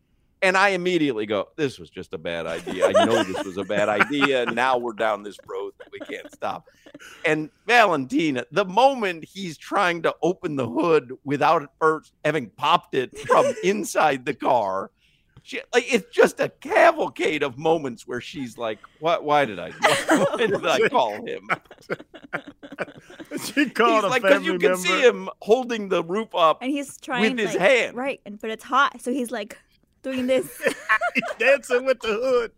And 0.42 0.56
I 0.56 0.70
immediately 0.70 1.26
go, 1.26 1.48
"This 1.56 1.80
was 1.80 1.90
just 1.90 2.14
a 2.14 2.18
bad 2.18 2.46
idea. 2.46 2.88
I 2.88 3.06
know 3.06 3.24
this 3.24 3.44
was 3.44 3.58
a 3.58 3.64
bad 3.64 3.90
idea. 3.90 4.46
Now 4.46 4.78
we're 4.78 4.94
down 4.94 5.24
this 5.24 5.38
road 5.48 5.74
that 5.80 5.88
we 5.92 6.00
can't 6.00 6.32
stop." 6.32 6.68
And 7.26 7.50
Valentina, 7.66 8.46
the 8.52 8.66
moment 8.66 9.26
he's 9.26 9.58
trying 9.58 10.04
to 10.04 10.16
open 10.22 10.56
the 10.56 10.68
hood 10.68 11.14
without 11.24 11.64
at 11.64 11.70
first 11.80 12.14
having 12.24 12.50
popped 12.52 12.94
it 12.94 13.18
from 13.20 13.46
inside 13.64 14.26
the 14.26 14.34
car, 14.36 14.92
she, 15.42 15.62
like 15.74 15.92
it's 15.92 16.14
just 16.14 16.40
a 16.40 16.50
cavalcade 16.50 17.42
of 17.42 17.58
moments 17.58 18.08
where 18.08 18.22
she's 18.22 18.58
like, 18.60 18.80
"What? 19.00 19.24
Why 19.24 19.46
did 19.46 19.58
I? 19.60 19.72
Why 20.08 20.36
did 20.38 20.66
I 20.66 20.88
call 20.90 21.26
him?" 21.26 21.50
She 23.44 23.70
called 23.70 23.96
He's 23.96 24.04
a 24.04 24.08
like, 24.08 24.22
because 24.22 24.46
you 24.46 24.58
can 24.58 24.72
member. 24.72 24.88
see 24.88 25.02
him 25.02 25.30
holding 25.42 25.90
the 25.90 26.04
roof 26.04 26.30
up. 26.34 26.60
and 26.62 26.72
he's 26.72 26.98
trying 26.98 27.38
his 27.38 27.52
like, 27.52 27.60
hand. 27.60 27.96
right, 27.98 28.22
and 28.26 28.40
but 28.40 28.50
it's 28.50 28.64
hot, 28.64 29.02
so 29.02 29.12
he's 29.12 29.32
like 29.32 29.58
doing 30.12 30.28
this. 30.28 30.62
He's 31.14 31.24
dancing 31.38 31.86
with 31.86 32.00
the 32.02 32.08
hood. 32.08 32.52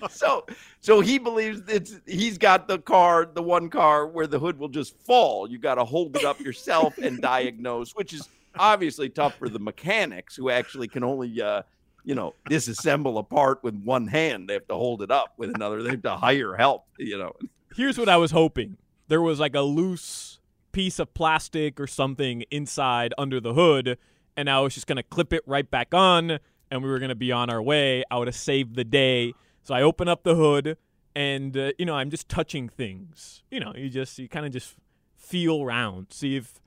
so 0.10 0.44
so 0.80 1.00
he 1.00 1.18
believes 1.18 1.62
it's 1.68 2.00
he's 2.04 2.36
got 2.36 2.66
the 2.66 2.78
car 2.78 3.30
the 3.32 3.42
one 3.42 3.70
car 3.70 4.08
where 4.08 4.26
the 4.26 4.38
hood 4.40 4.58
will 4.58 4.68
just 4.68 4.96
fall 4.98 5.48
you 5.48 5.56
got 5.56 5.76
to 5.76 5.84
hold 5.84 6.16
it 6.16 6.24
up 6.24 6.40
yourself 6.40 6.98
and 6.98 7.20
diagnose 7.22 7.92
which 7.94 8.12
is 8.12 8.28
obviously 8.58 9.08
tough 9.08 9.36
for 9.36 9.48
the 9.48 9.60
mechanics 9.60 10.34
who 10.34 10.50
actually 10.50 10.88
can 10.88 11.04
only 11.04 11.40
uh 11.40 11.62
you 12.04 12.16
know 12.16 12.34
disassemble 12.50 13.20
a 13.20 13.22
part 13.22 13.62
with 13.62 13.80
one 13.84 14.08
hand 14.08 14.48
they 14.48 14.54
have 14.54 14.66
to 14.66 14.74
hold 14.74 15.00
it 15.00 15.12
up 15.12 15.32
with 15.36 15.54
another 15.54 15.80
they 15.80 15.90
have 15.90 16.02
to 16.02 16.16
hire 16.16 16.56
help 16.56 16.84
you 16.98 17.16
know 17.16 17.32
Here's 17.78 17.96
what 17.96 18.08
I 18.08 18.16
was 18.16 18.32
hoping. 18.32 18.76
There 19.08 19.22
was 19.22 19.38
like 19.38 19.54
a 19.54 19.60
loose 19.60 20.40
piece 20.72 20.98
of 20.98 21.14
plastic 21.14 21.78
or 21.78 21.86
something 21.86 22.42
inside 22.50 23.14
under 23.16 23.40
the 23.40 23.54
hood, 23.54 23.98
and 24.38 24.48
I 24.48 24.60
was 24.60 24.72
just 24.72 24.86
gonna 24.86 25.02
clip 25.02 25.32
it 25.34 25.42
right 25.46 25.68
back 25.70 25.92
on, 25.92 26.38
and 26.70 26.82
we 26.82 26.88
were 26.88 26.98
gonna 26.98 27.14
be 27.14 27.30
on 27.32 27.50
our 27.50 27.60
way. 27.60 28.04
I 28.10 28.16
would 28.16 28.28
have 28.28 28.34
saved 28.36 28.74
the 28.76 28.84
day. 28.84 29.34
So 29.64 29.74
I 29.74 29.82
open 29.82 30.08
up 30.08 30.22
the 30.22 30.34
hood, 30.34 30.78
and 31.14 31.54
uh, 31.56 31.72
you 31.78 31.84
know 31.84 31.94
I'm 31.96 32.08
just 32.08 32.28
touching 32.28 32.68
things. 32.70 33.42
You 33.50 33.60
know, 33.60 33.72
you 33.76 33.90
just 33.90 34.18
you 34.18 34.28
kind 34.28 34.46
of 34.46 34.52
just 34.52 34.74
feel 35.16 35.62
around, 35.62 36.06
see 36.10 36.36
if 36.36 36.60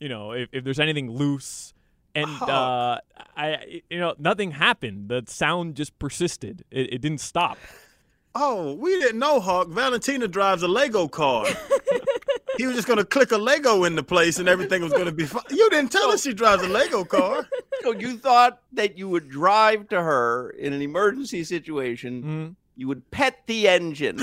you 0.00 0.08
know 0.08 0.32
if, 0.32 0.48
if 0.52 0.64
there's 0.64 0.80
anything 0.80 1.08
loose. 1.10 1.72
And 2.14 2.26
Oh. 2.40 2.46
uh, 2.46 2.98
I, 3.36 3.82
you 3.90 3.98
know, 4.00 4.14
nothing 4.18 4.50
happened. 4.52 5.08
The 5.08 5.22
sound 5.28 5.76
just 5.76 5.96
persisted. 6.00 6.64
It, 6.70 6.94
it 6.94 6.98
didn't 7.00 7.20
stop. 7.20 7.58
Oh, 8.34 8.72
we 8.74 8.98
didn't 8.98 9.18
know, 9.20 9.38
Hoch. 9.40 9.68
Valentina 9.68 10.26
drives 10.26 10.62
a 10.62 10.68
Lego 10.68 11.06
car. 11.06 11.44
he 12.58 12.66
was 12.66 12.76
just 12.76 12.86
gonna 12.88 13.04
click 13.04 13.32
a 13.32 13.38
Lego 13.38 13.84
into 13.84 14.02
place 14.02 14.38
and 14.38 14.48
everything 14.48 14.82
was 14.82 14.92
gonna 14.92 15.12
be 15.12 15.24
fine. 15.24 15.42
You 15.50 15.70
didn't 15.70 15.90
tell 15.92 16.10
us 16.10 16.22
she 16.22 16.34
drives 16.34 16.62
a 16.62 16.68
Lego 16.68 17.04
car. 17.04 17.48
So 17.82 17.92
you 17.92 18.18
thought 18.18 18.60
that 18.72 18.98
you 18.98 19.08
would 19.08 19.30
drive 19.30 19.88
to 19.88 20.02
her 20.02 20.50
in 20.50 20.72
an 20.74 20.82
emergency 20.82 21.44
situation, 21.44 22.22
Mhm. 22.22 22.54
you 22.76 22.88
would 22.88 23.10
pet 23.10 23.38
the 23.46 23.68
engine, 23.68 24.18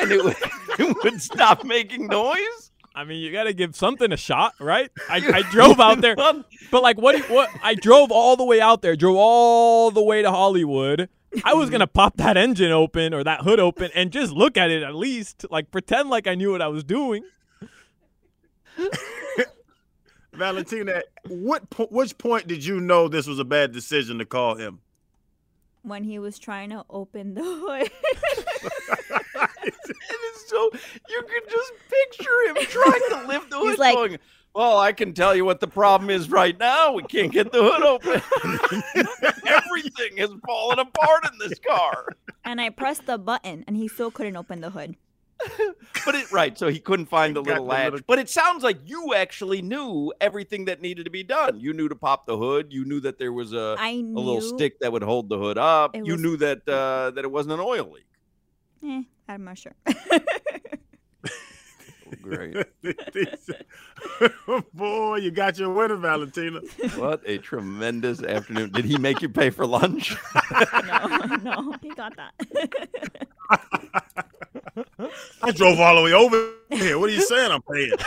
and 0.00 0.12
it 0.12 0.22
would, 0.22 0.36
it 0.78 0.96
would 1.04 1.22
stop 1.22 1.64
making 1.64 2.08
noise? 2.08 2.70
I 2.94 3.04
mean, 3.04 3.22
you 3.22 3.32
got 3.32 3.44
to 3.44 3.54
give 3.54 3.74
something 3.74 4.12
a 4.12 4.18
shot, 4.18 4.52
right? 4.60 4.90
I, 5.08 5.16
I 5.38 5.42
drove 5.50 5.80
out 5.80 6.02
there, 6.02 6.14
but 6.70 6.82
like, 6.82 6.98
what? 6.98 7.12
do 7.16 7.22
you- 7.22 7.34
What? 7.34 7.48
I 7.62 7.74
drove 7.74 8.10
all 8.12 8.36
the 8.36 8.44
way 8.44 8.60
out 8.60 8.82
there, 8.82 8.96
drove 8.96 9.16
all 9.16 9.90
the 9.90 10.02
way 10.02 10.20
to 10.20 10.30
Hollywood. 10.30 11.08
I 11.44 11.54
was 11.54 11.70
gonna 11.70 11.86
pop 11.86 12.18
that 12.18 12.36
engine 12.36 12.70
open 12.72 13.14
or 13.14 13.24
that 13.24 13.40
hood 13.40 13.58
open 13.60 13.90
and 13.94 14.10
just 14.12 14.32
look 14.32 14.58
at 14.58 14.70
it 14.70 14.82
at 14.82 14.94
least, 14.94 15.46
like 15.50 15.70
pretend 15.70 16.10
like 16.10 16.26
I 16.26 16.34
knew 16.34 16.52
what 16.52 16.60
I 16.60 16.68
was 16.68 16.84
doing. 16.84 17.22
Valentina, 20.34 21.02
what 21.28 21.68
po- 21.70 21.88
which 21.90 22.16
point 22.16 22.46
did 22.46 22.64
you 22.64 22.80
know 22.80 23.06
this 23.08 23.26
was 23.26 23.38
a 23.38 23.44
bad 23.44 23.72
decision 23.72 24.18
to 24.18 24.24
call 24.24 24.54
him? 24.54 24.80
When 25.82 26.04
he 26.04 26.18
was 26.18 26.38
trying 26.38 26.70
to 26.70 26.84
open 26.88 27.34
the 27.34 27.42
hood. 27.42 27.90
It's 29.64 30.50
so 30.50 30.70
you 31.08 31.22
can 31.22 31.42
just 31.50 31.72
picture 31.88 32.42
him 32.48 32.56
trying 32.68 33.00
to 33.10 33.26
lift 33.28 33.50
the 33.50 33.58
hood, 33.60 33.78
like- 33.78 33.94
going, 33.94 34.18
"Well, 34.54 34.76
I 34.78 34.92
can 34.92 35.12
tell 35.14 35.34
you 35.36 35.44
what 35.44 35.60
the 35.60 35.66
problem 35.68 36.10
is 36.10 36.28
right 36.30 36.58
now. 36.58 36.92
We 36.92 37.02
can't 37.04 37.32
get 37.32 37.52
the 37.52 37.62
hood 37.62 37.82
open. 37.82 38.20
Everything 39.46 40.16
has 40.18 40.30
fallen 40.44 40.78
apart 40.80 41.24
in 41.32 41.38
this 41.38 41.58
car." 41.60 42.06
and 42.44 42.60
I 42.60 42.70
pressed 42.70 43.06
the 43.06 43.18
button 43.18 43.64
and 43.66 43.76
he 43.76 43.86
still 43.88 44.10
couldn't 44.10 44.36
open 44.36 44.60
the 44.60 44.70
hood. 44.70 44.96
But 46.04 46.14
it 46.16 46.30
right, 46.32 46.58
so 46.58 46.68
he 46.68 46.80
couldn't 46.80 47.06
find 47.06 47.36
the 47.36 47.40
little 47.42 47.64
the 47.64 47.70
latch. 47.70 47.84
little- 47.92 48.04
But 48.08 48.18
it 48.18 48.28
sounds 48.28 48.64
like 48.64 48.78
you 48.84 49.14
actually 49.14 49.62
knew 49.62 50.12
everything 50.20 50.64
that 50.64 50.80
needed 50.82 51.04
to 51.04 51.10
be 51.10 51.22
done. 51.22 51.60
You 51.60 51.72
knew 51.72 51.88
to 51.88 51.94
pop 51.94 52.26
the 52.26 52.36
hood. 52.36 52.72
You 52.72 52.84
knew 52.84 52.98
that 53.00 53.18
there 53.18 53.32
was 53.32 53.52
a, 53.52 53.76
I 53.78 53.88
a 53.90 54.02
knew 54.02 54.18
little 54.18 54.40
stick 54.40 54.80
that 54.80 54.90
would 54.92 55.02
hold 55.04 55.28
the 55.28 55.38
hood 55.38 55.58
up. 55.58 55.94
it 55.94 56.04
You 56.06 56.14
was- 56.14 56.22
knew 56.22 56.36
that 56.38 56.68
uh, 56.68 57.10
that 57.12 57.24
it 57.24 57.30
wasn't 57.30 57.54
an 57.54 57.60
oil 57.60 57.92
leak. 57.92 58.06
Eh, 58.84 59.02
I'm 59.28 59.44
not 59.44 59.58
sure. 59.58 59.74
Great. 62.20 62.56
Boy, 64.74 65.16
you 65.16 65.30
got 65.30 65.58
your 65.58 65.70
winner, 65.72 65.96
Valentina. 65.96 66.60
what 66.96 67.20
a 67.26 67.38
tremendous 67.38 68.22
afternoon. 68.22 68.70
Did 68.70 68.84
he 68.84 68.96
make 68.98 69.22
you 69.22 69.28
pay 69.28 69.50
for 69.50 69.66
lunch? 69.66 70.14
no, 70.86 71.36
no, 71.42 71.74
he 71.82 71.88
got 71.90 72.12
that. 72.16 72.32
I 75.42 75.50
drove 75.50 75.80
all 75.80 75.96
the 75.96 76.02
way 76.02 76.12
over 76.12 76.50
here. 76.70 76.98
What 76.98 77.10
are 77.10 77.12
you 77.12 77.22
saying? 77.22 77.50
I'm 77.50 77.62
paying. 77.62 77.92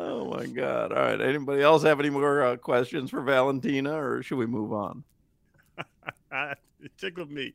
Oh 0.00 0.30
my 0.30 0.46
God! 0.46 0.92
All 0.92 1.02
right. 1.02 1.20
Anybody 1.20 1.60
else 1.60 1.82
have 1.82 1.98
any 1.98 2.08
more 2.08 2.42
uh, 2.44 2.56
questions 2.56 3.10
for 3.10 3.20
Valentina, 3.20 4.00
or 4.00 4.22
should 4.22 4.38
we 4.38 4.46
move 4.46 4.72
on? 4.72 5.02
It 6.80 6.96
tickled 6.96 7.30
me. 7.32 7.54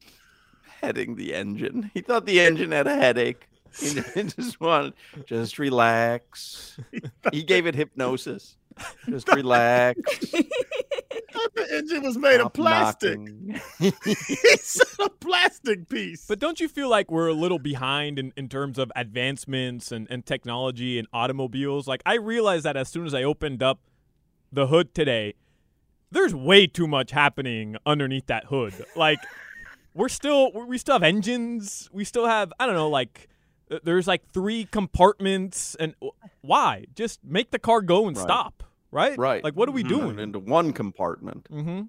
Heading 0.80 1.16
the 1.16 1.34
engine. 1.34 1.90
He 1.92 2.00
thought 2.00 2.26
the 2.26 2.38
engine 2.40 2.70
had 2.70 2.86
a 2.86 2.94
headache. 2.94 3.48
He 3.80 3.94
just 4.22 4.60
wanted 4.60 4.94
just 5.26 5.58
relax. 5.58 6.78
He 7.32 7.42
gave 7.42 7.66
it 7.66 7.74
hypnosis. 7.74 8.56
Just 9.08 9.28
relax. 9.32 9.98
The 11.54 11.66
engine 11.76 12.02
was 12.02 12.16
made 12.18 12.40
of 12.40 12.52
plastic. 12.52 13.18
It's 13.80 14.98
a 14.98 15.08
plastic 15.08 15.88
piece. 15.88 16.26
But 16.26 16.38
don't 16.38 16.60
you 16.60 16.68
feel 16.68 16.88
like 16.88 17.10
we're 17.10 17.28
a 17.28 17.32
little 17.34 17.58
behind 17.58 18.18
in, 18.18 18.32
in 18.36 18.48
terms 18.48 18.78
of 18.78 18.90
advancements 18.96 19.92
and, 19.92 20.06
and 20.10 20.24
technology 20.24 20.98
and 20.98 21.08
automobiles? 21.12 21.86
Like, 21.88 22.02
I 22.06 22.14
realized 22.14 22.64
that 22.64 22.76
as 22.76 22.88
soon 22.88 23.06
as 23.06 23.14
I 23.14 23.22
opened 23.22 23.62
up 23.62 23.80
the 24.52 24.66
hood 24.68 24.94
today, 24.94 25.34
there's 26.10 26.34
way 26.34 26.66
too 26.66 26.86
much 26.86 27.10
happening 27.10 27.76
underneath 27.84 28.26
that 28.26 28.46
hood. 28.46 28.74
Like, 28.96 29.18
we're 29.94 30.08
still, 30.08 30.52
we 30.52 30.78
still 30.78 30.94
have 30.94 31.02
engines. 31.02 31.88
We 31.92 32.04
still 32.04 32.26
have, 32.26 32.52
I 32.60 32.66
don't 32.66 32.74
know, 32.76 32.88
like, 32.90 33.28
there's 33.82 34.06
like 34.06 34.22
three 34.32 34.66
compartments. 34.70 35.74
And 35.80 35.94
why? 36.42 36.84
Just 36.94 37.20
make 37.24 37.50
the 37.50 37.58
car 37.58 37.80
go 37.80 38.06
and 38.06 38.16
Right. 38.16 38.22
stop, 38.22 38.62
right? 38.94 39.18
Right. 39.18 39.44
Like, 39.44 39.54
what 39.54 39.68
are 39.68 39.72
we 39.72 39.84
Mhm. 39.84 39.88
doing? 39.88 40.18
into 40.18 40.38
one 40.38 40.72
compartment. 40.72 41.46
Mm-hmm. 41.50 41.82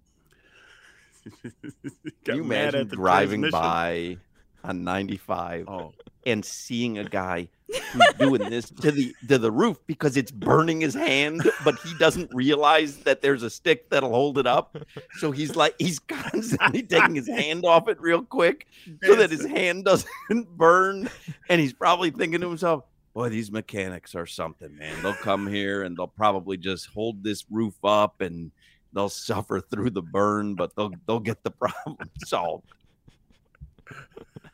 Can 2.24 2.36
you 2.36 2.44
mad 2.44 2.60
imagine 2.76 2.82
at 2.82 2.90
the 2.90 2.96
driving 2.96 3.50
by 3.50 4.18
on 4.64 4.84
95 4.84 5.66
Oh, 5.68 5.94
and 6.26 6.44
seeing 6.44 6.98
a 6.98 7.04
guy 7.04 7.50
who's 7.94 8.14
doing 8.20 8.50
this 8.50 8.70
to 8.70 8.92
the 8.92 9.16
to 9.28 9.38
the 9.40 9.52
roof 9.52 9.78
because 9.88 10.18
it's 10.18 10.30
burning 10.32 10.82
his 10.82 10.94
hand, 10.94 11.42
but 11.64 11.80
he 11.80 11.96
doesn't 11.98 12.30
realize 12.34 12.98
that 13.00 13.22
there's 13.22 13.42
a 13.44 13.50
stick 13.50 13.90
that'll 13.90 14.12
hold 14.12 14.38
it 14.38 14.46
up. 14.48 14.76
So 15.18 15.32
he's 15.32 15.56
like 15.56 15.74
he's 15.80 15.98
constantly 16.08 16.84
taking 16.84 17.16
his 17.16 17.28
hand 17.28 17.66
off 17.66 17.88
it 17.88 18.00
real 18.00 18.22
quick 18.24 18.68
so 19.04 19.16
that 19.16 19.32
his 19.32 19.46
hand 19.46 19.86
doesn't 19.86 20.48
burn. 20.58 21.10
And 21.50 21.60
he's 21.62 21.74
probably 21.74 22.12
thinking 22.12 22.42
to 22.42 22.48
himself, 22.50 22.84
Boy, 23.16 23.30
these 23.30 23.50
mechanics 23.50 24.14
are 24.14 24.26
something, 24.26 24.76
man. 24.76 25.02
They'll 25.02 25.14
come 25.14 25.48
here 25.48 25.84
and 25.84 25.96
they'll 25.96 26.06
probably 26.06 26.58
just 26.58 26.88
hold 26.88 27.24
this 27.24 27.46
roof 27.50 27.76
up 27.82 28.20
and 28.20 28.52
they'll 28.92 29.08
suffer 29.30 29.62
through 29.62 29.92
the 29.92 30.02
burn, 30.02 30.54
but 30.56 30.76
they'll 30.76 30.92
they'll 31.08 31.22
get 31.22 31.42
the 31.44 31.52
problem 31.86 32.10
solved. 32.26 32.68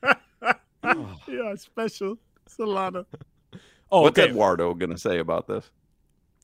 Yeah, 1.28 1.56
special 1.56 2.18
Solana. 2.50 3.06
Oh, 3.92 4.02
What's 4.02 4.18
okay. 4.20 4.30
Eduardo 4.30 4.74
gonna 4.74 4.98
say 4.98 5.20
about 5.20 5.48
this? 5.48 5.70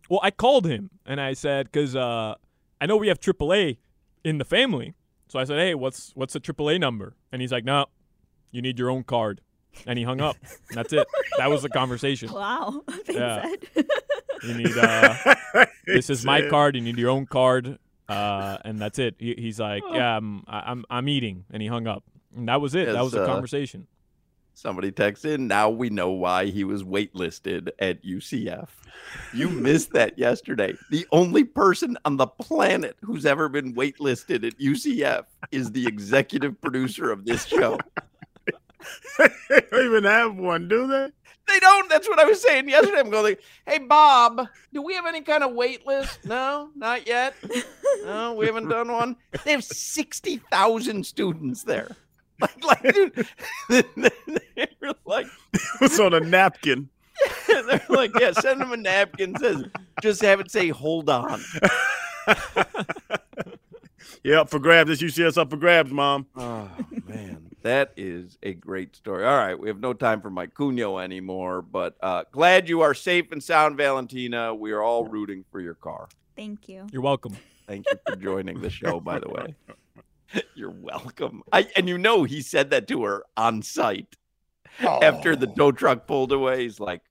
Well, 0.10 0.20
I 0.24 0.32
called 0.32 0.66
him 0.68 0.92
and 1.06 1.20
I 1.20 1.34
said 1.34 1.66
because 1.66 1.96
uh, 1.96 2.36
I 2.80 2.86
know 2.86 2.98
we 2.98 3.08
have 3.08 3.20
AAA 3.20 3.78
in 4.24 4.38
the 4.38 4.46
family, 4.46 4.94
so 5.28 5.40
I 5.40 5.44
said, 5.44 5.58
"Hey, 5.58 5.74
what's 5.76 6.12
what's 6.16 6.34
the 6.34 6.40
AAA 6.40 6.80
number?" 6.80 7.16
And 7.32 7.42
he's 7.42 7.52
like, 7.52 7.66
"No, 7.66 7.88
you 8.52 8.62
need 8.62 8.78
your 8.80 8.90
own 8.92 9.04
card." 9.04 9.42
And 9.86 9.98
he 10.00 10.04
hung 10.06 10.22
up. 10.22 10.36
And 10.70 10.78
that's 10.78 10.94
it. 10.94 11.08
That 11.38 11.50
was 11.50 11.62
the 11.62 11.70
conversation. 11.70 12.32
wow. 12.32 12.84
Thanks, 12.90 13.14
Yeah. 13.14 13.54
Ed. 13.76 13.86
You 14.44 14.54
need 14.54 14.78
uh, 14.78 15.36
this 15.86 16.10
is 16.10 16.26
my 16.26 16.48
card. 16.50 16.76
You 16.76 16.82
need 16.82 16.98
your 16.98 17.10
own 17.10 17.26
card, 17.26 17.80
uh, 18.08 18.58
and 18.64 18.80
that's 18.80 19.00
it. 19.00 19.16
He, 19.20 19.34
he's 19.38 19.60
like, 19.60 19.82
"Yeah, 19.92 20.18
I'm 20.18 20.44
I- 20.48 20.72
I'm 20.72 20.86
I'm 20.90 21.10
eating," 21.10 21.46
and 21.52 21.62
he 21.62 21.68
hung 21.68 21.88
up. 21.88 22.04
And 22.36 22.48
that 22.48 22.62
was 22.62 22.76
it. 22.76 22.86
that 22.92 23.02
was 23.04 23.14
the 23.14 23.24
uh, 23.24 23.26
conversation. 23.26 23.88
Somebody 24.54 24.92
texts 24.92 25.24
in. 25.26 25.48
Now 25.48 25.70
we 25.70 25.90
know 25.90 26.10
why 26.12 26.46
he 26.46 26.64
was 26.64 26.84
waitlisted 26.84 27.70
at 27.80 28.04
UCF. 28.04 28.68
You 29.34 29.50
missed 29.50 29.92
that 29.94 30.18
yesterday. 30.18 30.74
The 30.92 31.06
only 31.12 31.44
person 31.44 31.96
on 32.06 32.18
the 32.18 32.26
planet 32.28 32.96
who's 33.02 33.26
ever 33.26 33.50
been 33.50 33.74
waitlisted 33.76 34.46
at 34.46 34.58
UCF 34.60 35.26
is 35.52 35.72
the 35.72 35.86
executive 35.88 36.60
producer 36.62 37.12
of 37.12 37.26
this 37.26 37.46
show. 37.46 37.78
they 39.50 39.62
don't 39.72 39.86
even 39.86 40.04
have 40.04 40.36
one, 40.36 40.68
do 40.68 40.88
they? 40.88 41.10
They 41.48 41.60
don't. 41.60 41.90
That's 41.90 42.08
what 42.10 42.20
I 42.20 42.26
was 42.26 42.42
saying 42.42 42.68
yesterday. 42.68 43.00
I'm 43.00 43.10
going, 43.10 43.24
like, 43.24 43.42
hey, 43.66 43.78
Bob, 43.80 44.48
do 44.74 44.82
we 44.82 44.94
have 44.96 45.06
any 45.06 45.22
kind 45.22 45.44
of 45.44 45.54
wait 45.54 45.88
list? 45.88 46.26
No, 46.26 46.70
not 46.76 47.08
yet. 47.08 47.36
No, 48.04 48.34
we 48.34 48.46
haven't 48.46 48.68
done 48.68 48.92
one. 48.92 49.16
They 49.46 49.52
have 49.52 49.64
60,000 49.64 51.06
students 51.06 51.64
there. 51.64 51.96
Like, 52.42 52.64
like, 52.64 52.94
dude, 52.94 53.28
they're 53.70 53.86
like, 55.06 55.28
It 55.54 55.82
was 55.82 56.00
on 56.00 56.14
a 56.14 56.20
napkin. 56.20 56.90
they're 57.48 57.82
like, 57.90 58.12
yeah, 58.20 58.32
send 58.32 58.62
them 58.62 58.74
a 58.74 58.78
napkin. 58.78 59.36
Says, 59.40 59.64
just 60.02 60.22
have 60.22 60.40
it 60.40 60.52
say, 60.52 60.70
hold 60.70 61.10
on. 61.10 61.42
Yeah, 64.24 64.42
up 64.42 64.50
for 64.50 64.60
grabs. 64.60 64.90
This 64.90 65.02
UCS 65.02 65.38
up 65.38 65.50
for 65.50 65.58
grabs, 65.58 65.92
mom. 65.92 66.26
Oh, 66.36 66.70
man. 67.06 67.47
That 67.64 67.92
is 67.98 68.38
a 68.44 68.54
great 68.54 68.96
story. 68.96 69.26
All 69.26 69.38
right. 69.38 69.58
We 69.58 69.68
have 69.68 69.80
no 69.80 69.94
time 69.94 70.22
for 70.22 70.30
my 70.30 70.48
Cuno 70.48 71.00
anymore, 71.00 71.62
but 71.62 71.96
uh, 72.02 72.24
glad 72.32 72.70
you 72.70 72.82
are 72.82 72.94
safe 72.94 73.32
and 73.32 73.44
sound, 73.44 73.78
Valentina. 73.78 74.54
We 74.54 74.72
are 74.72 74.82
all 74.82 75.06
rooting 75.06 75.44
for 75.52 75.60
your 75.60 75.74
car. 75.74 76.08
Thank 76.36 76.70
you. 76.70 76.88
You're 76.92 77.02
welcome. 77.02 77.36
Thank 77.68 77.86
you 77.92 77.98
for 78.08 78.16
joining 78.16 78.62
the 78.62 78.70
show, 78.70 79.00
by 79.00 79.20
the 79.20 79.30
way. 79.30 79.56
You're 80.56 80.70
welcome. 80.70 81.42
I 81.52 81.68
and 81.76 81.88
you 81.88 81.98
know 81.98 82.24
he 82.24 82.42
said 82.42 82.70
that 82.72 82.88
to 82.90 83.04
her 83.06 83.24
on 83.36 83.62
site 83.62 84.16
after 84.80 85.36
the 85.36 85.48
tow 85.48 85.72
truck 85.72 86.06
pulled 86.06 86.32
away. 86.32 86.64
He's 86.64 86.80
like, 86.80 87.02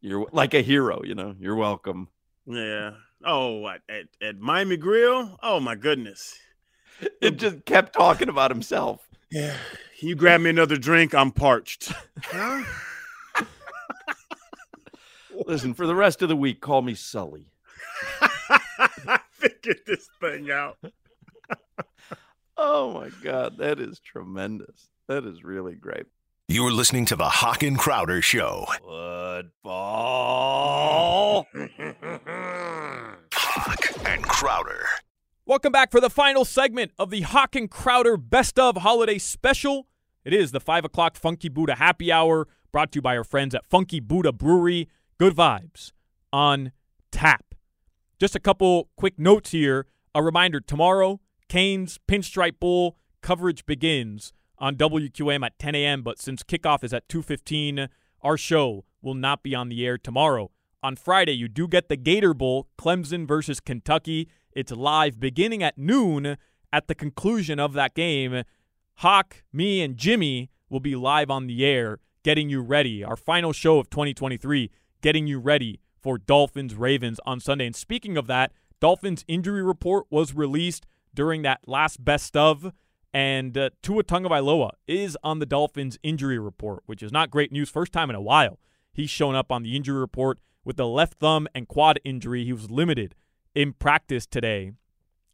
"You're 0.00 0.26
like 0.32 0.54
a 0.54 0.60
hero, 0.60 1.02
you 1.04 1.14
know. 1.14 1.34
You're 1.38 1.54
welcome." 1.54 2.08
Yeah. 2.46 2.92
Oh, 3.24 3.66
at, 3.68 3.82
at, 3.88 4.06
at 4.22 4.38
Miami 4.38 4.76
Grill? 4.76 5.38
Oh, 5.42 5.60
my 5.60 5.74
goodness. 5.74 6.38
It 7.20 7.36
just 7.36 7.64
kept 7.64 7.92
talking 7.92 8.28
about 8.28 8.50
himself. 8.50 9.07
Yeah. 9.30 9.56
Can 9.98 10.08
you 10.08 10.14
grab 10.14 10.40
me 10.40 10.50
another 10.50 10.76
drink? 10.76 11.14
I'm 11.14 11.30
parched. 11.32 11.92
Huh? 12.22 12.62
Listen, 15.46 15.72
for 15.74 15.86
the 15.86 15.94
rest 15.94 16.20
of 16.22 16.28
the 16.28 16.36
week, 16.36 16.60
call 16.60 16.82
me 16.82 16.94
Sully. 16.94 17.46
I 18.20 19.20
figured 19.30 19.80
this 19.86 20.08
thing 20.20 20.50
out. 20.50 20.78
Oh 22.60 22.92
my 22.92 23.10
God, 23.22 23.58
that 23.58 23.78
is 23.78 24.00
tremendous. 24.00 24.88
That 25.06 25.24
is 25.24 25.44
really 25.44 25.76
great. 25.76 26.06
You're 26.48 26.72
listening 26.72 27.04
to 27.04 27.14
the 27.14 27.28
Hoch 27.28 27.62
and 27.62 27.78
Crowder 27.78 28.20
Show. 28.20 28.66
Football. 28.80 29.46
Hoch 33.32 34.06
and 34.06 34.24
Crowder. 34.24 34.86
Welcome 35.48 35.72
back 35.72 35.90
for 35.90 35.98
the 35.98 36.10
final 36.10 36.44
segment 36.44 36.92
of 36.98 37.08
the 37.08 37.22
Hoch 37.22 37.56
and 37.56 37.70
Crowder 37.70 38.18
Best 38.18 38.58
of 38.58 38.76
Holiday 38.76 39.16
Special. 39.16 39.86
It 40.22 40.34
is 40.34 40.52
the 40.52 40.60
5 40.60 40.84
o'clock 40.84 41.16
Funky 41.16 41.48
Buddha 41.48 41.76
Happy 41.76 42.12
Hour 42.12 42.46
brought 42.70 42.92
to 42.92 42.98
you 42.98 43.00
by 43.00 43.16
our 43.16 43.24
friends 43.24 43.54
at 43.54 43.64
Funky 43.64 43.98
Buddha 43.98 44.30
Brewery. 44.30 44.90
Good 45.16 45.34
vibes 45.34 45.92
on 46.34 46.72
tap. 47.10 47.54
Just 48.20 48.36
a 48.36 48.40
couple 48.40 48.90
quick 48.94 49.18
notes 49.18 49.52
here. 49.52 49.86
A 50.14 50.22
reminder 50.22 50.60
tomorrow, 50.60 51.18
Canes 51.48 51.98
Pinstripe 52.06 52.60
Bowl 52.60 52.98
coverage 53.22 53.64
begins 53.64 54.34
on 54.58 54.76
WQAM 54.76 55.46
at 55.46 55.58
10 55.58 55.74
a.m. 55.74 56.02
But 56.02 56.20
since 56.20 56.42
kickoff 56.42 56.84
is 56.84 56.92
at 56.92 57.08
2:15, 57.08 57.88
our 58.20 58.36
show 58.36 58.84
will 59.00 59.14
not 59.14 59.42
be 59.42 59.54
on 59.54 59.70
the 59.70 59.86
air 59.86 59.96
tomorrow. 59.96 60.50
On 60.82 60.94
Friday, 60.94 61.32
you 61.32 61.48
do 61.48 61.66
get 61.66 61.88
the 61.88 61.96
Gator 61.96 62.34
Bowl, 62.34 62.68
Clemson 62.78 63.26
versus 63.26 63.60
Kentucky. 63.60 64.28
It's 64.58 64.72
live 64.72 65.20
beginning 65.20 65.62
at 65.62 65.78
noon. 65.78 66.36
At 66.72 66.88
the 66.88 66.94
conclusion 66.96 67.60
of 67.60 67.74
that 67.74 67.94
game, 67.94 68.42
Hoch, 68.96 69.44
me, 69.52 69.80
and 69.82 69.96
Jimmy 69.96 70.50
will 70.68 70.80
be 70.80 70.96
live 70.96 71.30
on 71.30 71.46
the 71.46 71.64
air, 71.64 72.00
getting 72.24 72.50
you 72.50 72.60
ready. 72.60 73.04
Our 73.04 73.14
final 73.14 73.52
show 73.52 73.78
of 73.78 73.88
2023, 73.88 74.68
getting 75.00 75.28
you 75.28 75.38
ready 75.38 75.78
for 76.00 76.18
Dolphins 76.18 76.74
Ravens 76.74 77.20
on 77.24 77.38
Sunday. 77.38 77.66
And 77.66 77.76
speaking 77.76 78.16
of 78.16 78.26
that, 78.26 78.50
Dolphins 78.80 79.24
injury 79.28 79.62
report 79.62 80.06
was 80.10 80.34
released 80.34 80.86
during 81.14 81.42
that 81.42 81.60
last 81.68 82.04
best 82.04 82.36
of. 82.36 82.72
And 83.14 83.56
uh, 83.56 83.70
Tua 83.80 84.02
Tagovailoa 84.02 84.70
is 84.88 85.16
on 85.22 85.38
the 85.38 85.46
Dolphins 85.46 86.00
injury 86.02 86.40
report, 86.40 86.82
which 86.86 87.04
is 87.04 87.12
not 87.12 87.30
great 87.30 87.52
news. 87.52 87.70
First 87.70 87.92
time 87.92 88.10
in 88.10 88.16
a 88.16 88.20
while 88.20 88.58
he's 88.92 89.08
shown 89.08 89.36
up 89.36 89.52
on 89.52 89.62
the 89.62 89.76
injury 89.76 90.00
report 90.00 90.40
with 90.64 90.76
the 90.76 90.88
left 90.88 91.20
thumb 91.20 91.46
and 91.54 91.68
quad 91.68 92.00
injury. 92.04 92.44
He 92.44 92.52
was 92.52 92.72
limited 92.72 93.14
in 93.54 93.72
practice 93.72 94.26
today. 94.26 94.72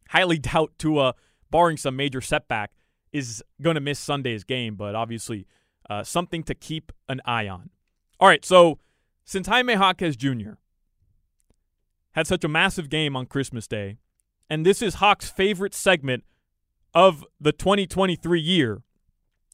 Highly 0.09 0.37
doubt 0.39 0.73
Tua, 0.77 1.15
barring 1.49 1.77
some 1.77 1.95
major 1.95 2.21
setback, 2.21 2.71
is 3.11 3.43
going 3.61 3.75
to 3.75 3.81
miss 3.81 3.99
Sunday's 3.99 4.43
game, 4.43 4.75
but 4.75 4.95
obviously 4.95 5.47
uh, 5.89 6.03
something 6.03 6.43
to 6.43 6.55
keep 6.55 6.91
an 7.07 7.21
eye 7.25 7.47
on. 7.47 7.69
All 8.19 8.27
right, 8.27 8.43
so 8.43 8.79
since 9.23 9.47
Jaime 9.47 9.73
Jaquez 9.73 10.15
Jr. 10.15 10.53
had 12.11 12.27
such 12.27 12.43
a 12.43 12.47
massive 12.47 12.89
game 12.89 13.15
on 13.15 13.25
Christmas 13.25 13.67
Day, 13.67 13.97
and 14.49 14.65
this 14.65 14.81
is 14.81 14.95
Hoch's 14.95 15.29
favorite 15.29 15.73
segment 15.73 16.23
of 16.93 17.25
the 17.39 17.51
2023 17.51 18.39
year, 18.39 18.83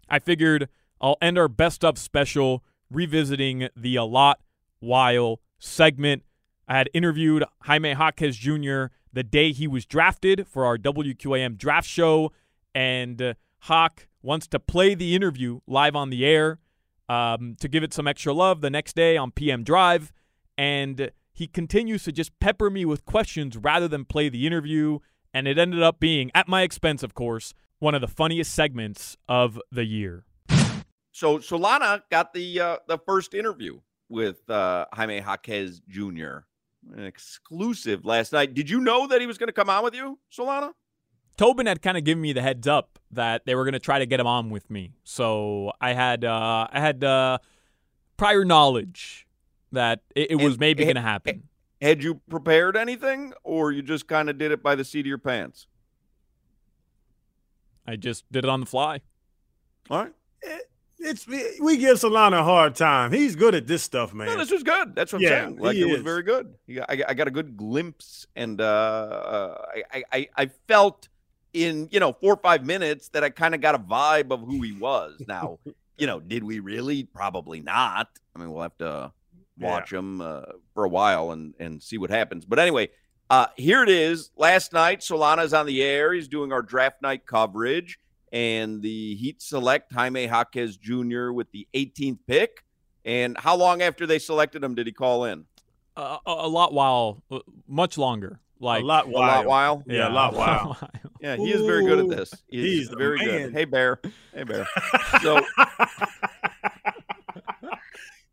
I 0.10 0.20
figured 0.20 0.70
I'll 1.00 1.18
end 1.22 1.38
our 1.38 1.48
best 1.48 1.84
of 1.84 1.98
special 1.98 2.64
revisiting 2.90 3.70
the 3.76 3.96
a 3.96 4.04
lot 4.04 4.40
while 4.80 5.40
segment. 5.58 6.24
I 6.68 6.78
had 6.78 6.90
interviewed 6.94 7.44
Jaime 7.62 7.90
Jaquez 7.90 8.38
Jr. 8.38 8.86
the 9.12 9.24
day 9.24 9.52
he 9.52 9.68
was 9.68 9.86
drafted 9.86 10.48
for 10.48 10.66
our 10.66 10.78
WQAM 10.78 11.58
draft 11.58 11.88
show, 11.88 12.32
and 12.74 13.22
uh, 13.22 13.34
Hoch 13.62 14.08
wants 14.22 14.48
to 14.48 14.60
play 14.60 14.96
the 14.96 15.16
interview 15.16 15.60
live 15.68 15.96
on 15.96 16.10
the 16.10 16.26
air 16.26 16.60
um, 17.10 17.56
to 17.60 17.68
give 17.68 17.84
it 17.84 17.94
some 17.94 18.08
extra 18.08 18.34
love 18.34 18.62
the 18.62 18.70
next 18.70 18.96
day 18.96 19.18
on 19.18 19.32
PM 19.32 19.64
Drive. 19.64 20.14
And 20.58 21.12
he 21.34 21.48
continues 21.48 22.04
to 22.04 22.12
just 22.12 22.38
pepper 22.40 22.70
me 22.70 22.86
with 22.86 23.06
questions 23.06 23.58
rather 23.58 23.88
than 23.88 24.06
play 24.06 24.30
the 24.30 24.46
interview. 24.46 25.00
And 25.34 25.48
it 25.48 25.58
ended 25.58 25.82
up 25.82 26.00
being, 26.00 26.32
at 26.36 26.48
my 26.48 26.62
expense, 26.62 27.04
of 27.04 27.14
course, 27.14 27.54
one 27.80 27.96
of 27.96 28.02
the 28.02 28.08
funniest 28.08 28.54
segments 28.54 29.18
of 29.28 29.60
the 29.72 29.86
year. 29.86 30.26
So 31.12 31.40
Solana 31.40 32.04
got 32.10 32.34
the 32.34 32.60
uh, 32.60 32.78
the 32.88 32.98
first 32.98 33.34
interview 33.34 33.82
with 34.08 34.50
uh, 34.50 34.86
Jaime 34.94 35.18
Jaquez 35.18 35.82
Jr. 35.90 36.40
An 36.96 37.04
exclusive 37.06 38.06
last 38.06 38.34
night. 38.34 38.54
Did 38.54 38.70
you 38.70 38.80
know 38.80 39.08
that 39.08 39.22
he 39.22 39.28
was 39.28 39.38
going 39.38 39.48
to 39.48 39.54
come 39.54 39.70
on 39.70 39.84
with 39.84 39.94
you, 39.94 40.18
Solana? 40.36 40.72
Tobin 41.38 41.66
had 41.66 41.82
kind 41.82 41.98
of 41.98 42.04
given 42.04 42.22
me 42.22 42.34
the 42.34 42.42
heads 42.42 42.68
up 42.68 43.00
that 43.12 43.46
they 43.46 43.56
were 43.56 43.64
going 43.64 43.74
to 43.74 43.80
try 43.80 44.00
to 44.00 44.06
get 44.06 44.20
him 44.20 44.28
on 44.28 44.50
with 44.50 44.70
me, 44.70 44.94
so 45.04 45.72
I 45.80 45.94
had 45.94 46.26
uh, 46.26 46.68
I 46.72 46.80
had 46.80 47.04
uh, 47.04 47.38
prior 48.18 48.44
knowledge 48.46 49.28
that 49.72 50.02
it, 50.16 50.32
it 50.32 50.36
was 50.36 50.54
And- 50.54 50.60
maybe 50.60 50.84
going 50.84 50.96
to 50.96 51.02
happen. 51.02 51.44
Had 51.82 52.04
you 52.04 52.22
prepared 52.30 52.78
anything, 52.78 53.34
or 53.44 53.72
you 53.72 53.82
just 53.82 54.08
kind 54.08 54.30
of 54.30 54.38
did 54.38 54.52
it 54.52 54.62
by 54.62 54.76
the 54.76 54.84
seat 54.86 55.00
of 55.02 55.06
your 55.08 55.18
pants? 55.18 55.66
I 57.88 57.96
just 57.96 58.32
did 58.32 58.44
it 58.46 58.50
on 58.50 58.60
the 58.60 58.66
fly. 58.68 59.02
All 59.90 60.04
right. 60.04 60.14
It's 61.04 61.26
we 61.28 61.78
give 61.78 61.98
Solana 61.98 62.40
a 62.40 62.44
hard 62.44 62.76
time. 62.76 63.12
He's 63.12 63.36
good 63.36 63.56
at 63.56 63.66
this 63.68 63.82
stuff, 63.84 64.14
man. 64.14 64.28
No, 64.28 64.38
this 64.38 64.52
was 64.52 64.64
good. 64.64 64.96
That's 64.96 65.12
what 65.12 65.22
I'm 65.22 65.28
saying. 65.28 65.58
Like 65.58 65.76
it 65.76 65.86
was 65.86 66.02
very 66.02 66.24
good. 66.24 66.54
I, 66.88 66.96
got- 66.96 67.10
I 67.10 67.14
got 67.14 67.28
a 67.28 67.32
good 67.32 67.58
glimpse, 67.58 68.28
and 68.36 68.62
uh, 68.62 68.64
uh, 68.64 69.66
I, 69.94 70.04
I 70.12 70.28
I 70.38 70.46
felt 70.68 71.08
in 71.54 71.90
you 71.92 72.00
know 72.00 72.14
four 72.14 72.34
or 72.34 72.38
five 72.42 72.66
minutes 72.66 73.10
that 73.10 73.24
I 73.24 73.30
kind 73.30 73.56
of 73.56 73.62
got 73.62 73.76
a 73.76 73.80
vibe 73.80 74.32
of 74.32 74.42
who 74.42 74.62
he 74.62 74.72
was. 74.74 75.22
Now, 75.28 75.60
you 75.98 76.08
know, 76.08 76.20
did 76.20 76.44
we 76.44 76.60
really? 76.60 77.04
Probably 77.04 77.62
not. 77.62 78.08
I 78.36 78.40
mean, 78.40 78.52
we'll 78.52 78.62
have 78.64 78.78
to 78.78 79.12
watch 79.60 79.92
him 79.92 80.22
uh, 80.22 80.42
for 80.74 80.84
a 80.86 80.90
while 80.90 81.32
and 81.32 81.54
and 81.60 81.82
see 81.82 81.98
what 81.98 82.10
happens. 82.10 82.46
But 82.46 82.60
anyway, 82.60 82.90
uh, 83.30 83.48
here 83.58 83.82
it 83.84 83.90
is. 83.90 84.30
Last 84.36 84.72
night, 84.74 85.00
Solana's 85.02 85.54
on 85.54 85.66
the 85.66 85.82
air. 85.82 86.14
He's 86.14 86.28
doing 86.28 86.52
our 86.52 86.62
draft 86.62 87.02
night 87.02 87.26
coverage, 87.26 87.98
and 88.32 88.82
the 88.82 89.16
Heat 89.16 89.42
select 89.42 89.92
Jaime 89.94 90.24
Jaquez 90.26 90.78
Jr. 90.78 91.32
with 91.32 91.52
the 91.52 91.68
18th 91.74 92.20
pick. 92.28 92.64
And 93.04 93.36
how 93.38 93.56
long 93.56 93.82
after 93.82 94.06
they 94.06 94.20
selected 94.20 94.64
him 94.64 94.76
did 94.76 94.86
he 94.88 94.94
call 94.94 95.26
in? 95.26 95.46
Uh, 95.98 96.18
a, 96.26 96.32
a 96.32 96.48
lot 96.48 96.72
while, 96.74 97.22
uh, 97.32 97.40
much 97.68 97.98
longer. 97.98 98.40
Like 98.60 98.84
a 98.84 98.86
lot 98.86 99.08
A 99.08 99.10
lot 99.10 99.46
while. 99.46 99.84
Yeah, 99.88 100.08
a 100.08 100.14
lot 100.14 100.34
wild. 100.36 100.68
while. 100.80 100.90
Yeah, 101.22 101.36
he 101.36 101.52
is 101.52 101.62
very 101.62 101.84
good 101.86 102.00
at 102.00 102.10
this. 102.10 102.34
He 102.48 102.62
he's 102.62 102.84
is 102.86 102.90
the 102.90 102.96
very 102.96 103.18
man. 103.18 103.28
good. 103.28 103.54
Hey 103.54 103.66
Bear. 103.66 104.00
Hey 104.34 104.44
Bear. 104.44 104.68
So 105.22 105.38
a 105.38 105.42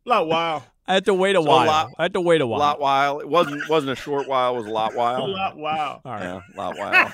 lot 0.07 0.27
while. 0.27 0.65
I 0.87 0.95
had 0.95 1.05
to 1.07 1.13
wait 1.15 1.37
a 1.37 1.43
So 1.43 1.45
a 1.45 1.49
while. 1.49 1.67
lot- 1.67 1.91
I 1.99 2.03
had 2.05 2.15
to 2.15 2.21
wait 2.23 2.41
a 2.41 2.47
while. 2.47 2.59
a 2.61 2.63
lot 2.63 2.81
while. 2.81 3.21
It 3.21 3.29
wasn't 3.29 3.69
wasn't 3.69 3.93
a 3.93 3.97
short 3.97 4.27
while, 4.29 4.55
it 4.55 4.59
was 4.59 4.67
a 4.67 4.71
lot 4.71 4.95
A 4.95 4.97
while. 4.97 5.29
lot 5.31 5.57
wild. 5.57 6.01
All 6.05 6.13
right. 6.13 6.23
Yeah, 6.23 6.41
a 6.55 6.57
lot 6.57 6.79
while. 6.79 7.13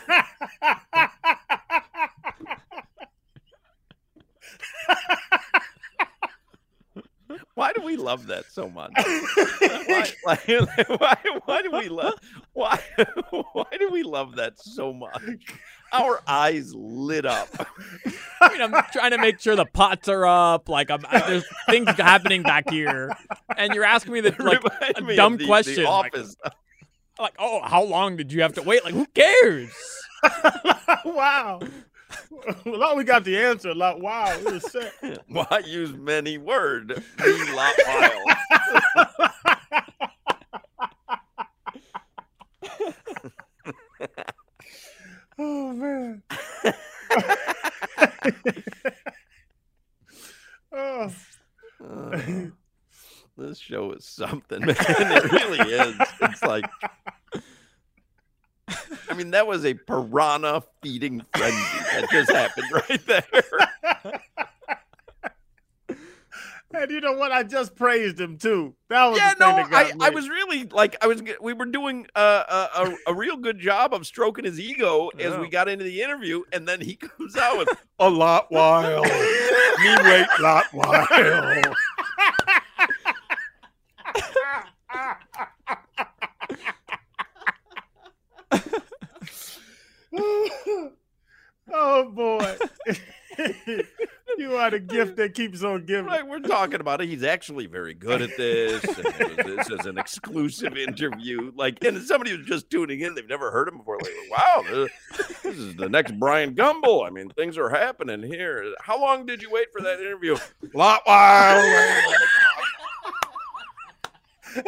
Why 7.55 7.73
do 7.73 7.83
we 7.83 7.97
love 7.97 8.27
that 8.27 8.47
so 8.51 8.69
much? 8.69 8.91
why, 8.97 10.07
like, 10.27 10.49
why, 11.01 11.17
why 11.45 11.63
do 11.63 11.71
we 11.71 11.89
love 11.89 12.15
why 12.53 12.81
why 13.31 13.65
do 13.79 13.91
we 13.91 14.03
love 14.03 14.37
that 14.37 14.59
so 14.59 14.93
much? 14.93 15.23
Our 15.93 16.21
eyes 16.27 16.75
lit 16.75 17.25
up. 17.25 17.49
I 18.41 18.53
mean, 18.53 18.61
I'm 18.61 18.73
trying 18.93 19.13
to 19.13 19.19
make 19.19 19.41
sure 19.41 19.55
the 19.55 19.67
pots 19.67 20.09
are 20.09 20.27
up. 20.27 20.69
Like, 20.69 20.91
I'm, 20.91 21.07
I, 21.09 21.21
there's 21.21 21.45
things 21.71 21.89
happening 21.91 22.43
back 22.43 22.69
here, 22.69 23.17
and 23.57 23.73
you're 23.75 23.85
asking 23.85 24.15
me 24.15 24.21
the 24.21 24.35
like 24.41 24.61
a 24.97 25.01
me 25.03 25.15
dumb 25.15 25.35
the- 25.37 25.45
the 25.45 25.47
question. 25.47 25.85
Like, 25.85 26.15
office. 26.15 26.37
like, 27.19 27.35
oh, 27.39 27.61
how 27.63 27.85
long 27.85 28.17
did 28.17 28.33
you 28.33 28.43
have 28.43 28.55
to 28.55 28.63
wait? 28.63 28.85
Like, 28.85 28.95
who 28.95 29.07
cares? 29.07 29.71
wow. 31.05 31.61
Well, 32.67 32.97
we 32.97 33.05
got 33.05 33.25
the 33.25 33.39
answer. 33.39 33.75
Lot 33.75 34.01
wild. 34.01 34.45
Was 34.45 34.71
set. 34.71 34.93
Why 35.29 35.63
use 35.65 35.93
many 35.93 36.39
word? 36.39 37.03
Be 37.23 37.53
lot 37.53 37.75
while. 37.87 38.25
Oh 45.37 45.73
man. 45.73 46.23
oh. 50.73 51.13
Uh, 51.85 52.21
this 53.37 53.59
show 53.59 53.91
is 53.93 54.07
something, 54.07 54.61
man. 54.61 54.77
It 54.79 55.33
really 55.33 55.59
is. 55.73 55.97
It's 56.23 56.43
like, 56.45 56.65
I 59.09 59.15
mean, 59.15 59.31
that 59.33 59.47
was 59.47 59.65
a 59.65 59.75
piranha 59.75 60.63
feeding 60.83 61.25
frenzy 61.35 61.57
that 61.93 62.09
just 62.11 62.31
happened 62.31 62.67
right 62.73 63.07
there. 63.07 64.21
And 66.77 66.91
you 66.91 67.01
know 67.01 67.13
what? 67.13 67.31
I 67.31 67.45
just 67.45 67.77
praised 67.77 68.21
him 68.21 68.37
too. 68.37 68.75
That 68.89 69.07
was 69.07 69.19
Yeah, 69.19 69.35
no, 69.39 69.47
I, 69.47 69.93
I 70.01 70.11
was 70.11 70.29
really 70.29 70.65
like, 70.65 70.97
I 71.03 71.07
was. 71.07 71.23
We 71.41 71.53
were 71.53 71.67
doing 71.67 72.07
uh, 72.17 72.69
a, 72.75 72.83
a, 72.83 72.97
a 73.09 73.15
real 73.15 73.37
good 73.37 73.61
job 73.61 73.95
of 73.95 74.07
stroking 74.07 74.45
his 74.45 74.59
ego 74.59 75.11
as 75.19 75.39
we 75.39 75.49
got 75.49 75.69
into 75.69 75.85
the 75.85 76.03
interview, 76.03 76.43
and 76.53 76.67
then 76.67 76.81
he 76.81 76.97
comes 76.97 77.37
out 77.37 77.59
with, 77.59 77.69
a 77.99 78.11
lot 78.11 78.51
wild. 78.51 79.05
Me 79.07 79.97
wait 80.03 80.27
lot 80.41 80.65
wild. 80.73 81.09
oh 91.73 92.11
boy. 92.11 92.57
you 94.39 94.55
are 94.57 94.75
a 94.75 94.81
gift 94.81 95.17
that 95.17 95.35
keeps 95.35 95.63
on 95.63 95.85
giving. 95.87 96.07
Right, 96.07 96.27
we're 96.27 96.41
talking 96.41 96.81
about 96.81 97.01
it. 97.01 97.09
He's 97.09 97.25
actually 97.25 97.67
very 97.67 97.95
good 97.95 98.23
at 98.23 98.37
this. 98.37 98.85
and 98.85 99.07
it 99.07 99.37
was- 99.37 99.57
this 99.69 99.81
is 99.81 99.87
an 99.87 99.99
exclusive 99.99 100.77
interview. 100.77 101.53
Like, 101.57 101.83
and 101.85 102.01
somebody 102.03 102.31
who's 102.33 102.47
just 102.47 102.71
tuning 102.71 103.01
in, 103.01 103.15
they've 103.15 103.29
never 103.29 103.51
heard 103.51 103.69
him 103.69 103.79
before. 103.79 103.99
Like, 104.01 104.13
wow, 104.31 104.63
this, 104.69 104.91
this 105.43 105.57
is 105.57 105.77
the 105.77 105.89
next 105.89 106.19
Brian 106.19 106.55
Gumbel. 106.55 107.07
I 107.07 107.11
mean, 107.11 107.31
things 107.31 107.59
are 107.59 107.71
happening 107.71 108.23
here. 108.23 108.75
How 108.81 109.01
long 109.01 109.27
did 109.27 109.43
you 109.43 109.51
wait 109.51 109.69
for 109.73 109.81
that 109.83 110.01
interview? 110.01 110.37
Lot 110.75 111.01
while. 111.05 112.13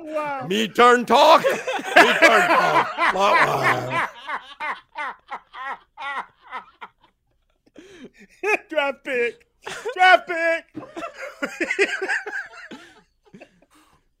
wow. 0.00 0.46
Me 0.48 0.68
turn 0.68 1.04
talk. 1.04 1.42
Me 1.42 1.56
turn 1.56 2.48
talk. 2.48 3.14
Lot 3.14 3.48
while. 3.48 4.08
Draft 8.68 9.04
pick. 9.04 9.46
Draft 9.94 10.28
pick. 10.28 10.64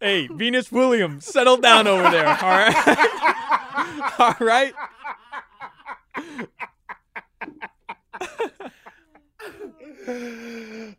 Hey, 0.00 0.28
Venus 0.28 0.70
Williams, 0.70 1.24
settle 1.24 1.56
down 1.56 1.88
over 1.88 2.08
there. 2.10 2.28
All 2.28 2.34
right. 2.36 4.12
all 4.20 4.36
right. 4.38 4.72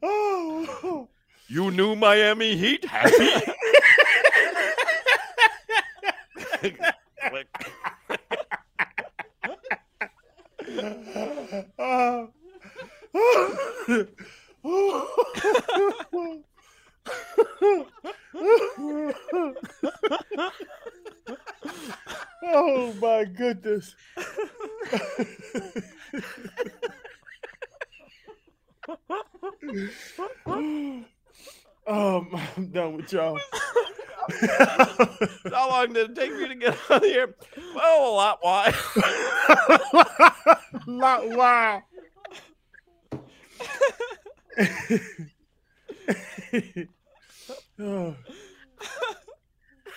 Oh. 0.03 1.07
Knew 1.79 1.95
Miami 1.95 2.57
Heat 2.57 2.83
happy. 2.83 3.13
Click. 7.29 7.47
Oh. 11.79 12.27
oh 22.43 22.93
my 22.99 23.23
goodness. 23.23 23.95
um, 31.87 32.27
I'm 32.57 32.67
done 32.67 32.97
with 32.97 33.13
y'all. 33.13 33.39
How 35.51 35.69
long 35.69 35.93
did 35.93 36.11
it 36.11 36.15
take 36.15 36.29
you 36.29 36.47
to 36.47 36.55
get 36.55 36.77
on 36.89 37.01
the 37.01 37.07
air? 37.07 37.35
Well, 37.75 38.13
a 38.13 38.15
Why? 39.91 40.57
Lot 40.87 41.29
wow. 41.29 41.83
oh. 47.79 48.15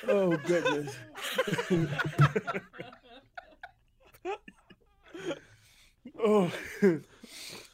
oh 0.09 0.37
goodness. 0.47 0.97
oh. 6.23 6.51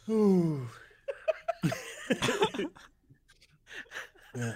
Ooh. 0.09 0.69
Yeah. 4.35 4.53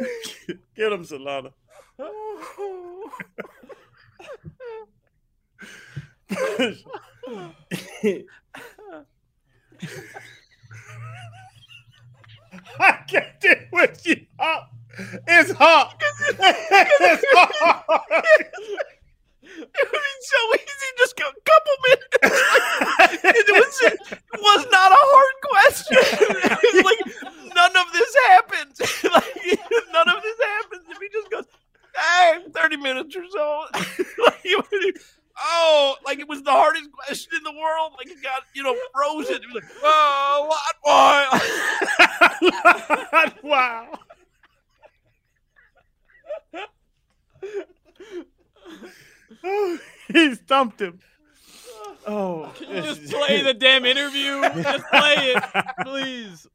Get 0.76 0.92
him, 0.92 1.04
Solana. 1.04 1.52
I 12.78 12.92
can't 13.08 13.40
do 13.40 13.54
with 13.72 14.06
you. 14.06 14.26
Hot. 14.38 14.70
It's 15.28 15.52
hot. 15.52 16.02
It's 16.28 17.24
hot. 17.32 18.14
It 19.42 19.88
would 19.92 20.02
be 20.02 20.16
so 20.20 20.54
easy, 20.54 20.90
just 20.98 21.18
a 21.20 21.22
couple 21.22 21.76
minutes. 21.88 22.06
It, 23.22 23.46
was, 23.52 23.80
it 23.82 24.40
was 24.40 24.66
not 24.70 24.92
a 24.92 24.96
hard 24.96 25.34
question. 25.42 25.96
It 26.00 26.74
was 26.74 26.84
like 26.84 27.54
none 27.54 27.76
of 27.76 27.92
this 27.92 28.14
happens. 28.28 28.80
like 29.04 29.58
none 29.92 30.08
of 30.08 30.22
this 30.22 30.36
happens 30.40 30.84
if 30.88 30.98
he 30.98 31.08
just 31.12 31.30
goes, 31.30 31.44
"Hey, 31.96 32.38
thirty 32.54 32.76
minutes 32.76 33.16
or 33.16 33.24
so." 33.30 33.64
like, 33.72 34.40
it 34.44 34.56
would- 34.70 34.96
oh, 35.42 35.96
like 36.04 36.18
it 36.20 36.28
was 36.28 36.42
the 36.42 36.50
hardest 36.52 36.90
question 36.92 37.32
in 37.36 37.42
the 37.42 37.58
world. 37.58 37.92
Like 37.98 38.08
it 38.08 38.22
got 38.22 38.42
you 38.54 38.62
know 38.62 38.76
frozen. 38.94 39.36
It 39.36 39.46
was 39.52 39.62
like, 39.62 39.72
"Oh, 39.82 40.46
what? 40.48 40.76
Why?" 43.12 43.32
wow. 43.42 43.98
Oh, 49.42 49.78
he 50.08 50.34
stumped 50.60 50.80
him. 50.80 50.98
Oh, 52.06 52.52
Can 52.58 52.76
you 52.76 52.82
Just 52.82 53.10
play 53.10 53.42
the 53.42 53.54
damn 53.54 53.86
interview. 53.86 54.42
Just 54.62 54.84
play 54.88 55.34
it, 55.34 55.44
please. 55.82 56.46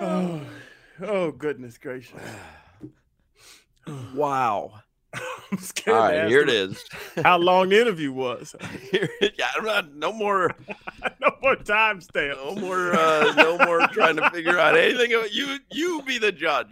Oh, 0.00 0.40
oh 1.02 1.32
goodness 1.32 1.76
gracious! 1.76 2.20
Wow. 4.14 4.80
I'm 5.52 5.58
scared. 5.58 5.96
All 5.96 6.08
to 6.08 6.16
ask 6.16 6.28
here 6.28 6.42
it 6.42 6.48
is. 6.48 6.84
How 7.24 7.36
long 7.38 7.70
the 7.70 7.80
interview 7.80 8.12
was? 8.12 8.54
Here, 8.92 9.08
yeah, 9.20 9.48
I'm 9.56 9.64
not, 9.64 9.92
no 9.94 10.12
more. 10.12 10.54
no 11.20 11.36
more 11.42 11.56
time 11.56 12.00
stamp. 12.00 12.38
No 12.38 12.54
more. 12.54 12.94
Uh, 12.94 13.32
no 13.34 13.58
more 13.58 13.86
trying 13.88 14.16
to 14.16 14.30
figure 14.30 14.58
out 14.58 14.76
anything. 14.76 15.10
You, 15.32 15.58
you 15.72 16.02
be 16.02 16.18
the 16.18 16.30
judge. 16.30 16.68